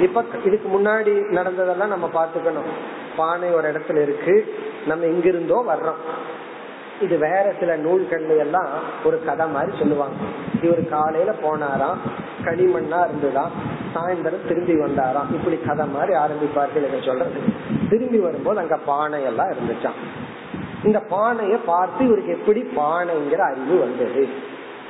இப்ப 0.00 0.24
இதுக்கு 0.44 0.68
முன்னாடி 0.68 1.28
நடந்ததெல்லாம் 1.28 1.88
நம்ம 1.88 2.10
பாத்துக்கணும் 2.14 2.70
பானை 3.16 3.50
ஒரு 3.50 3.72
இடத்துல 3.72 4.02
இருக்கு. 4.02 4.54
நம்ம 4.86 5.04
எங்கிருந்தோ 5.04 5.64
வர்றோம். 5.68 6.02
இது 7.00 7.18
வேற 7.18 7.54
சில 7.60 7.76
நூல்கள்ல 7.76 8.38
எல்லாம் 8.38 8.68
ஒரு 9.04 9.24
கதை 9.24 9.46
மாதிரி 9.48 9.76
சொல்லுவாங்க. 9.78 10.14
இவர் 10.62 10.88
காலையில 10.88 11.34
போனாராம் 11.42 12.00
களிமண்ணா 12.44 12.98
இருந்துதான் 13.04 13.50
சாயந்தரம் 13.94 14.46
திரும்பி 14.48 14.74
வந்தாராம். 14.74 15.30
இப்படி 15.32 15.56
கதை 15.66 15.86
மாதிரி 15.86 16.12
ஆரம்பிப்பார்கள் 16.12 16.86
என்று 16.86 17.00
சொல்றது. 17.04 17.40
திரும்பி 17.88 18.18
வரும்போது 18.18 18.58
அங்க 18.58 18.76
பானை 18.76 19.22
எல்லாம் 19.22 19.50
இருந்துச்சான் 19.50 19.98
இந்த 20.84 21.02
பானைய 21.10 21.58
பார்த்து 21.66 22.06
இவருக்கு 22.06 22.32
எப்படி 22.32 22.60
பானைங்கிற 22.76 23.38
அறிவு 23.38 23.78
வந்தது. 23.78 24.28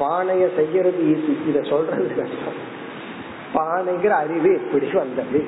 பானைய 0.01 0.57
செய்யறது 0.57 0.99
ஈஸி 0.99 1.49
இத 1.49 1.63
சொல்றது 1.63 2.09
கஷ்டம். 2.09 2.59
பானைங்கிற 3.55 4.09
அறிவு 4.09 4.55
எப்படி 4.55 4.87
வந்தது? 4.87 5.45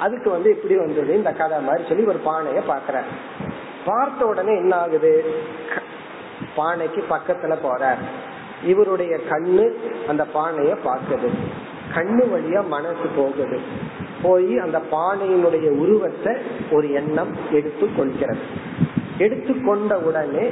அதுக்கு 0.00 0.30
வந்து 0.30 0.50
எப்படி 0.50 0.76
வந்தது? 0.76 1.16
இந்த 1.16 1.32
கதை 1.32 1.62
மாதிரி 1.62 1.88
சொல்லி 1.88 2.04
ஒரு 2.04 2.20
பானைய 2.24 2.62
பாக்குறாரு 2.68 3.10
பார்த்த 3.84 4.26
உடனே 4.26 4.56
என்ன 4.56 4.76
ஆகுது 4.76 5.34
பானைக்கு 6.56 7.04
பக்கத்துல 7.10 7.56
போறார். 7.64 7.98
இவருடைய 8.64 9.18
கண்ணு 9.30 9.70
அந்த 10.08 10.26
பானைய 10.34 10.76
பார்க்குது. 10.84 11.28
கண்ணு 11.94 12.22
வழியா 12.34 12.66
மனசு 12.66 13.06
போகுது. 13.16 13.60
போய் 14.22 14.58
அந்த 14.58 14.82
பானையினுடைய 14.92 15.68
உருவத்தை 15.68 16.34
ஒரு 16.72 16.92
எண்ணம் 16.92 17.36
எடுத்து 17.52 17.94
கொள்கிறது. 17.96 18.38
எடுத்துக்கொண்ட 19.18 19.98
உடனே 19.98 20.50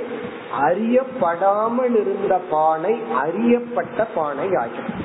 அறியப்படாமல் 0.60 2.00
இருந்த 2.00 2.40
பானை 2.50 3.02
அறியப்பட்ட 3.14 4.04
பானை 4.04 4.54
ஆகும் 4.54 5.04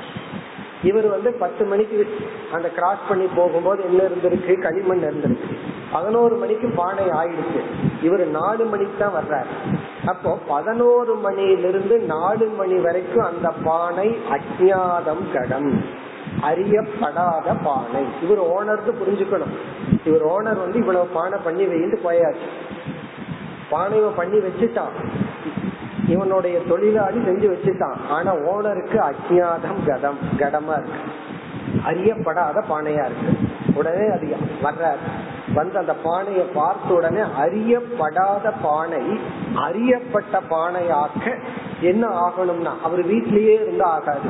இவர் 0.84 1.08
வந்து 1.08 1.34
பத்து 1.34 1.66
மணிக்கு 1.66 2.18
அந்த 2.52 2.70
கிராஸ் 2.70 3.08
பண்ணி 3.10 3.26
போகும்போது 3.36 3.84
என்ன 3.84 4.04
இருந்திருக்கு? 4.04 4.62
களிமண் 4.62 5.04
இருந்திருக்கு. 5.04 5.61
பதினோரு 5.92 6.36
மணிக்கு 6.36 6.70
பானை 6.76 7.04
ஆயிடுச்சு. 7.06 7.62
இவர் 8.02 8.28
நாலு 8.28 8.66
மணிக்கு 8.66 8.94
தான் 8.98 9.24
வர்றாரு. 9.24 9.78
அப்போ 10.06 10.40
பதினோரு 10.48 11.16
மணியிலிருந்து 11.16 12.00
நாலு 12.00 12.48
மணி 12.48 12.74
வரைக்கும் 12.74 13.26
அந்த 13.26 13.52
பானை 13.64 14.18
அஜாதம் 14.30 15.32
கடம். 15.34 15.84
அறியப்படாத 16.42 17.56
பானை. 17.64 18.06
இவர் 18.24 18.40
ஓனருக்கு 18.40 18.92
புரிஞ்சுக்கணும். 18.92 19.56
இவர் 20.06 20.26
ஓனர் 20.26 20.60
வந்து 20.60 20.80
இவ்வளவு 20.80 21.06
பானை 21.06 21.40
பண்ணி 21.44 21.66
வைந்து 21.66 22.00
போயாச்சு. 22.04 22.76
பானையை 23.70 24.10
பண்ணி 24.16 24.38
வச்சுட்டான். 24.38 25.12
இவனுடைய 26.08 26.60
தொழிலாளி 26.60 27.18
செஞ்சு 27.18 27.56
வச்சுட்டான். 27.56 28.08
ஆனா 28.10 28.36
ஓனருக்கு 28.36 29.12
அஜாதம் 29.12 29.84
கதம் 29.86 30.18
கடமா 30.38 30.74
இருக்கு. 30.74 31.00
அறியப்படாத 31.86 32.64
பானையா 32.70 33.06
இருக்கு. 33.06 33.38
உடனே 33.74 34.08
அது 34.08 34.36
வர்றாரு. 34.64 35.40
வந்து 35.54 35.78
அந்த 35.78 35.94
பானையை 35.94 36.46
பார்த்த 36.54 36.94
உடனே 36.94 37.20
அறியப்படாத 37.20 38.54
பானை 38.62 39.20
அறியப்பட்ட 39.56 40.40
பானையாக்க 40.50 41.40
என்ன 41.82 42.08
ஆகணும்னா 42.08 42.74
அவர் 42.84 43.08
வீட்லயே 43.08 43.54
இருந்து 43.62 43.84
ஆகாது. 43.84 44.30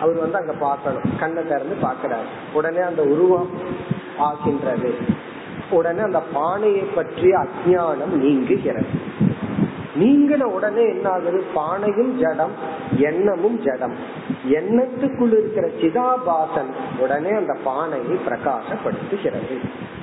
அவர் 0.00 0.16
வந்து 0.16 0.38
அங்க 0.38 0.52
பார்க்கணும். 0.52 1.02
கண்ணை 1.20 1.42
திறந்து 1.42 1.76
பாக்குறாரு 1.82 2.28
உடனே 2.52 2.80
அந்த 2.80 3.02
உருவம் 3.02 3.50
ஆகின்றது. 4.18 4.94
உடனே 5.70 6.00
அந்த 6.00 6.20
பானையை 6.32 6.82
பற்றிய 6.82 7.38
அஜானம் 7.38 8.14
நீங்குகிறது. 8.24 9.14
நீங்கின 10.00 10.42
உடனே 10.42 10.88
என்ன 10.88 11.08
ஆகுது 11.08 11.44
பானையும் 11.54 12.12
ஜடம் 12.20 12.54
எண்ணமும் 12.96 13.60
ஜடம். 13.62 13.94
எண்ணத்துக்குள் 14.48 15.32
இருக்கிற 15.32 15.66
சிதாபாசன் 15.66 16.72
உடனே 16.98 17.30
அந்த 17.30 17.56
பானையை 17.64 18.18
பிரகாசப்படுத்துகிறது. 18.26 19.56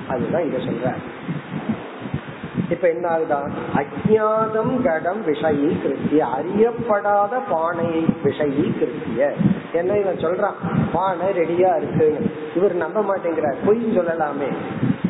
அதுதான் 0.08 0.42
இங்க 0.42 0.56
சொல்ற 0.56 0.94
இப்ப 2.70 2.88
என்ன 2.88 3.08
ஆகுதான் 3.08 3.50
அஜாதம் 3.74 4.82
கடம் 4.82 5.26
விஷயி 5.26 5.76
கிருத்திய. 5.82 6.24
அறியப்படாத 6.36 7.40
பானையை 7.50 8.04
விஷயி 8.24 8.72
கிருத்திய. 8.72 9.32
என்ன 9.72 9.96
இவன் 9.96 10.16
சொல்றான்? 10.16 10.54
பானை 10.92 11.26
ரெடியா 11.26 11.76
இருக்கு 11.76 12.30
இவர் 12.54 12.74
நம்ப 12.74 13.00
மாட்டேங்கிறார். 13.00 13.56
பொய் 13.64 13.98
சொல்லலாமே. 13.98 14.48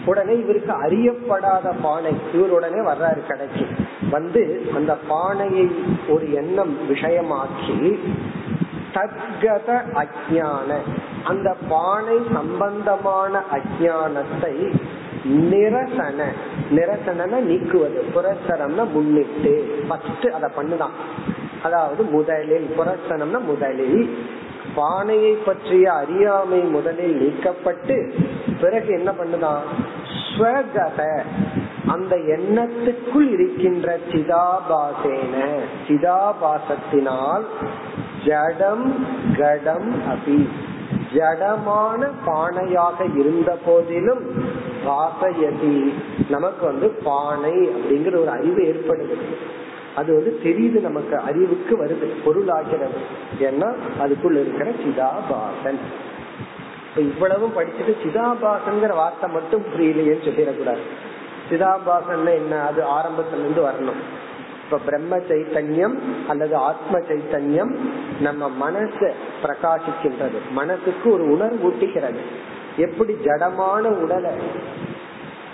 உடனே 0.04 0.38
இவருக்கு 0.38 0.72
அறியப்படாத 0.72 1.72
பானை. 1.82 2.16
இவர் 2.34 2.50
உடனே 2.50 2.78
வர்றாரு 2.78 3.26
கடைக்கு. 3.26 3.66
வந்து 4.10 4.70
அந்த 4.74 4.96
பானையை 5.08 5.70
ஒரு 6.08 6.32
எண்ணம் 6.32 6.76
விஷயமாக்கி 6.88 7.98
தத்கத 8.94 9.82
அஜான 9.94 10.76
அந்த 11.24 11.56
பானை 11.68 12.16
சம்பந்தமான 12.32 13.42
அஜானத்தை 13.52 14.80
நிரசன. 15.24 16.24
நிரசன 16.70 17.26
நீக்குவது. 17.40 18.00
புரசனம்னா 18.14 18.90
முன்னிட்டு. 18.92 19.84
ஃபர்ஸ்ட் 19.88 20.26
அதை 20.26 20.50
பண்ணுதான். 20.56 20.94
அதாவது 21.62 22.02
முதலில் 22.02 22.74
புரசனம்னா 22.78 23.40
முதலில். 23.40 24.18
பானையை 24.74 25.32
பற்றிய 25.32 25.92
அறியாமை 25.92 26.58
முதலில் 26.58 27.18
நீக்கப்பட்டு 27.20 28.12
பிறகு 28.60 28.88
என்ன 28.88 29.12
பண்ணுதான்? 29.12 29.60
ஸ்வகத. 30.30 31.22
அந்த 31.86 32.16
எண்ணத்துக்குள் 32.16 33.32
இருக்கின்ற 33.32 33.98
சிதாபாசேன. 34.10 35.58
சிதாபாசத்தினால் 35.88 37.44
ஜடம் 38.24 39.06
கடம் 39.38 39.94
அபி. 39.94 40.48
ஜடமான 41.14 42.10
பானையாக 42.26 43.18
இருந்த 43.18 43.58
போதிலும் 43.66 44.48
வாசயதி 44.86 45.92
நமக்கு 46.28 46.66
வந்து 46.66 46.88
பானை 47.04 47.52
அப்படிங்கிற 47.52 48.20
ஒரு 48.20 48.30
அறிவு 48.30 48.62
ஏற்படுது. 48.62 49.34
அது 49.96 50.14
வந்து 50.14 50.40
தெரியுது 50.42 50.80
நமக்கு 50.80 51.16
அறிவுக்கு 51.18 51.84
வருது 51.84 52.28
பொருளாகிறது. 52.28 52.96
ஏன்னா 53.40 53.74
அதுக்குள்ள 54.00 54.40
இருக்கிற 54.40 54.70
சிதாபாசன். 54.70 55.78
இப்ப 56.88 57.00
இவ்வளவும் 57.00 57.56
படிச்சுட்டு 57.56 57.96
சிதாபாசன்கிற 58.04 58.94
வார்த்தை 58.94 59.30
மட்டும் 59.30 59.62
புரியலையேன்னு 59.62 60.26
சொல்லிடக்கூடாது. 60.26 60.84
சிதாபாசன் 61.50 62.34
என்ன? 62.34 62.60
அது 62.60 62.82
ஆரம்பத்துல 62.82 63.38
இருந்து 63.38 63.62
வரணும். 63.62 64.00
இப்ப 64.64 64.78
பிரம்ம 64.78 65.16
சைத்தன்யம் 65.16 65.94
அல்லது 66.28 66.56
ஆத்ம 66.56 66.98
சைத்தன்யம் 66.98 67.74
நம்ம 68.20 68.70
மனச 68.70 69.10
பிரகாசிக்கின்றது. 69.42 70.38
மனசுக்கு 70.50 71.12
ஒரு 71.12 71.30
உணர்வு 71.30 71.68
ஊட்டுகிறது. 71.68 72.18
எப்படி 72.76 73.16
ஜடமான 73.24 73.80
உடலை 73.80 74.30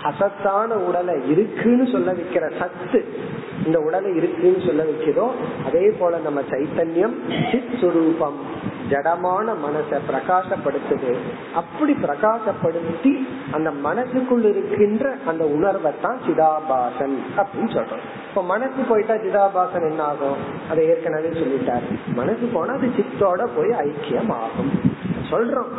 அசத்தான 0.03 0.73
உடலை 0.73 1.29
இருக்குன்னு 1.29 1.87
சொல்ல 1.87 2.11
வைக்கிற 2.11 2.51
சத்து 2.59 3.07
இந்த 3.65 3.79
உடலை 3.79 4.15
இருக்குன்னு 4.15 4.61
சொல்ல 4.65 4.83
வைக்கிறோம் 4.83 5.65
அதே 5.65 5.89
போல 5.99 6.17
நம்ம 6.17 6.41
சைத்தன்யம் 6.41 7.15
சித் 7.51 7.73
சுரூபம் 7.81 8.39
ஜடமான 8.89 9.53
மனசை 9.65 9.99
பிரகாசப்படுத்துது. 10.09 11.15
அப்படி 11.53 11.93
பிரகாசப்படுத்தி 11.93 13.27
அந்த 13.51 13.71
மனசுக்குள் 13.71 14.43
இருக்கின்ற 14.43 15.17
அந்த 15.25 15.43
உணர்வை 15.45 15.91
தான் 16.01 16.17
சிதாபாசன் 16.27 17.15
அப்படின்னு 17.37 17.71
சொல்றோம். 17.71 18.03
இப்ப 18.29 18.43
மனசு 18.43 18.81
போயிட்டா 18.89 19.13
சிதாபாசன் 19.13 19.89
என்ன 19.89 20.03
ஆகும்? 20.03 20.35
அதை 20.69 20.85
ஏற்கனவே 20.85 21.27
சொல்லிட்டாரு. 21.27 21.97
மனசு 22.05 22.49
போனா 22.53 22.73
அது 22.73 22.87
சித்தோட 22.87 23.47
போய் 23.55 23.69
ஐக்கியம் 23.69 24.31
ஆகும் 24.31 24.71
சொல்றோம். 25.31 25.71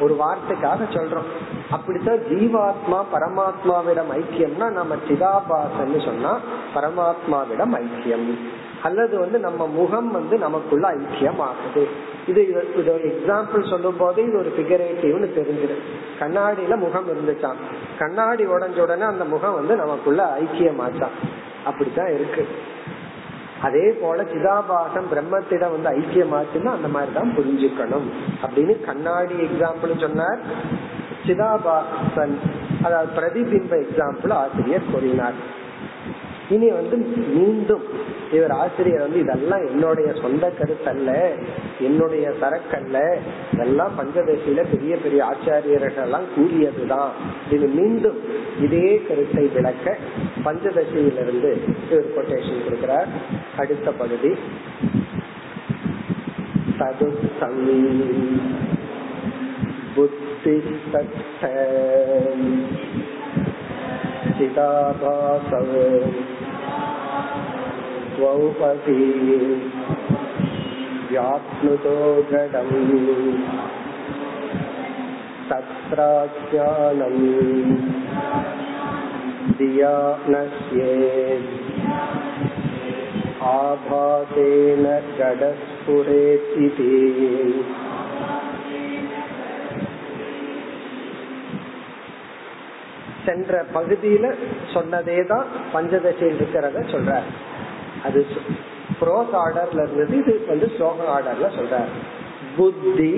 ஒரு 0.00 0.16
வார்த்தைக்காக 0.20 0.78
சொல்றோம். 0.90 1.30
அப்படித்தான் 1.74 2.22
ஜீவாத்மா 2.30 2.98
பரமாத்மாவிடம் 3.14 4.10
ஐக்கியம்னா 4.12 4.70
நம்ம 4.70 4.96
சிதாபாசன்னு 5.08 6.04
சொன்னா 6.04 6.40
பரமாத்மாவிடம் 6.74 7.74
ஐக்கியம். 7.74 8.38
அல்லது 8.82 9.18
வந்து 9.18 9.38
நம்ம 9.38 9.66
முகம் 9.66 10.12
வந்து 10.12 10.38
நமக்குள்ள 10.38 10.94
ஐக்கியம் 10.94 11.38
ஆகுது 11.38 11.88
இது 12.26 12.42
இது 12.76 12.92
ஒரு 12.92 13.04
எக்ஸாம்பிள் 13.04 13.70
சொல்லும் 13.70 13.96
போது 13.96 14.22
இது 14.22 14.38
ஒரு 14.38 14.52
பிகரேட்டிவ்னு 14.58 15.28
தெரிஞ்சிடும். 15.38 15.82
கண்ணாடியில 16.20 16.76
முகம் 16.76 17.08
இருந்துச்சான் 17.08 17.60
கண்ணாடி 17.98 18.46
உடஞ்ச 18.46 18.80
உடனே 18.80 19.02
அந்த 19.02 19.24
முகம் 19.24 19.54
வந்து 19.54 19.76
நமக்குள்ள 19.76 20.38
ஐக்கியமாச்சான் 20.40 21.16
அப்படித்தான் 21.64 22.14
இருக்கு. 22.14 22.48
அதே 23.62 23.98
போல 24.00 24.22
சிதாபாசம் 24.22 25.10
பிரம்மத்திடம் 25.12 25.74
வந்து 25.74 25.90
ஐக்கியமாச்சுன்னா 25.90 26.66
அந்த 26.66 26.88
மாதிரிதான் 26.88 27.34
புரிஞ்சுக்கணும். 27.36 28.08
அப்படின்னு 28.42 28.84
கண்ணாடி 28.84 29.34
எக்ஸாம்பிள் 29.34 30.00
சொன்னார். 30.00 30.38
சிதாபாசன் 31.26 32.36
அதாவது 32.82 33.10
பிரதிபிம்ப 33.16 33.74
எக்ஸாம்பிள் 33.84 34.32
ஆசிரியர் 34.32 34.90
கூறினார். 34.92 35.38
இனி 36.48 36.68
வந்து 36.70 36.96
மீண்டும் 37.36 37.84
இவர் 38.32 38.50
ஆசிரியர் 38.50 39.00
வந்து 39.00 39.18
இதெல்லாம் 39.18 39.66
என்னுடைய 39.66 40.12
சொந்த 40.12 40.52
கருத்தல்ல 40.58 41.10
என்னுடைய 41.80 42.32
சரக்கல்ல 42.40 42.98
இதெல்லாம் 43.52 43.92
பஞ்சதசியில 43.98 44.64
பெரிய 44.70 44.96
பெரிய 44.96 45.20
ஆச்சாரியர்கள் 45.24 46.02
எல்லாம் 46.02 46.26
கூறியதுதான். 46.36 47.10
இது 47.50 47.66
மீண்டும் 47.66 48.18
இதே 48.60 49.02
கருத்தை 49.08 49.44
விளக்க 49.54 49.96
பஞ்சதசியிலிருந்து 50.44 51.52
இவர் 51.90 52.14
கொட்டேஷன் 52.16 52.64
கொடுக்கிறார். 52.66 53.10
அடுத்த 53.56 53.90
பகுதி. 53.90 54.32
ததுத்தம் 56.78 57.60
புத்தி 59.95 60.55
चिदाभासौ 64.37 65.63
द्वौपदी 68.15 69.07
व्याप्नुतो 71.11 71.95
जडम् 72.31 72.73
तत्राज्ञानम् 75.49 77.23
धिया 79.59 79.95
नश्येत् 80.33 81.49
आभासेन 83.51 84.85
जडस्फुरेत् 85.19 86.51
சென்ற 93.24 93.64
பகுதியில 93.74 94.26
சொன்னதே 94.74 95.18
தான் 95.26 95.46
பஞ்சதசையில் 95.72 96.38
இருக்கிறத 96.38 96.82
சொல்ற 96.90 97.12
அது 98.04 98.20
புரோஸ் 98.98 99.34
ஆர்டர்ல 99.42 99.84
இருந்தது 99.84 100.16
இது 100.16 100.34
வந்து 100.48 100.68
ஸ்லோக 100.74 101.06
ஆர்டர்ல 101.14 101.48
சொல்ற 101.56 101.76
புத்தி 102.56 103.12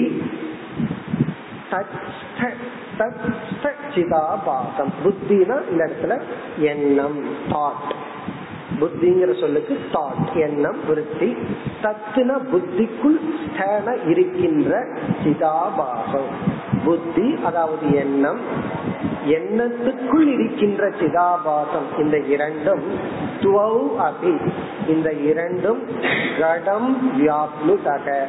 சிதாபாசம் 3.94 4.92
புத்தினா 5.02 5.56
இந்த 5.70 5.82
இடத்துல 5.84 6.14
எண்ணம் 6.66 7.18
தாட் 7.50 7.92
புத்திங்கிற 8.80 9.32
சொல்லுக்கு 9.40 9.74
தாட் 9.92 10.32
எண்ணம் 10.40 10.80
விருத்தி. 10.88 11.28
தத்துன 11.82 12.38
புத்திக்குள் 12.50 13.18
ஸ்தேன 13.36 13.94
இருக்கின்ற 14.06 14.72
சிதாபாசம் 15.22 16.30
புத்தி 16.84 17.28
அதாவது 17.44 17.86
எண்ணம் 17.96 18.40
எண்ணத்துக்குள் 19.26 20.26
இருக்கின்ற 20.26 20.88
சிதாபாசம்? 20.88 21.98
இந்த 21.98 22.18
இரண்டும் 22.18 22.82
அபி. 23.98 24.52
இந்த 24.88 25.12
இரண்டும் 25.12 25.82
கடம் 26.38 27.12
வியாப்லுதக. 27.18 28.24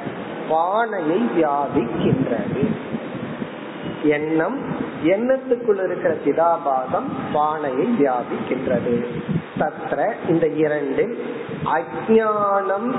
பானையை 0.50 1.22
வியாபிக்கின்றது. 1.38 2.68
எண்ணம் 4.04 4.60
எண்ணத்துக்குள் 5.04 5.84
இருக்கிற 5.84 6.16
சிதாபாசம் 6.26 7.08
பானையை 7.34 7.88
வியாபிக்கின்றது. 8.00 9.06
தத்ர 9.60 10.12
இந்த 10.30 10.48
இரண்டில் 10.48 11.24
அஜானம் 11.66 12.96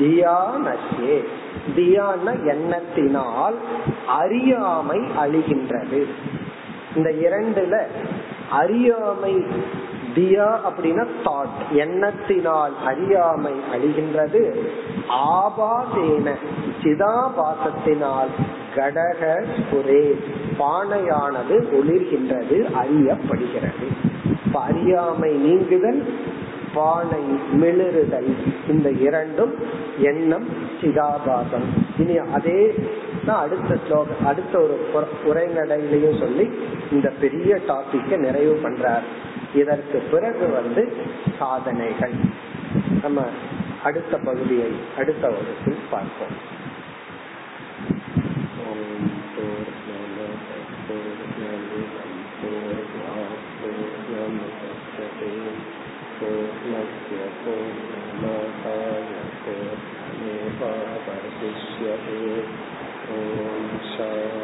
தியானசே 0.00 1.24
தியான 1.74 2.32
எண்ணத்தினால் 2.32 3.54
அறியாமை 4.06 4.98
அழிகின்றது. 4.98 6.06
இந்த 6.96 7.10
இரண்டுல 7.10 7.76
அறியாமை 8.50 9.34
தியா 10.14 10.48
அப்படின்னா 10.68 11.06
தாட் 11.24 11.56
எண்ணத்தினால் 11.74 12.74
அறியாமை 12.84 13.52
அழிகின்றது. 13.72 14.42
ஆபாசேன 15.08 16.34
சிதாபாசத்தினால் 16.82 18.32
கடக 18.76 19.44
ஒரே 19.72 20.18
பானையானது 20.58 21.56
ஒளிர்கின்றது 21.78 22.58
அறியப்படுகிறது. 22.82 23.86
அறியாமை 24.52 25.30
நீங்குதல் 25.30 26.14
பானை 26.74 27.24
மிளறுதல் 27.60 28.30
இந்த 28.68 28.90
இரண்டும் 28.90 29.54
எண்ணம் 29.98 30.48
சிதாபாசம். 30.80 31.68
இனி 31.98 32.16
அதே 32.34 32.74
தான் 33.25 33.41
அடுத்த 33.41 33.77
ஸ்லோகம் 33.85 34.25
அடுத்த 34.25 34.53
ஒரு 34.59 34.75
உரைநடையிலையும் 35.25 36.19
சொல்லி 36.19 36.45
இந்த 36.91 37.09
பெரிய 37.19 37.55
டாபிக்க 37.67 38.17
நிறைவு 38.17 38.55
பண்றார் 38.63 39.07
இதற்கு 39.53 39.99
பிறகு 40.11 40.47
வந்து 40.49 40.83
சாதனைகள் 41.39 42.15
நம்ம 43.01 43.19
அடுத்த 43.83 44.13
பகுதியை 44.19 44.71
அடுத்த 44.97 45.23
வகுப்பில் 45.27 45.85
பார்ப்போம் 45.91 46.37
पूर्णस्य 56.19 57.17
पूर्णमादाय 57.43 59.05
पूर्णमेवावशिष्यते 59.43 59.99
Om 63.14 63.80
Shanti. 63.96 64.43